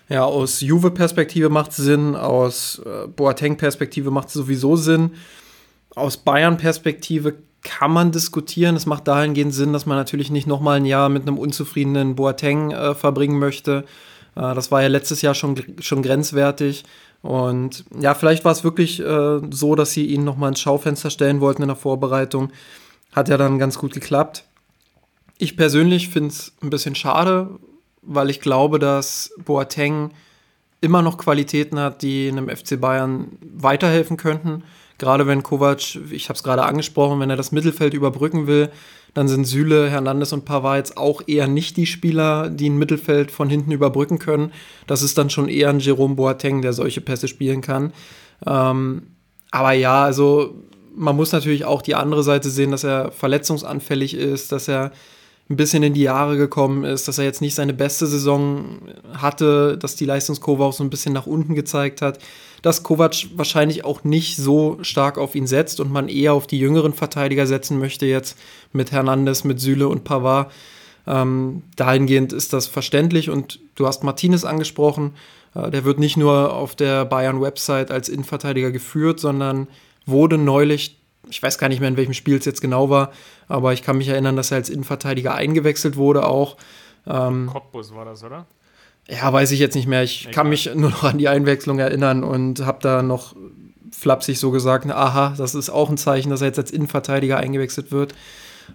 Ja, 0.10 0.24
aus 0.24 0.62
Juve-Perspektive 0.62 1.50
macht 1.50 1.72
es 1.72 1.78
Sinn, 1.78 2.16
aus 2.16 2.80
äh, 2.86 3.08
Boateng-Perspektive 3.08 4.10
macht 4.10 4.30
es 4.30 4.34
sowieso 4.34 4.76
Sinn. 4.78 5.12
Aus 5.96 6.18
Bayern-Perspektive 6.18 7.36
kann 7.68 7.92
man 7.92 8.14
diskutieren. 8.14 8.78
Es 8.78 8.86
macht 8.86 9.10
dahingehend 9.10 9.54
Sinn, 9.54 9.74
dass 9.74 9.86
man 9.86 9.98
natürlich 9.98 10.32
nicht 10.32 10.48
nochmal 10.48 10.78
ein 10.78 10.86
Jahr 10.86 11.10
mit 11.10 11.24
einem 11.24 11.38
unzufriedenen 11.38 12.16
Boateng 12.16 12.72
äh, 12.72 12.96
verbringen 12.96 13.40
möchte. 13.40 13.84
Äh, 14.36 14.56
das 14.56 14.72
war 14.72 14.82
ja 14.82 14.88
letztes 14.88 15.22
Jahr 15.22 15.36
schon, 15.36 15.62
schon 15.82 16.02
grenzwertig. 16.02 16.86
Und 17.22 17.84
ja, 18.00 18.16
vielleicht 18.16 18.46
war 18.46 18.54
es 18.54 18.64
wirklich 18.64 19.02
äh, 19.02 19.42
so, 19.52 19.76
dass 19.76 19.92
sie 19.92 20.06
ihn 20.06 20.24
nochmal 20.24 20.50
ins 20.50 20.62
Schaufenster 20.62 21.10
stellen 21.10 21.42
wollten 21.42 21.62
in 21.62 21.68
der 21.68 21.76
Vorbereitung. 21.76 22.52
Hat 23.12 23.28
ja 23.28 23.36
dann 23.36 23.60
ganz 23.60 23.78
gut 23.78 23.94
geklappt. 23.94 24.46
Ich 25.38 25.58
persönlich 25.58 26.08
finde 26.08 26.30
es 26.30 26.54
ein 26.62 26.70
bisschen 26.70 26.96
schade, 26.96 27.50
weil 28.02 28.30
ich 28.30 28.40
glaube, 28.40 28.80
dass 28.80 29.34
Boateng 29.44 30.12
immer 30.80 31.02
noch 31.02 31.18
Qualitäten 31.18 31.80
hat, 31.80 32.02
die 32.02 32.30
einem 32.30 32.48
FC 32.48 32.80
Bayern 32.80 33.28
weiterhelfen 33.42 34.16
könnten. 34.16 34.64
Gerade 34.98 35.28
wenn 35.28 35.44
Kovac, 35.44 35.96
ich 36.12 36.30
habe 36.30 36.38
es 36.38 36.44
gerade 36.44 36.64
angesprochen, 36.64 37.20
wenn 37.20 37.30
er 37.30 37.36
das 37.36 37.52
Mittelfeld 37.52 37.94
überbrücken 37.94 38.48
will, 38.48 38.70
dann 39.14 39.28
sind 39.28 39.46
Süle, 39.46 39.90
Hernandez 39.90 40.32
und 40.32 40.46
Pavard 40.46 40.78
jetzt 40.78 40.98
auch 40.98 41.22
eher 41.28 41.48
nicht 41.48 41.78
die 41.78 41.86
Spieler, 41.86 42.50
die 42.50 42.70
ein 42.70 42.78
Mittelfeld 42.78 43.32
von 43.32 43.50
hinten 43.50 43.72
überbrücken 43.72 44.20
können. 44.20 44.52
Das 44.86 45.02
ist 45.02 45.18
dann 45.18 45.30
schon 45.30 45.50
eher 45.50 45.70
ein 45.70 45.80
Jerome 45.80 46.16
Boateng, 46.16 46.62
der 46.62 46.74
solche 46.74 47.02
Pässe 47.02 47.28
spielen 47.28 47.62
kann. 47.62 47.94
Ähm, 48.46 49.04
aber 49.52 49.72
ja, 49.72 50.04
also 50.04 50.56
man 50.96 51.16
muss 51.16 51.32
natürlich 51.32 51.66
auch 51.66 51.82
die 51.82 51.96
andere 51.96 52.24
Seite 52.24 52.50
sehen, 52.50 52.72
dass 52.72 52.84
er 52.84 53.12
verletzungsanfällig 53.12 54.14
ist, 54.16 54.52
dass 54.52 54.68
er 54.68 54.92
ein 55.50 55.56
bisschen 55.56 55.84
in 55.84 55.94
die 55.94 56.02
Jahre 56.02 56.38
gekommen 56.38 56.84
ist, 56.84 57.08
dass 57.08 57.18
er 57.18 57.24
jetzt 57.24 57.42
nicht 57.42 57.56
seine 57.56 57.74
beste 57.74 58.06
Saison 58.06 58.80
hatte, 59.14 59.78
dass 59.78 59.96
die 59.96 60.06
Leistungskurve 60.06 60.64
auch 60.64 60.74
so 60.74 60.84
ein 60.84 60.90
bisschen 60.90 61.14
nach 61.14 61.26
unten 61.26 61.56
gezeigt 61.56 62.02
hat, 62.02 62.20
dass 62.62 62.84
Kovac 62.84 63.28
wahrscheinlich 63.36 63.86
auch 63.86 64.04
nicht 64.04 64.38
so 64.38 64.78
stark 64.82 65.18
auf 65.18 65.36
ihn 65.36 65.48
setzt 65.48 65.80
und 65.80 65.92
man 65.92 66.10
eher 66.10 66.34
auf 66.34 66.48
die 66.48 66.60
jüngeren 66.60 66.94
Verteidiger 66.94 67.48
setzen 67.48 67.80
möchte 67.80 68.06
jetzt 68.06 68.38
mit 68.74 68.92
Hernandez, 68.92 69.44
mit 69.44 69.60
Süle 69.60 69.88
und 69.88 70.04
Pavard. 70.04 70.52
Ähm, 71.06 71.64
dahingehend 71.76 72.34
ist 72.34 72.54
das 72.54 72.68
verständlich 72.68 73.30
und 73.30 73.60
du 73.76 73.88
hast 73.88 74.04
Martinez 74.04 74.44
angesprochen. 74.44 75.14
Äh, 75.56 75.72
der 75.72 75.86
wird 75.86 76.00
nicht 76.00 76.18
nur 76.18 76.54
auf 76.54 76.76
der 76.76 77.06
Bayern-Website 77.06 77.92
als 77.92 78.10
Innenverteidiger 78.10 78.72
geführt, 78.72 79.20
sondern 79.20 79.68
wurde 80.06 80.38
neulich 80.38 80.98
ich 81.30 81.44
weiß 81.44 81.58
gar 81.58 81.68
nicht 81.70 81.80
mehr, 81.80 81.90
in 81.90 81.98
welchem 81.98 82.14
Spiel 82.14 82.38
es 82.38 82.46
jetzt 82.46 82.62
genau 82.62 82.90
war, 82.90 83.12
aber 83.48 83.74
ich 83.74 83.84
kann 83.84 83.98
mich 83.98 84.08
erinnern, 84.08 84.36
dass 84.36 84.52
er 84.52 84.58
als 84.58 84.70
Innenverteidiger 84.70 85.36
eingewechselt 85.36 85.98
wurde 85.98 86.26
auch. 86.26 86.58
Ähm, 87.06 87.50
Cottbus 87.52 87.94
war 87.94 88.06
das, 88.06 88.24
oder? 88.24 88.46
Ja, 89.10 89.32
weiß 89.32 89.52
ich 89.52 89.60
jetzt 89.60 89.76
nicht 89.76 89.88
mehr. 89.88 90.04
Ich 90.04 90.24
Egal. 90.24 90.34
kann 90.34 90.50
mich 90.50 90.70
nur 90.76 90.90
noch 90.90 91.04
an 91.04 91.18
die 91.18 91.30
Einwechslung 91.30 91.80
erinnern 91.80 92.24
und 92.24 92.66
habe 92.66 92.80
da 92.82 93.02
noch 93.02 93.36
flapsig 93.92 94.38
so 94.38 94.52
gesagt, 94.52 94.90
aha, 94.90 95.34
das 95.38 95.56
ist 95.56 95.70
auch 95.70 95.90
ein 95.90 95.98
Zeichen, 95.98 96.30
dass 96.30 96.42
er 96.42 96.48
jetzt 96.48 96.60
als 96.60 96.72
Innenverteidiger 96.72 97.38
eingewechselt 97.38 97.92
wird. 97.92 98.14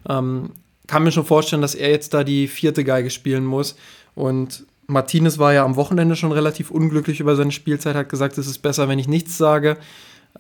Ähm, 0.09 0.51
kann 0.87 1.05
mir 1.05 1.13
schon 1.13 1.25
vorstellen, 1.25 1.63
dass 1.63 1.75
er 1.75 1.91
jetzt 1.91 2.13
da 2.15 2.25
die 2.25 2.49
vierte 2.49 2.83
Geige 2.83 3.11
spielen 3.11 3.45
muss. 3.45 3.77
Und 4.15 4.65
Martinez 4.87 5.39
war 5.39 5.53
ja 5.53 5.65
am 5.65 5.77
Wochenende 5.77 6.17
schon 6.17 6.33
relativ 6.33 6.71
unglücklich 6.71 7.21
über 7.21 7.37
seine 7.37 7.53
Spielzeit, 7.53 7.95
hat 7.95 8.09
gesagt, 8.09 8.37
es 8.39 8.47
ist 8.47 8.59
besser, 8.59 8.89
wenn 8.89 8.99
ich 8.99 9.09
nichts 9.09 9.39
sage. 9.39 9.77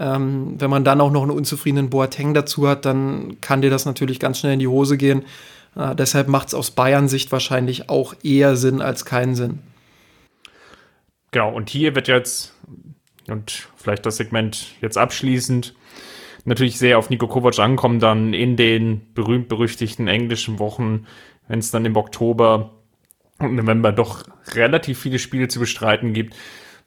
Ähm, 0.00 0.56
wenn 0.58 0.70
man 0.70 0.84
dann 0.84 1.00
auch 1.00 1.12
noch 1.12 1.22
einen 1.22 1.30
unzufriedenen 1.30 1.90
Boateng 1.90 2.34
dazu 2.34 2.66
hat, 2.66 2.86
dann 2.86 3.40
kann 3.40 3.62
dir 3.62 3.70
das 3.70 3.84
natürlich 3.84 4.18
ganz 4.18 4.38
schnell 4.38 4.54
in 4.54 4.58
die 4.58 4.68
Hose 4.68 4.96
gehen. 4.96 5.22
Äh, 5.76 5.94
deshalb 5.94 6.28
macht 6.28 6.48
es 6.48 6.54
aus 6.54 6.70
Bayern-Sicht 6.70 7.30
wahrscheinlich 7.30 7.88
auch 7.88 8.14
eher 8.22 8.56
Sinn 8.56 8.80
als 8.80 9.04
keinen 9.04 9.34
Sinn. 9.34 9.60
Genau, 11.32 11.50
und 11.50 11.70
hier 11.70 11.94
wird 11.94 12.08
jetzt, 12.08 12.54
und 13.26 13.66
vielleicht 13.76 14.04
das 14.06 14.18
Segment 14.18 14.74
jetzt 14.82 14.98
abschließend, 14.98 15.74
natürlich 16.44 16.78
sehr 16.78 16.98
auf 16.98 17.08
Nico 17.08 17.26
Kovac 17.26 17.58
ankommen, 17.58 18.00
dann 18.00 18.34
in 18.34 18.56
den 18.56 19.12
berühmt-berüchtigten 19.14 20.08
englischen 20.08 20.58
Wochen, 20.58 21.06
wenn 21.48 21.58
es 21.58 21.70
dann 21.70 21.86
im 21.86 21.96
Oktober 21.96 22.74
und 23.38 23.56
November 23.56 23.92
doch 23.92 24.24
relativ 24.52 25.00
viele 25.00 25.18
Spiele 25.18 25.48
zu 25.48 25.58
bestreiten 25.58 26.12
gibt, 26.12 26.36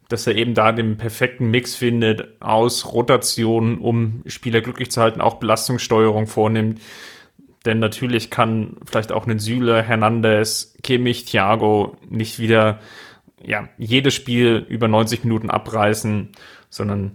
dass 0.10 0.28
er 0.28 0.36
eben 0.36 0.54
da 0.54 0.72
den 0.72 0.98
perfekten 0.98 1.50
Mix 1.50 1.74
findet 1.74 2.40
aus 2.40 2.94
Rotation, 2.94 3.80
um 3.80 4.22
Spieler 4.28 4.62
glücklich 4.62 4.92
zu 4.92 5.02
halten, 5.02 5.22
auch 5.22 5.36
Belastungssteuerung 5.36 6.28
vornimmt. 6.28 6.80
Denn 7.66 7.80
natürlich 7.80 8.30
kann 8.30 8.78
vielleicht 8.86 9.12
auch 9.12 9.26
ein 9.26 9.40
Süle, 9.40 9.82
Hernandez, 9.82 10.76
Kimmich, 10.84 11.26
Thiago 11.26 11.98
nicht 12.08 12.38
wieder 12.38 12.80
ja, 13.44 13.70
jedes 13.78 14.14
Spiel 14.14 14.66
über 14.70 14.88
90 14.88 15.24
Minuten 15.24 15.50
abreißen, 15.50 16.30
sondern 16.70 17.12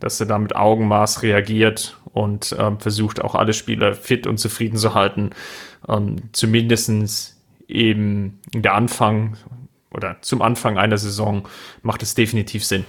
dass 0.00 0.20
er 0.20 0.26
da 0.26 0.38
mit 0.38 0.54
Augenmaß 0.54 1.22
reagiert 1.22 1.98
und 2.12 2.54
ähm, 2.58 2.78
versucht 2.78 3.22
auch 3.22 3.34
alle 3.34 3.52
Spieler 3.52 3.94
fit 3.94 4.26
und 4.26 4.38
zufrieden 4.38 4.76
zu 4.76 4.94
halten. 4.94 5.30
Ähm, 5.88 6.16
zumindestens 6.32 7.40
eben 7.66 8.40
in 8.52 8.62
der 8.62 8.74
Anfang, 8.74 9.36
oder 9.92 10.16
zum 10.20 10.42
Anfang 10.42 10.78
einer 10.78 10.98
Saison 10.98 11.48
macht 11.82 12.02
es 12.02 12.14
definitiv 12.14 12.64
Sinn. 12.64 12.84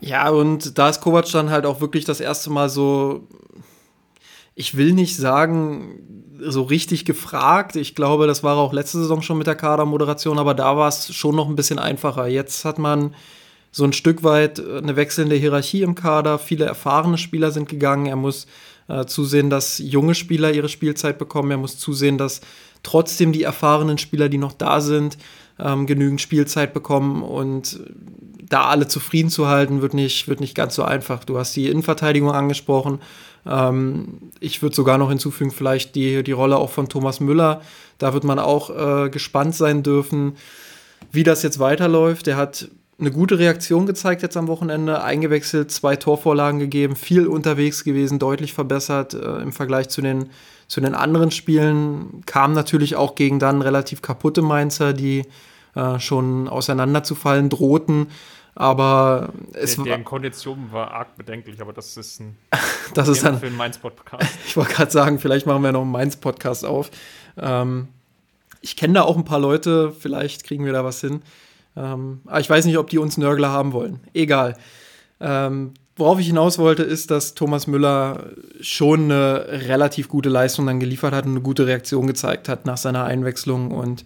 Ja, 0.00 0.30
und 0.30 0.78
da 0.78 0.88
ist 0.88 1.00
Kovac 1.00 1.30
dann 1.32 1.50
halt 1.50 1.66
auch 1.66 1.80
wirklich 1.80 2.04
das 2.04 2.20
erste 2.20 2.50
Mal 2.50 2.68
so, 2.68 3.28
ich 4.54 4.76
will 4.76 4.92
nicht 4.92 5.16
sagen, 5.16 6.30
so 6.40 6.62
richtig 6.62 7.04
gefragt. 7.04 7.76
Ich 7.76 7.94
glaube, 7.94 8.26
das 8.26 8.42
war 8.42 8.56
auch 8.56 8.72
letzte 8.72 8.98
Saison 8.98 9.22
schon 9.22 9.38
mit 9.38 9.46
der 9.46 9.54
Kadermoderation, 9.54 10.38
aber 10.38 10.54
da 10.54 10.76
war 10.76 10.88
es 10.88 11.14
schon 11.14 11.36
noch 11.36 11.48
ein 11.48 11.56
bisschen 11.56 11.78
einfacher. 11.78 12.26
Jetzt 12.26 12.64
hat 12.64 12.78
man 12.78 13.14
so 13.72 13.84
ein 13.84 13.92
Stück 13.92 14.24
weit 14.24 14.58
äh, 14.58 14.78
eine 14.78 14.96
wechselnde 14.96 15.36
Hierarchie 15.36 15.82
im 15.82 15.94
Kader. 15.94 16.38
Viele 16.38 16.64
erfahrene 16.64 17.18
Spieler 17.18 17.50
sind 17.50 17.68
gegangen. 17.68 18.06
Er 18.06 18.16
muss 18.16 18.46
äh, 18.88 19.04
zusehen, 19.06 19.50
dass 19.50 19.78
junge 19.78 20.14
Spieler 20.14 20.52
ihre 20.52 20.68
Spielzeit 20.68 21.18
bekommen. 21.18 21.50
Er 21.50 21.58
muss 21.58 21.78
zusehen, 21.78 22.18
dass 22.18 22.40
trotzdem 22.82 23.32
die 23.32 23.42
erfahrenen 23.42 23.98
Spieler, 23.98 24.28
die 24.28 24.38
noch 24.38 24.52
da 24.52 24.80
sind, 24.80 25.18
ähm, 25.58 25.86
genügend 25.86 26.20
Spielzeit 26.20 26.74
bekommen. 26.74 27.22
Und 27.22 27.80
da 28.48 28.64
alle 28.64 28.88
zufrieden 28.88 29.30
zu 29.30 29.46
halten, 29.46 29.82
wird 29.82 29.94
nicht, 29.94 30.26
wird 30.26 30.40
nicht 30.40 30.54
ganz 30.54 30.74
so 30.74 30.82
einfach. 30.82 31.24
Du 31.24 31.38
hast 31.38 31.54
die 31.54 31.68
Innenverteidigung 31.68 32.32
angesprochen. 32.32 32.98
Ähm, 33.46 34.30
ich 34.40 34.62
würde 34.62 34.74
sogar 34.74 34.98
noch 34.98 35.08
hinzufügen, 35.08 35.50
vielleicht 35.50 35.94
die, 35.94 36.22
die 36.22 36.32
Rolle 36.32 36.56
auch 36.56 36.70
von 36.70 36.88
Thomas 36.88 37.20
Müller. 37.20 37.62
Da 37.98 38.12
wird 38.14 38.24
man 38.24 38.38
auch 38.38 38.70
äh, 38.70 39.10
gespannt 39.10 39.54
sein 39.54 39.82
dürfen, 39.82 40.36
wie 41.12 41.22
das 41.22 41.42
jetzt 41.42 41.58
weiterläuft. 41.58 42.28
Er 42.28 42.36
hat 42.36 42.68
eine 42.98 43.10
gute 43.10 43.38
Reaktion 43.38 43.86
gezeigt 43.86 44.22
jetzt 44.22 44.36
am 44.36 44.46
Wochenende, 44.46 45.02
eingewechselt, 45.02 45.70
zwei 45.70 45.96
Torvorlagen 45.96 46.60
gegeben, 46.60 46.96
viel 46.96 47.26
unterwegs 47.26 47.82
gewesen, 47.82 48.18
deutlich 48.18 48.52
verbessert 48.52 49.14
äh, 49.14 49.42
im 49.42 49.52
Vergleich 49.52 49.88
zu 49.88 50.02
den, 50.02 50.28
zu 50.68 50.80
den 50.80 50.94
anderen 50.94 51.30
Spielen. 51.30 52.22
Kam 52.26 52.52
natürlich 52.52 52.96
auch 52.96 53.14
gegen 53.14 53.38
dann 53.38 53.62
relativ 53.62 54.02
kaputte 54.02 54.42
Mainzer, 54.42 54.92
die 54.92 55.24
äh, 55.74 55.98
schon 55.98 56.48
auseinanderzufallen 56.48 57.48
drohten. 57.48 58.08
Aber 58.54 59.32
es 59.52 59.76
der, 59.76 59.84
deren 59.84 60.04
Kondition 60.04 60.72
war 60.72 60.90
arg 60.90 61.16
bedenklich, 61.16 61.60
aber 61.60 61.72
das 61.72 61.96
ist 61.96 62.20
ein 62.20 62.36
das 62.94 63.08
ist 63.08 63.24
dann, 63.24 63.38
für 63.38 63.46
einen 63.46 63.56
Mainz-Podcast. 63.56 64.28
Ich 64.46 64.56
wollte 64.56 64.74
gerade 64.74 64.90
sagen, 64.90 65.18
vielleicht 65.18 65.46
machen 65.46 65.62
wir 65.62 65.72
noch 65.72 65.82
einen 65.82 65.92
Mainz-Podcast 65.92 66.64
auf. 66.64 66.90
Ähm, 67.36 67.88
ich 68.60 68.76
kenne 68.76 68.94
da 68.94 69.02
auch 69.02 69.16
ein 69.16 69.24
paar 69.24 69.38
Leute, 69.38 69.92
vielleicht 69.92 70.44
kriegen 70.44 70.64
wir 70.64 70.72
da 70.72 70.84
was 70.84 71.00
hin. 71.00 71.22
Ähm, 71.76 72.20
aber 72.26 72.40
ich 72.40 72.50
weiß 72.50 72.64
nicht, 72.66 72.78
ob 72.78 72.90
die 72.90 72.98
uns 72.98 73.16
Nörgler 73.16 73.50
haben 73.50 73.72
wollen. 73.72 74.00
Egal. 74.12 74.56
Ähm, 75.20 75.74
worauf 75.96 76.18
ich 76.18 76.26
hinaus 76.26 76.58
wollte, 76.58 76.82
ist, 76.82 77.10
dass 77.10 77.34
Thomas 77.34 77.66
Müller 77.66 78.30
schon 78.60 79.04
eine 79.04 79.46
relativ 79.68 80.08
gute 80.08 80.28
Leistung 80.28 80.66
dann 80.66 80.80
geliefert 80.80 81.14
hat 81.14 81.24
und 81.26 81.32
eine 81.32 81.40
gute 81.40 81.66
Reaktion 81.66 82.06
gezeigt 82.06 82.48
hat 82.48 82.66
nach 82.66 82.76
seiner 82.76 83.04
Einwechslung. 83.04 83.70
Und 83.70 84.04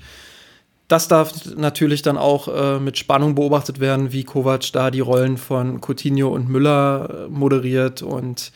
das 0.89 1.09
darf 1.09 1.33
natürlich 1.57 2.03
dann 2.03 2.19
auch 2.19 2.49
äh, 2.49 2.79
mit 2.79 2.99
Spannung 2.99 3.35
beobachtet 3.35 3.81
werden, 3.81 4.13
wie 4.13 4.25
Kovac 4.25 4.73
da 4.73 4.91
die 4.91 5.01
Rollen 5.01 5.39
von 5.39 5.81
Coutinho 5.81 6.29
und 6.29 6.49
Müller 6.49 7.27
äh, 7.27 7.29
moderiert. 7.29 8.03
Und 8.03 8.53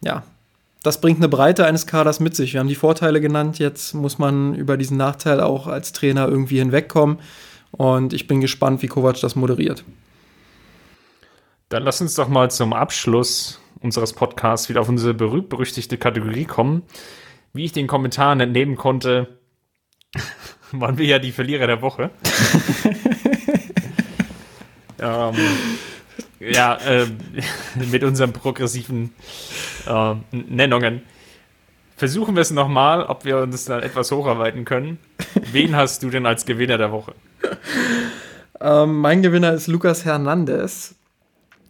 ja, 0.00 0.22
das 0.82 1.00
bringt 1.00 1.18
eine 1.18 1.28
Breite 1.28 1.66
eines 1.66 1.86
Kaders 1.86 2.18
mit 2.18 2.34
sich. 2.34 2.54
Wir 2.54 2.60
haben 2.60 2.68
die 2.68 2.74
Vorteile 2.74 3.20
genannt, 3.20 3.58
jetzt 3.58 3.92
muss 3.94 4.18
man 4.18 4.54
über 4.54 4.76
diesen 4.76 4.96
Nachteil 4.96 5.40
auch 5.40 5.66
als 5.66 5.92
Trainer 5.92 6.28
irgendwie 6.28 6.58
hinwegkommen. 6.58 7.18
Und 7.72 8.14
ich 8.14 8.26
bin 8.26 8.40
gespannt, 8.40 8.82
wie 8.82 8.86
Kovac 8.86 9.20
das 9.20 9.36
moderiert. 9.36 9.84
Dann 11.68 11.82
lass 11.82 12.00
uns 12.00 12.14
doch 12.14 12.28
mal 12.28 12.50
zum 12.50 12.72
Abschluss 12.72 13.60
unseres 13.80 14.14
Podcasts 14.14 14.68
wieder 14.68 14.80
auf 14.80 14.88
unsere 14.88 15.12
berühmt-berüchtigte 15.12 15.98
Kategorie 15.98 16.44
kommen. 16.44 16.84
Wie 17.52 17.64
ich 17.64 17.72
den 17.72 17.86
Kommentaren 17.86 18.40
entnehmen 18.40 18.76
konnte, 18.76 19.40
waren 20.72 20.98
wir 20.98 21.06
ja 21.06 21.18
die 21.18 21.32
Verlierer 21.32 21.66
der 21.66 21.82
Woche. 21.82 22.10
ähm, 25.00 25.34
ja, 26.40 26.76
äh, 26.76 27.06
mit 27.90 28.04
unseren 28.04 28.32
progressiven 28.32 29.14
äh, 29.86 30.14
Nennungen. 30.32 31.02
Versuchen 31.96 32.34
wir 32.34 32.42
es 32.42 32.50
nochmal, 32.50 33.04
ob 33.04 33.24
wir 33.24 33.38
uns 33.38 33.64
dann 33.64 33.82
etwas 33.82 34.10
hocharbeiten 34.10 34.66
können. 34.66 34.98
Wen 35.52 35.74
hast 35.74 36.02
du 36.02 36.10
denn 36.10 36.26
als 36.26 36.44
Gewinner 36.44 36.76
der 36.76 36.92
Woche? 36.92 37.14
ähm, 38.60 38.98
mein 38.98 39.22
Gewinner 39.22 39.54
ist 39.54 39.66
Lukas 39.66 40.04
Hernandez. 40.04 40.94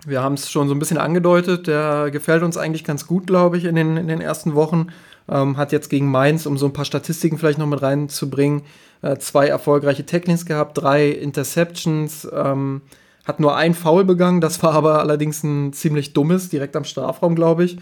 Wir 0.05 0.23
haben 0.23 0.35
es 0.35 0.51
schon 0.51 0.69
so 0.69 0.75
ein 0.75 0.81
bisschen 0.81 0.99
angedeutet. 0.99 1.69
Der 1.69 2.11
gefällt 2.11 2.43
uns 2.43 2.57
eigentlich 2.57 2.83
ganz 2.83 3.07
gut, 3.07 3.29
glaube 3.29 3.57
ich, 3.57 3.65
in 3.67 3.77
den, 3.77 3.97
in 3.97 4.09
den 4.09 4.21
ersten 4.21 4.55
Wochen. 4.55 4.89
Ähm, 5.29 5.57
hat 5.57 5.73
jetzt 5.73 5.91
gegen 5.91 6.11
Mainz, 6.11 6.47
um 6.47 6.59
so 6.59 6.67
ein 6.67 6.73
paar 6.73 6.85
Statistiken 6.85 7.39
vielleicht 7.39 7.59
noch 7.59 7.67
mit 7.67 7.83
reinzubringen, 7.83 8.63
äh, 9.03 9.17
zwei 9.19 9.47
erfolgreiche 9.49 10.07
Tacklings 10.07 10.47
gehabt, 10.47 10.79
drei 10.79 11.09
Interceptions, 11.09 12.29
ähm, 12.33 12.83
hat 13.25 13.41
nur 13.41 13.57
ein 13.57 13.75
Foul 13.75 14.05
begangen. 14.05 14.41
Das 14.41 14.63
war 14.63 14.73
aber 14.73 15.01
allerdings 15.01 15.43
ein 15.43 15.73
ziemlich 15.73 16.13
dummes, 16.13 16.49
direkt 16.49 16.77
am 16.77 16.85
Strafraum, 16.85 17.35
glaube 17.35 17.65
ich. 17.65 17.79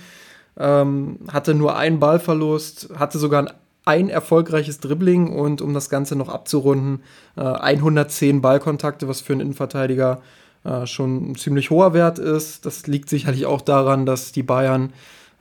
Ähm, 0.57 1.19
hatte 1.31 1.55
nur 1.55 1.77
einen 1.77 2.01
Ballverlust, 2.01 2.91
hatte 2.99 3.19
sogar 3.19 3.43
ein 3.43 3.51
ein 3.85 4.09
erfolgreiches 4.09 4.81
Dribbling 4.81 5.29
und 5.29 5.61
um 5.61 5.75
das 5.75 5.91
Ganze 5.91 6.17
noch 6.17 6.29
abzurunden, 6.29 7.03
äh, 7.37 7.43
110 7.43 8.41
Ballkontakte, 8.41 9.09
was 9.09 9.21
für 9.21 9.35
einen 9.35 9.43
Innenverteidiger 9.43 10.23
äh, 10.65 10.87
schon 10.87 11.33
ein 11.33 11.35
ziemlich 11.35 11.71
hoher 11.71 11.93
Wert 11.93 12.19
ist. 12.19 12.65
Das 12.65 12.87
liegt 12.87 13.11
sicherlich 13.11 13.47
auch 13.47 13.61
daran, 13.61 14.07
dass 14.07 14.33
die 14.33 14.43
Bayern 14.43 14.93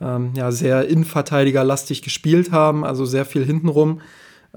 ähm, 0.01 0.31
ja 0.35 0.51
sehr 0.51 0.87
innenverteidigerlastig 0.87 2.01
gespielt 2.01 2.51
haben, 2.51 2.83
also 2.83 3.05
sehr 3.05 3.25
viel 3.25 3.45
hintenrum 3.45 4.01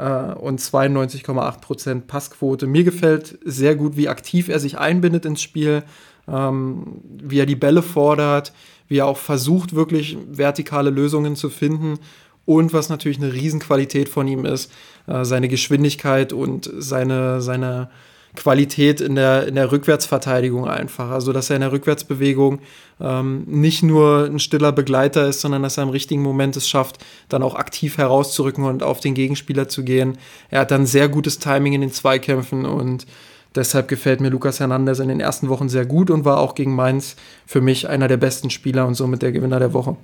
und 0.03 0.61
92,8% 0.61 2.03
Passquote. 2.03 2.67
Mir 2.67 2.85
gefällt 2.85 3.39
sehr 3.45 3.75
gut, 3.75 3.97
wie 3.97 4.09
aktiv 4.09 4.49
er 4.49 4.61
sich 4.61 4.79
einbindet 4.79 5.25
ins 5.25 5.41
Spiel, 5.41 5.85
ähm, 6.29 7.01
wie 7.05 7.39
er 7.39 7.47
die 7.47 7.57
Bälle 7.57 7.83
fordert, 7.83 8.53
wie 8.89 8.99
er 8.99 9.07
auch 9.07 9.17
versucht, 9.17 9.75
wirklich 9.75 10.19
vertikale 10.29 10.91
Lösungen 10.91 11.35
zu 11.35 11.49
finden 11.49 11.99
und 12.45 12.73
was 12.73 12.89
natürlich 12.89 13.19
eine 13.19 13.33
Riesenqualität 13.33 14.09
von 14.09 14.29
ihm 14.29 14.45
ist, 14.45 14.71
äh, 15.07 15.25
seine 15.25 15.49
Geschwindigkeit 15.49 16.33
und 16.33 16.71
seine, 16.77 17.41
seine 17.41 17.91
Qualität 18.35 19.01
in 19.01 19.15
der, 19.15 19.47
in 19.47 19.55
der 19.55 19.73
Rückwärtsverteidigung 19.73 20.69
einfach. 20.69 21.11
Also, 21.11 21.33
dass 21.33 21.51
er 21.51 21.57
in 21.57 21.63
der 21.63 21.73
Rückwärtsbewegung 21.73 22.61
ähm, 23.01 23.45
nicht 23.47 23.83
nur 23.83 24.27
ein 24.27 24.39
stiller 24.39 24.73
Begleiter 24.73 25.27
ist, 25.27 25.41
sondern 25.41 25.63
dass 25.63 25.77
er 25.77 25.85
im 25.85 25.91
richtigen 25.91 26.23
Moment 26.23 26.57
es 26.57 26.69
schafft, 26.69 27.05
dann 27.29 27.43
auch 27.43 27.55
aktiv 27.55 27.99
herauszurücken 27.99 28.65
und 28.65 28.83
auf 28.83 29.01
den 29.01 29.15
Gegenspieler 29.15 29.69
zu 29.69 29.85
gehen. 29.85 30.19
Er 30.51 30.61
hat 30.61 30.71
dann 30.71 30.87
sehr 30.87 31.09
gutes 31.09 31.39
Timing 31.39 31.73
in 31.73 31.81
den 31.81 31.93
Zweikämpfen 31.93 32.65
und 32.65 33.07
deshalb 33.55 33.89
gefällt 33.89 34.21
mir 34.21 34.29
Lukas 34.31 34.61
Hernandez 34.61 34.99
in 34.99 35.09
den 35.09 35.21
ersten 35.21 35.49
Wochen 35.49 35.69
sehr 35.69 35.87
gut 35.87 36.11
und 36.11 36.25
war 36.25 36.39
auch 36.39 36.55
gegen 36.55 36.75
Mainz 36.75 37.17
für 37.47 37.61
mich 37.61 37.89
einer 37.89 38.09
der 38.09 38.19
besten 38.19 38.51
Spieler 38.51 38.87
und 38.87 38.95
somit 38.95 39.23
der 39.23 39.33
Gewinner 39.33 39.59
der 39.59 39.73
Woche. 39.73 39.97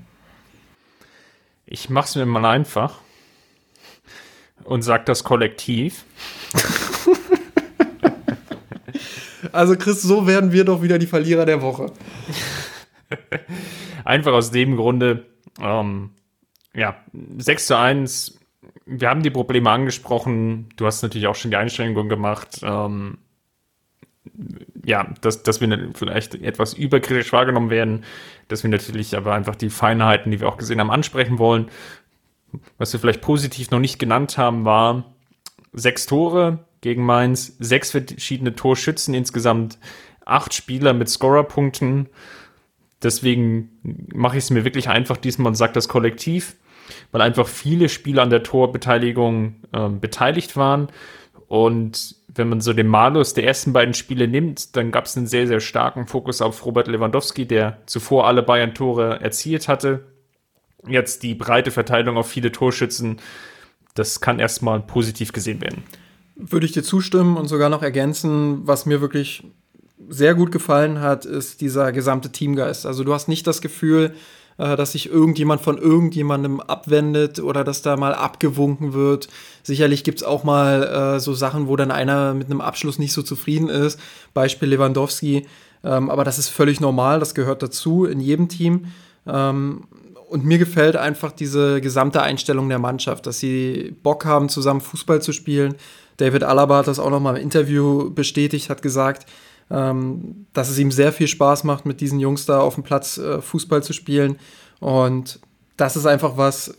Ich 1.66 1.88
mach's 1.88 2.16
mir 2.16 2.26
mal 2.26 2.44
einfach 2.44 2.98
und 4.64 4.82
sag 4.82 5.06
das 5.06 5.24
Kollektiv. 5.24 6.04
Also 9.50 9.76
Chris, 9.76 10.02
so 10.02 10.26
werden 10.26 10.52
wir 10.52 10.64
doch 10.64 10.82
wieder 10.82 10.98
die 10.98 11.06
Verlierer 11.06 11.46
der 11.46 11.62
Woche. 11.62 11.92
Einfach 14.04 14.32
aus 14.32 14.50
dem 14.50 14.76
Grunde, 14.76 15.26
ähm, 15.60 16.10
ja, 16.74 16.96
6 17.38 17.66
zu 17.66 17.78
1, 17.78 18.38
wir 18.86 19.08
haben 19.08 19.22
die 19.22 19.30
Probleme 19.30 19.70
angesprochen, 19.70 20.68
du 20.76 20.86
hast 20.86 21.02
natürlich 21.02 21.26
auch 21.26 21.34
schon 21.34 21.50
die 21.50 21.56
Einschränkung 21.56 22.08
gemacht, 22.08 22.60
ähm, 22.62 23.18
ja, 24.84 25.12
dass, 25.20 25.42
dass 25.42 25.60
wir 25.60 25.90
vielleicht 25.94 26.34
etwas 26.36 26.74
überkritisch 26.74 27.32
wahrgenommen 27.32 27.70
werden, 27.70 28.04
dass 28.48 28.62
wir 28.62 28.70
natürlich 28.70 29.16
aber 29.16 29.34
einfach 29.34 29.56
die 29.56 29.70
Feinheiten, 29.70 30.30
die 30.30 30.40
wir 30.40 30.48
auch 30.48 30.56
gesehen 30.56 30.80
haben, 30.80 30.90
ansprechen 30.90 31.38
wollen. 31.38 31.70
Was 32.78 32.92
wir 32.92 33.00
vielleicht 33.00 33.20
positiv 33.20 33.70
noch 33.70 33.78
nicht 33.78 33.98
genannt 33.98 34.38
haben, 34.38 34.64
war 34.64 35.14
sechs 35.72 36.06
Tore 36.06 36.64
gegen 36.82 37.04
Mainz, 37.06 37.56
sechs 37.58 37.90
verschiedene 37.90 38.54
Torschützen, 38.54 39.14
insgesamt 39.14 39.78
acht 40.26 40.52
Spieler 40.52 40.92
mit 40.92 41.08
Scorerpunkten. 41.08 42.10
Deswegen 43.02 43.70
mache 44.14 44.36
ich 44.36 44.44
es 44.44 44.50
mir 44.50 44.64
wirklich 44.64 44.90
einfach 44.90 45.16
diesmal 45.16 45.48
und 45.48 45.54
sage 45.54 45.72
das 45.72 45.88
Kollektiv, 45.88 46.56
weil 47.10 47.22
einfach 47.22 47.48
viele 47.48 47.88
Spieler 47.88 48.22
an 48.22 48.30
der 48.30 48.42
Torbeteiligung 48.42 49.56
äh, 49.72 49.88
beteiligt 49.88 50.56
waren 50.56 50.88
und 51.52 52.16
wenn 52.28 52.48
man 52.48 52.62
so 52.62 52.72
den 52.72 52.86
Malus 52.86 53.34
der 53.34 53.44
ersten 53.44 53.74
beiden 53.74 53.92
Spiele 53.92 54.26
nimmt, 54.26 54.74
dann 54.74 54.90
gab 54.90 55.04
es 55.04 55.18
einen 55.18 55.26
sehr, 55.26 55.46
sehr 55.46 55.60
starken 55.60 56.06
Fokus 56.06 56.40
auf 56.40 56.64
Robert 56.64 56.88
Lewandowski, 56.88 57.44
der 57.44 57.76
zuvor 57.84 58.26
alle 58.26 58.42
Bayern-Tore 58.42 59.20
erzielt 59.20 59.68
hatte. 59.68 60.06
Jetzt 60.88 61.22
die 61.22 61.34
breite 61.34 61.70
Verteilung 61.70 62.16
auf 62.16 62.26
viele 62.26 62.52
Torschützen, 62.52 63.20
das 63.92 64.22
kann 64.22 64.38
erstmal 64.38 64.80
positiv 64.80 65.34
gesehen 65.34 65.60
werden. 65.60 65.82
Würde 66.36 66.66
ich 66.66 66.72
dir 66.72 66.82
zustimmen 66.82 67.36
und 67.36 67.48
sogar 67.48 67.68
noch 67.68 67.82
ergänzen, 67.82 68.66
was 68.66 68.86
mir 68.86 69.00
wirklich 69.00 69.44
sehr 70.08 70.34
gut 70.34 70.50
gefallen 70.50 71.00
hat, 71.00 71.24
ist 71.24 71.60
dieser 71.60 71.92
gesamte 71.92 72.30
Teamgeist. 72.30 72.86
Also 72.86 73.04
du 73.04 73.14
hast 73.14 73.28
nicht 73.28 73.46
das 73.46 73.60
Gefühl, 73.60 74.14
äh, 74.58 74.76
dass 74.76 74.92
sich 74.92 75.10
irgendjemand 75.10 75.60
von 75.60 75.78
irgendjemandem 75.78 76.60
abwendet 76.60 77.40
oder 77.40 77.64
dass 77.64 77.82
da 77.82 77.96
mal 77.96 78.14
abgewunken 78.14 78.92
wird. 78.92 79.28
Sicherlich 79.62 80.04
gibt 80.04 80.18
es 80.18 80.24
auch 80.24 80.44
mal 80.44 81.16
äh, 81.16 81.20
so 81.20 81.34
Sachen, 81.34 81.68
wo 81.68 81.76
dann 81.76 81.90
einer 81.90 82.34
mit 82.34 82.46
einem 82.46 82.60
Abschluss 82.60 82.98
nicht 82.98 83.12
so 83.12 83.22
zufrieden 83.22 83.68
ist. 83.68 83.98
Beispiel 84.34 84.68
Lewandowski. 84.68 85.46
Ähm, 85.84 86.10
aber 86.10 86.24
das 86.24 86.38
ist 86.38 86.48
völlig 86.48 86.80
normal, 86.80 87.18
das 87.18 87.34
gehört 87.34 87.62
dazu 87.62 88.04
in 88.04 88.20
jedem 88.20 88.48
Team. 88.48 88.86
Ähm, 89.26 89.84
und 90.28 90.44
mir 90.44 90.58
gefällt 90.58 90.96
einfach 90.96 91.32
diese 91.32 91.80
gesamte 91.80 92.22
Einstellung 92.22 92.68
der 92.68 92.78
Mannschaft, 92.78 93.26
dass 93.26 93.38
sie 93.38 93.94
Bock 94.02 94.24
haben, 94.24 94.48
zusammen 94.48 94.80
Fußball 94.80 95.20
zu 95.20 95.32
spielen. 95.32 95.74
David 96.16 96.44
Alaba 96.44 96.78
hat 96.78 96.86
das 96.86 96.98
auch 96.98 97.10
noch 97.10 97.20
mal 97.20 97.36
im 97.36 97.42
Interview 97.42 98.10
bestätigt, 98.10 98.70
hat 98.70 98.82
gesagt, 98.82 99.26
ähm, 99.70 100.46
dass 100.52 100.68
es 100.68 100.78
ihm 100.78 100.90
sehr 100.90 101.12
viel 101.12 101.28
Spaß 101.28 101.64
macht, 101.64 101.86
mit 101.86 102.00
diesen 102.00 102.20
Jungs 102.20 102.46
da 102.46 102.60
auf 102.60 102.74
dem 102.74 102.84
Platz 102.84 103.18
äh, 103.18 103.40
Fußball 103.40 103.82
zu 103.82 103.92
spielen. 103.92 104.36
Und 104.80 105.40
das 105.76 105.96
ist 105.96 106.06
einfach 106.06 106.36
was, 106.36 106.74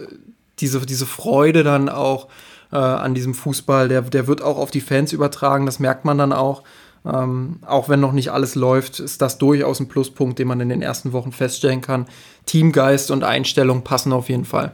diese, 0.59 0.86
diese 0.86 1.05
Freude 1.05 1.63
dann 1.63 1.89
auch 1.89 2.27
äh, 2.71 2.77
an 2.77 3.13
diesem 3.13 3.34
Fußball, 3.34 3.88
der, 3.88 4.01
der 4.03 4.27
wird 4.27 4.41
auch 4.41 4.57
auf 4.57 4.71
die 4.71 4.81
Fans 4.81 5.13
übertragen, 5.13 5.65
das 5.65 5.79
merkt 5.79 6.05
man 6.05 6.17
dann 6.17 6.34
auch. 6.34 6.63
Ähm, 7.05 7.59
auch 7.65 7.89
wenn 7.89 7.99
noch 7.99 8.13
nicht 8.13 8.31
alles 8.31 8.55
läuft, 8.55 8.99
ist 8.99 9.21
das 9.21 9.38
durchaus 9.38 9.79
ein 9.79 9.89
Pluspunkt, 9.89 10.39
den 10.39 10.47
man 10.47 10.61
in 10.61 10.69
den 10.69 10.81
ersten 10.81 11.11
Wochen 11.11 11.31
feststellen 11.31 11.81
kann. 11.81 12.05
Teamgeist 12.45 13.11
und 13.11 13.23
Einstellung 13.23 13.84
passen 13.84 14.13
auf 14.13 14.29
jeden 14.29 14.45
Fall. 14.45 14.71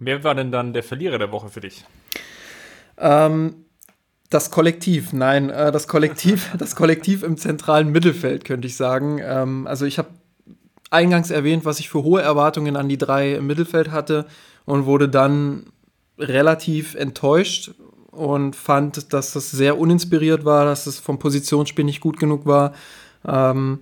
Wer 0.00 0.24
war 0.24 0.34
denn 0.34 0.50
dann 0.50 0.72
der 0.72 0.82
Verlierer 0.82 1.18
der 1.18 1.30
Woche 1.30 1.48
für 1.48 1.60
dich? 1.60 1.84
Ähm, 2.98 3.64
das 4.30 4.50
Kollektiv, 4.50 5.12
nein, 5.12 5.50
äh, 5.50 5.72
das 5.72 5.88
Kollektiv, 5.88 6.50
das 6.58 6.76
Kollektiv 6.76 7.22
im 7.22 7.36
zentralen 7.36 7.90
Mittelfeld, 7.90 8.44
könnte 8.44 8.66
ich 8.66 8.76
sagen. 8.76 9.20
Ähm, 9.22 9.66
also 9.66 9.86
ich 9.86 9.98
habe 9.98 10.08
eingangs 10.90 11.30
erwähnt, 11.30 11.64
was 11.64 11.80
ich 11.80 11.88
für 11.88 12.02
hohe 12.02 12.22
Erwartungen 12.22 12.76
an 12.76 12.88
die 12.88 12.98
drei 12.98 13.34
im 13.34 13.46
Mittelfeld 13.46 13.90
hatte 13.90 14.26
und 14.64 14.86
wurde 14.86 15.08
dann 15.08 15.66
relativ 16.18 16.94
enttäuscht 16.94 17.72
und 18.10 18.56
fand, 18.56 19.12
dass 19.12 19.32
das 19.32 19.50
sehr 19.50 19.78
uninspiriert 19.78 20.44
war, 20.44 20.64
dass 20.64 20.86
es 20.86 20.98
vom 20.98 21.18
Positionsspiel 21.18 21.84
nicht 21.84 22.00
gut 22.00 22.18
genug 22.18 22.46
war. 22.46 22.72
Ähm, 23.26 23.80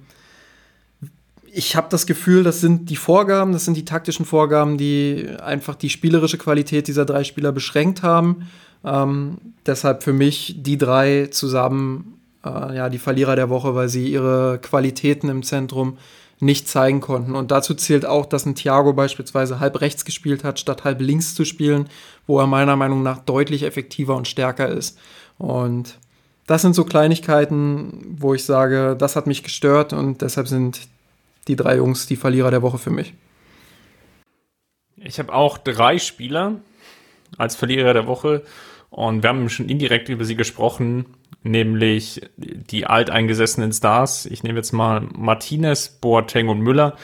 ich 1.51 1.75
habe 1.75 1.87
das 1.91 2.07
Gefühl, 2.07 2.43
das 2.43 2.61
sind 2.61 2.91
die 2.91 2.97
Vorgaben, 2.97 3.53
das 3.53 3.65
sind 3.65 3.77
die 3.79 3.87
taktischen 3.87 4.27
Vorgaben, 4.27 4.77
die 4.77 5.27
einfach 5.43 5.75
die 5.75 5.89
spielerische 5.89 6.37
Qualität 6.37 6.87
dieser 6.87 7.07
drei 7.07 7.25
Spieler 7.25 7.51
beschränkt 7.51 8.03
haben. 8.03 8.47
Ähm, 8.87 9.39
deshalb 9.67 10.03
für 10.03 10.13
mich 10.13 10.55
die 10.59 10.79
drei 10.79 11.27
zusammen 11.27 12.21
äh, 12.47 12.77
ja, 12.77 12.89
die 12.89 12.99
Verlierer 12.99 13.37
der 13.37 13.51
Woche, 13.51 13.75
weil 13.75 13.89
sie 13.89 14.09
ihre 14.09 14.59
Qualitäten 14.63 15.29
im 15.29 15.43
Zentrum 15.43 15.99
nicht 16.39 16.69
zeigen 16.69 17.01
konnten. 17.01 17.35
Und 17.35 17.51
dazu 17.51 17.75
zählt 17.75 18.07
auch, 18.07 18.27
dass 18.27 18.47
ein 18.47 18.55
Thiago 18.55 18.93
beispielsweise 18.93 19.59
halb 19.59 19.81
rechts 19.81 20.05
gespielt 20.05 20.45
hat, 20.45 20.61
statt 20.61 20.85
halb 20.85 21.01
links 21.01 21.35
zu 21.35 21.45
spielen, 21.45 21.89
wo 22.27 22.39
er 22.39 22.47
meiner 22.47 22.77
Meinung 22.77 23.03
nach 23.03 23.19
deutlich 23.19 23.63
effektiver 23.63 24.15
und 24.15 24.29
stärker 24.29 24.69
ist. 24.69 24.99
Und 25.39 25.99
das 26.47 26.63
sind 26.63 26.75
so 26.75 26.85
Kleinigkeiten, 26.85 28.17
wo 28.19 28.35
ich 28.35 28.45
sage, 28.45 28.97
das 28.99 29.17
hat 29.17 29.27
mich 29.27 29.43
gestört 29.43 29.93
und 29.93 30.23
deshalb 30.23 30.47
sind 30.47 30.89
die 31.49 31.57
drei 31.57 31.77
Jungs 31.77 32.07
die 32.07 32.17
Verlierer 32.17 32.51
der 32.51 32.63
Woche 32.63 32.79
für 32.79 32.91
mich. 32.91 33.15
Ich 34.97 35.19
habe 35.19 35.33
auch 35.33 35.59
drei 35.59 35.99
Spieler 35.99 36.57
als 37.39 37.57
Verlierer 37.57 37.95
der 37.95 38.07
Woche 38.07 38.43
und 38.97 39.23
wir 39.23 39.29
haben 39.29 39.51
schon 39.51 39.69
indirekt 39.69 40.09
über 40.09 40.25
sie 40.25 40.37
gesprochen, 40.37 41.05
nämlich 41.43 42.23
die 42.39 42.87
alteingesessenen 42.87 43.71
Stars. 43.71 44.25
Ich 44.25 44.43
nehme 44.43 44.57
jetzt 44.57 44.73
mal 44.73 45.03
Martinez, 45.15 45.91
Boateng 46.01 46.49
und 46.49 46.61
Müller. 46.61 46.97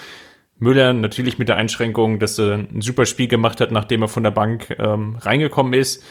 Müller 0.59 0.95
natürlich 0.95 1.37
mit 1.37 1.51
der 1.51 1.57
Einschränkung, 1.57 2.19
dass 2.19 2.39
er 2.39 2.55
ein 2.55 2.81
super 2.81 3.05
Spiel 3.05 3.29
gemacht 3.29 3.61
hat, 3.61 3.73
nachdem 3.73 4.01
er 4.01 4.09
von 4.09 4.23
der 4.23 4.31
Bank 4.31 4.75
ähm, 4.79 5.17
reingekommen 5.17 5.75
ist. 5.75 6.03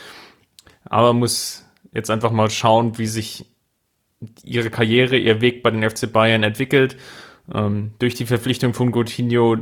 Aber 0.86 1.14
muss 1.14 1.66
jetzt 1.92 2.12
einfach 2.12 2.32
mal 2.32 2.52
schauen, 2.52 3.00
wie 3.00 3.08
sich 3.08 3.48
ihre 4.44 4.70
Karriere, 4.70 5.18
ihr 5.18 5.42
Weg 5.42 5.64
bei 5.64 5.72
den 5.72 5.90
FC 5.90 6.14
Bayern 6.14 6.44
entwickelt. 6.44 6.96
Ähm, 7.52 7.94
durch 7.98 8.14
die 8.14 8.28
Verpflichtung 8.28 8.76
von 8.76 8.92
Coutinho, 8.92 9.58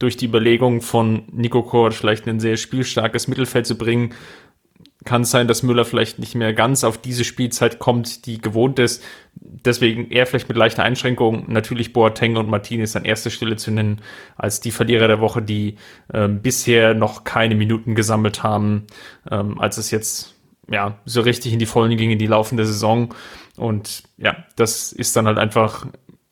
durch 0.00 0.16
die 0.16 0.26
Überlegung 0.26 0.80
von 0.80 1.26
Nico 1.30 1.62
Kovac 1.62 1.94
vielleicht 1.94 2.26
ein 2.26 2.40
sehr 2.40 2.56
spielstarkes 2.56 3.28
Mittelfeld 3.28 3.68
zu 3.68 3.78
bringen, 3.78 4.14
kann 5.08 5.22
es 5.22 5.30
sein, 5.30 5.48
dass 5.48 5.62
Müller 5.62 5.86
vielleicht 5.86 6.18
nicht 6.18 6.34
mehr 6.34 6.52
ganz 6.52 6.84
auf 6.84 6.98
diese 6.98 7.24
Spielzeit 7.24 7.78
kommt, 7.78 8.26
die 8.26 8.42
gewohnt 8.42 8.78
ist. 8.78 9.02
Deswegen 9.34 10.10
eher 10.10 10.26
vielleicht 10.26 10.48
mit 10.48 10.58
leichter 10.58 10.82
Einschränkung 10.82 11.50
natürlich 11.50 11.94
Boateng 11.94 12.36
und 12.36 12.50
Martinez 12.50 12.94
an 12.94 13.06
erster 13.06 13.30
Stelle 13.30 13.56
zu 13.56 13.70
nennen, 13.70 14.02
als 14.36 14.60
die 14.60 14.70
Verlierer 14.70 15.08
der 15.08 15.20
Woche, 15.20 15.40
die 15.40 15.76
ähm, 16.12 16.42
bisher 16.42 16.92
noch 16.92 17.24
keine 17.24 17.54
Minuten 17.54 17.94
gesammelt 17.94 18.42
haben, 18.42 18.86
ähm, 19.30 19.58
als 19.58 19.78
es 19.78 19.90
jetzt 19.90 20.34
ja 20.70 20.98
so 21.06 21.22
richtig 21.22 21.54
in 21.54 21.58
die 21.58 21.64
Vollen 21.64 21.96
ging 21.96 22.10
in 22.10 22.18
die 22.18 22.26
laufende 22.26 22.66
Saison. 22.66 23.14
Und 23.56 24.02
ja, 24.18 24.44
das 24.56 24.92
ist 24.92 25.16
dann 25.16 25.26
halt 25.26 25.38
einfach 25.38 25.86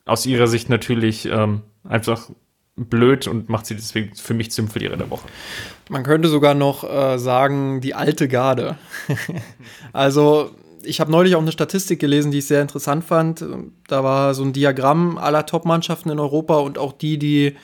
aus 0.05 0.27
ihrer 0.27 0.45
Sicht 0.45 0.69
natürlich 0.69 1.25
ähm, 1.25 1.63
einfach 1.83 2.29
blöd 2.77 3.27
und 3.27 3.49
macht 3.49 3.65
sie 3.65 3.75
deswegen 3.75 4.15
für 4.15 4.33
mich 4.33 4.51
zum 4.51 4.67
Verlierer 4.67 4.97
der 4.97 5.09
Woche. 5.09 5.27
Man 5.89 6.03
könnte 6.03 6.29
sogar 6.29 6.53
noch 6.53 6.83
äh, 6.83 7.17
sagen, 7.17 7.81
die 7.81 7.95
alte 7.95 8.27
Garde. 8.27 8.77
also, 9.93 10.51
ich 10.83 10.99
habe 10.99 11.11
neulich 11.11 11.35
auch 11.35 11.41
eine 11.41 11.51
Statistik 11.51 11.99
gelesen, 11.99 12.31
die 12.31 12.37
ich 12.37 12.45
sehr 12.45 12.61
interessant 12.61 13.03
fand. 13.03 13.43
Da 13.87 14.03
war 14.03 14.33
so 14.35 14.43
ein 14.43 14.53
Diagramm 14.53 15.17
aller 15.17 15.45
Top-Mannschaften 15.45 16.11
in 16.11 16.19
Europa 16.19 16.57
und 16.59 16.77
auch 16.77 16.93
die, 16.93 17.17
die 17.17 17.55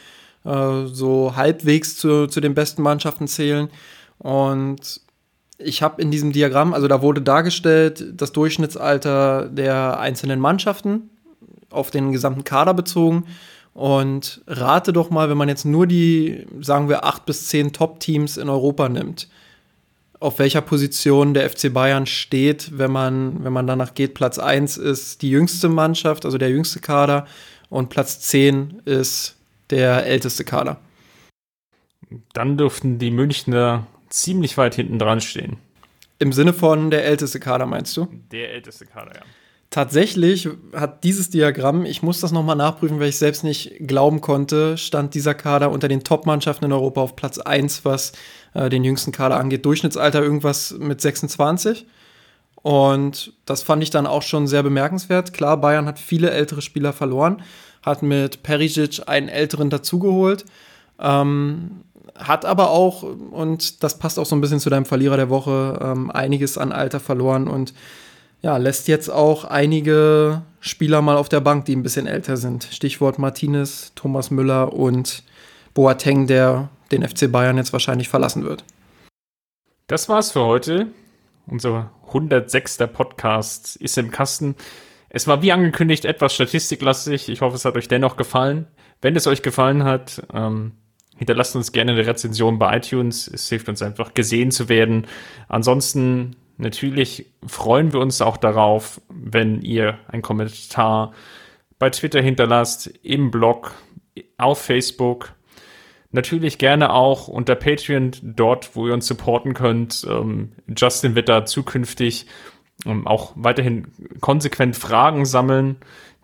äh, 0.45 0.85
so 0.85 1.35
halbwegs 1.35 1.95
zu, 1.95 2.27
zu 2.27 2.41
den 2.41 2.55
besten 2.55 2.81
Mannschaften 2.81 3.27
zählen. 3.27 3.69
Und 4.17 5.01
ich 5.59 5.83
habe 5.83 6.01
in 6.01 6.09
diesem 6.09 6.31
Diagramm, 6.31 6.73
also 6.73 6.87
da 6.87 7.01
wurde 7.03 7.21
dargestellt, 7.21 8.03
das 8.19 8.31
Durchschnittsalter 8.31 9.47
der 9.47 9.99
einzelnen 9.99 10.39
Mannschaften 10.39 11.09
auf 11.69 11.91
den 11.91 12.11
gesamten 12.11 12.43
Kader 12.43 12.73
bezogen 12.73 13.25
und 13.73 14.41
rate 14.47 14.93
doch 14.93 15.09
mal, 15.09 15.29
wenn 15.29 15.37
man 15.37 15.49
jetzt 15.49 15.65
nur 15.65 15.87
die, 15.87 16.45
sagen 16.61 16.89
wir, 16.89 17.05
acht 17.05 17.25
bis 17.25 17.47
zehn 17.47 17.73
Top-Teams 17.73 18.37
in 18.37 18.49
Europa 18.49 18.87
nimmt, 18.89 19.27
auf 20.19 20.39
welcher 20.39 20.61
Position 20.61 21.33
der 21.33 21.49
FC 21.49 21.73
Bayern 21.73 22.05
steht, 22.05 22.77
wenn 22.77 22.91
man, 22.91 23.43
wenn 23.43 23.51
man 23.51 23.67
danach 23.67 23.93
geht. 23.93 24.13
Platz 24.13 24.39
1 24.39 24.77
ist 24.77 25.21
die 25.21 25.29
jüngste 25.29 25.69
Mannschaft, 25.69 26.25
also 26.25 26.37
der 26.37 26.49
jüngste 26.49 26.79
Kader, 26.79 27.27
und 27.69 27.89
Platz 27.89 28.19
10 28.21 28.83
ist 28.85 29.35
der 29.69 30.05
älteste 30.05 30.43
Kader. 30.45 30.77
Dann 32.33 32.57
dürften 32.57 32.99
die 32.99 33.11
Münchner 33.11 33.87
ziemlich 34.09 34.57
weit 34.57 34.75
hinten 34.75 34.99
dran 34.99 35.19
stehen. 35.19 35.57
Im 36.19 36.31
Sinne 36.31 36.53
von 36.53 36.91
der 36.91 37.03
älteste 37.05 37.39
Kader, 37.39 37.65
meinst 37.65 37.97
du? 37.97 38.07
Der 38.31 38.53
älteste 38.53 38.85
Kader, 38.85 39.15
ja. 39.15 39.21
Tatsächlich 39.73 40.47
hat 40.75 41.03
dieses 41.03 41.31
Diagramm, 41.31 41.83
ich 41.83 42.03
muss 42.03 42.19
das 42.19 42.31
nochmal 42.31 42.55
nachprüfen, 42.55 42.99
weil 42.99 43.09
ich 43.09 43.17
selbst 43.17 43.43
nicht 43.43 43.73
glauben 43.79 44.21
konnte, 44.21 44.77
stand 44.77 45.15
dieser 45.15 45.33
Kader 45.33 45.71
unter 45.71 45.87
den 45.87 46.03
Top-Mannschaften 46.03 46.65
in 46.65 46.71
Europa 46.71 47.01
auf 47.01 47.15
Platz 47.15 47.39
1, 47.39 47.83
was 47.83 48.11
äh, 48.53 48.69
den 48.69 48.83
jüngsten 48.83 49.11
Kader 49.11 49.39
angeht. 49.39 49.65
Durchschnittsalter 49.65 50.21
irgendwas 50.21 50.75
mit 50.77 51.01
26. 51.01 51.87
Und 52.61 53.33
das 53.45 53.63
fand 53.63 53.81
ich 53.81 53.89
dann 53.89 54.05
auch 54.05 54.21
schon 54.21 54.45
sehr 54.45 54.61
bemerkenswert. 54.61 55.33
Klar, 55.33 55.57
Bayern 55.57 55.87
hat 55.87 55.97
viele 55.97 56.29
ältere 56.29 56.61
Spieler 56.61 56.93
verloren, 56.93 57.41
hat 57.81 58.03
mit 58.03 58.43
Perisic 58.43 59.01
einen 59.07 59.27
älteren 59.27 59.71
dazugeholt, 59.71 60.45
ähm, 60.99 61.81
hat 62.13 62.45
aber 62.45 62.69
auch, 62.69 63.01
und 63.01 63.81
das 63.81 63.97
passt 63.97 64.19
auch 64.19 64.27
so 64.27 64.35
ein 64.35 64.41
bisschen 64.41 64.59
zu 64.59 64.69
deinem 64.69 64.85
Verlierer 64.85 65.17
der 65.17 65.31
Woche, 65.31 65.79
ähm, 65.81 66.11
einiges 66.11 66.59
an 66.59 66.71
Alter 66.71 66.99
verloren 66.99 67.47
und 67.47 67.73
ja, 68.43 68.57
lässt 68.57 68.89
jetzt 68.89 69.09
auch 69.09 69.45
einige 69.45 70.43
Spieler 70.59 71.01
mal 71.01 71.15
auf 71.15 71.29
der 71.29 71.39
Bank, 71.39 71.65
die 71.65 71.75
ein 71.75 71.81
bisschen 71.81 72.07
älter 72.07 72.35
sind. 72.35 72.65
Stichwort 72.69 73.17
Martinez, 73.17 73.93
Thomas 73.95 74.31
Müller 74.31 74.73
und 74.73 75.23
Boateng, 75.73 76.27
der 76.27 76.69
den 76.91 77.07
FC 77.07 77.31
Bayern 77.31 77.57
jetzt 77.57 77.71
wahrscheinlich 77.71 78.09
verlassen 78.09 78.43
wird. 78.43 78.65
Das 79.87 80.09
war's 80.09 80.33
für 80.33 80.41
heute. 80.41 80.87
Unser 81.47 81.91
106. 82.07 82.79
Podcast 82.91 83.77
ist 83.77 83.97
im 83.97 84.11
Kasten. 84.11 84.55
Es 85.09 85.25
war 85.25 85.41
wie 85.41 85.53
angekündigt 85.53 86.03
etwas 86.03 86.33
statistiklastig. 86.35 87.29
Ich 87.29 87.41
hoffe, 87.41 87.55
es 87.55 87.65
hat 87.65 87.75
euch 87.75 87.87
dennoch 87.87 88.17
gefallen. 88.17 88.67
Wenn 89.01 89.15
es 89.15 89.25
euch 89.25 89.41
gefallen 89.41 89.83
hat, 89.85 90.21
ähm, 90.33 90.73
hinterlasst 91.15 91.55
uns 91.55 91.71
gerne 91.71 91.93
eine 91.93 92.05
Rezension 92.05 92.59
bei 92.59 92.77
iTunes. 92.77 93.27
Es 93.27 93.47
hilft 93.47 93.69
uns 93.69 93.81
einfach 93.81 94.13
gesehen 94.13 94.51
zu 94.51 94.67
werden. 94.67 95.07
Ansonsten 95.47 96.35
Natürlich 96.57 97.25
freuen 97.45 97.93
wir 97.93 97.99
uns 97.99 98.21
auch 98.21 98.37
darauf, 98.37 99.01
wenn 99.09 99.61
ihr 99.61 99.99
einen 100.07 100.21
Kommentar 100.21 101.13
bei 101.79 101.89
Twitter 101.89 102.21
hinterlasst, 102.21 102.87
im 103.03 103.31
Blog, 103.31 103.73
auf 104.37 104.61
Facebook. 104.61 105.33
Natürlich 106.11 106.59
gerne 106.59 106.93
auch 106.93 107.27
unter 107.27 107.55
Patreon, 107.55 108.11
dort, 108.21 108.75
wo 108.75 108.87
ihr 108.87 108.93
uns 108.93 109.07
supporten 109.07 109.55
könnt. 109.55 110.05
Ähm, 110.07 110.51
Justin 110.77 111.15
wird 111.15 111.27
da 111.27 111.45
zukünftig 111.45 112.27
ähm, 112.85 113.07
auch 113.07 113.33
weiterhin 113.35 113.87
konsequent 114.21 114.75
Fragen 114.75 115.25
sammeln, 115.25 115.77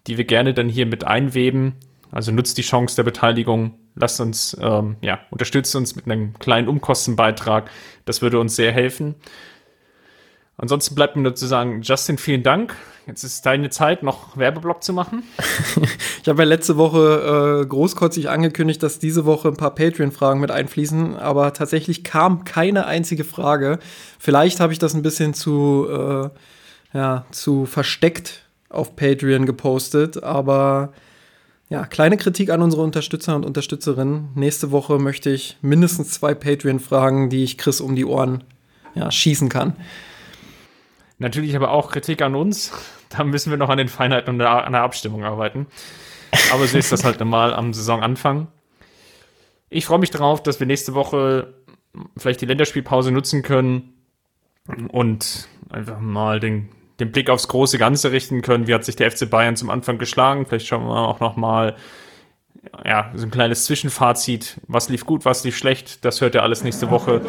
die 0.06 0.18
wir 0.18 0.26
gerne 0.26 0.54
dann 0.54 0.70
hier 0.70 0.86
mit 0.86 1.06
einweben. 1.06 1.74
Also 2.12 2.32
nutzt 2.32 2.58
die 2.58 2.64
Chance 2.64 2.96
der 2.96 3.04
Beteiligung, 3.04 3.74
lasst 3.96 4.22
uns, 4.22 4.58
ähm, 4.62 4.98
ja, 5.02 5.20
unterstützt 5.30 5.76
uns 5.76 5.96
mit 5.96 6.06
einem 6.06 6.34
kleinen 6.40 6.68
Umkostenbeitrag. 6.68 7.70
Das 8.06 8.22
würde 8.22 8.40
uns 8.40 8.56
sehr 8.56 8.72
helfen. 8.72 9.16
Ansonsten 10.62 10.94
bleibt 10.94 11.16
mir 11.16 11.22
nur 11.22 11.36
zu 11.36 11.48
sagen, 11.48 11.82
Justin, 11.84 12.18
vielen 12.18 12.44
Dank. 12.44 12.76
Jetzt 13.08 13.24
ist 13.24 13.46
deine 13.46 13.70
Zeit, 13.70 14.04
noch 14.04 14.36
Werbeblock 14.36 14.84
zu 14.84 14.92
machen. 14.92 15.24
ich 16.22 16.28
habe 16.28 16.44
ja 16.44 16.48
letzte 16.48 16.76
Woche 16.76 17.62
äh, 17.64 17.66
großkotzig 17.66 18.30
angekündigt, 18.30 18.84
dass 18.84 19.00
diese 19.00 19.24
Woche 19.26 19.48
ein 19.48 19.56
paar 19.56 19.74
Patreon-Fragen 19.74 20.42
mit 20.42 20.52
einfließen, 20.52 21.16
aber 21.16 21.54
tatsächlich 21.54 22.04
kam 22.04 22.44
keine 22.44 22.86
einzige 22.88 23.24
Frage. 23.24 23.80
Vielleicht 24.20 24.60
habe 24.60 24.74
ich 24.74 24.80
das 24.80 24.94
ein 24.94 25.02
bisschen 25.02 25.34
zu, 25.34 25.88
äh, 25.90 26.30
ja, 26.94 27.26
zu 27.32 27.66
versteckt 27.66 28.44
auf 28.68 28.98
Patreon 28.98 29.46
gepostet. 29.46 30.22
Aber 30.24 30.92
ja, 31.70 31.86
kleine 31.86 32.18
Kritik 32.18 32.50
an 32.50 32.62
unsere 32.62 32.82
Unterstützer 32.82 33.34
und 33.34 33.46
Unterstützerinnen. 33.46 34.30
Nächste 34.36 34.72
Woche 34.72 35.00
möchte 35.00 35.30
ich 35.30 35.58
mindestens 35.62 36.12
zwei 36.12 36.34
Patreon-Fragen, 36.34 37.30
die 37.30 37.46
ich 37.46 37.58
Chris 37.58 37.80
um 37.80 37.96
die 37.96 38.06
Ohren 38.06 38.44
ja, 38.94 39.10
schießen 39.10 39.48
kann. 39.48 39.78
Natürlich 41.20 41.56
aber 41.56 41.72
auch 41.72 41.92
Kritik 41.92 42.22
an 42.22 42.36
uns. 42.36 42.72
Da 43.10 43.24
müssen 43.24 43.50
wir 43.50 43.58
noch 43.58 43.70
an 43.70 43.80
den 43.80 43.88
Feinheiten 43.88 44.36
und 44.36 44.40
an 44.40 44.72
der 44.72 44.84
Abstimmung 44.84 45.24
arbeiten. 45.24 45.66
Aber 46.54 46.68
so 46.68 46.78
ist 46.78 46.92
das 46.92 47.04
halt 47.04 47.20
normal 47.20 47.56
am 47.56 47.74
Saisonanfang. 47.74 48.50
Ich 49.72 49.88
freue 49.88 49.98
mich 49.98 50.12
darauf, 50.12 50.44
dass 50.44 50.60
wir 50.60 50.68
nächste 50.68 50.94
Woche 50.94 51.56
vielleicht 52.16 52.42
die 52.42 52.46
Länderspielpause 52.46 53.12
nutzen 53.12 53.42
können 53.42 53.96
und 54.90 55.48
einfach 55.72 56.00
mal 56.00 56.40
den, 56.40 56.70
den 57.00 57.12
Blick 57.12 57.32
aufs 57.32 57.48
große 57.48 57.80
Ganze 57.80 58.12
richten 58.12 58.44
können. 58.44 58.68
Wie 58.68 58.76
hat 58.76 58.86
sich 58.86 58.96
der 58.96 59.10
FC 59.10 59.28
Bayern 59.28 59.56
zum 59.56 59.72
Anfang 59.72 59.98
geschlagen? 59.98 60.46
Vielleicht 60.46 60.68
schauen 60.68 60.86
wir 60.86 61.08
auch 61.08 61.20
noch 61.20 61.36
mal 61.36 61.76
ja, 62.86 63.12
so 63.14 63.26
ein 63.26 63.32
kleines 63.32 63.66
Zwischenfazit. 63.66 64.60
Was 64.68 64.90
lief 64.90 65.06
gut, 65.06 65.26
was 65.26 65.44
lief 65.44 65.58
schlecht? 65.58 66.04
Das 66.06 66.22
hört 66.22 66.36
ihr 66.36 66.44
alles 66.44 66.64
nächste 66.64 66.90
Woche. 66.90 67.22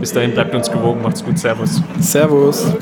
Bis 0.00 0.12
dahin 0.12 0.32
bleibt 0.32 0.54
uns 0.54 0.70
gewogen. 0.70 1.02
Macht's 1.02 1.24
gut. 1.24 1.38
Servus. 1.38 1.82
Servus. 2.00 2.72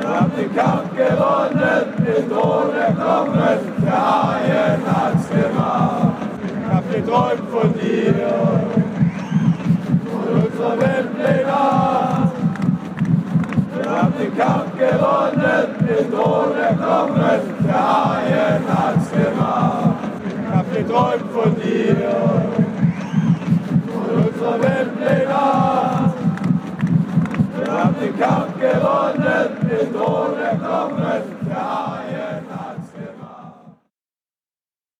Wir 0.00 0.08
haben 0.08 0.32
den 0.36 0.54
Kampf 0.54 0.90
gewonnen, 0.96 1.94
den 1.98 2.28
Thron 2.28 2.74
erkommen, 2.74 3.38
der 3.84 3.92
Haien 3.92 4.82
hat's 4.86 5.28
gemacht. 5.28 6.12
Ich 6.44 6.74
hab 6.74 6.92
geträumt 6.92 7.50
von 7.50 7.74
dir, 7.74 8.69
den 14.20 14.36
Kampf 14.36 14.76
gewonnen, 14.76 15.66
mit 15.80 16.12
ohne 16.12 16.76
Kommen, 16.76 17.40
der 17.66 17.74
Haien 17.74 18.62
hat's 18.68 19.10
gemacht. 19.10 19.94
Ich 20.26 20.54
hab 20.54 20.66
geträumt 20.74 21.30
von 21.32 21.56
dir, 21.56 21.96
von 23.88 24.08
unserer 24.24 24.62
Welt, 24.62 24.90
Wir 27.56 27.72
haben 27.72 27.94
den 28.00 28.18
Kampf 28.18 28.52
gewonnen, 28.60 29.48
mit 29.62 29.94
ohne 29.96 30.48
Kommen, 30.58 31.22
der 31.48 31.64
Haien 31.70 32.49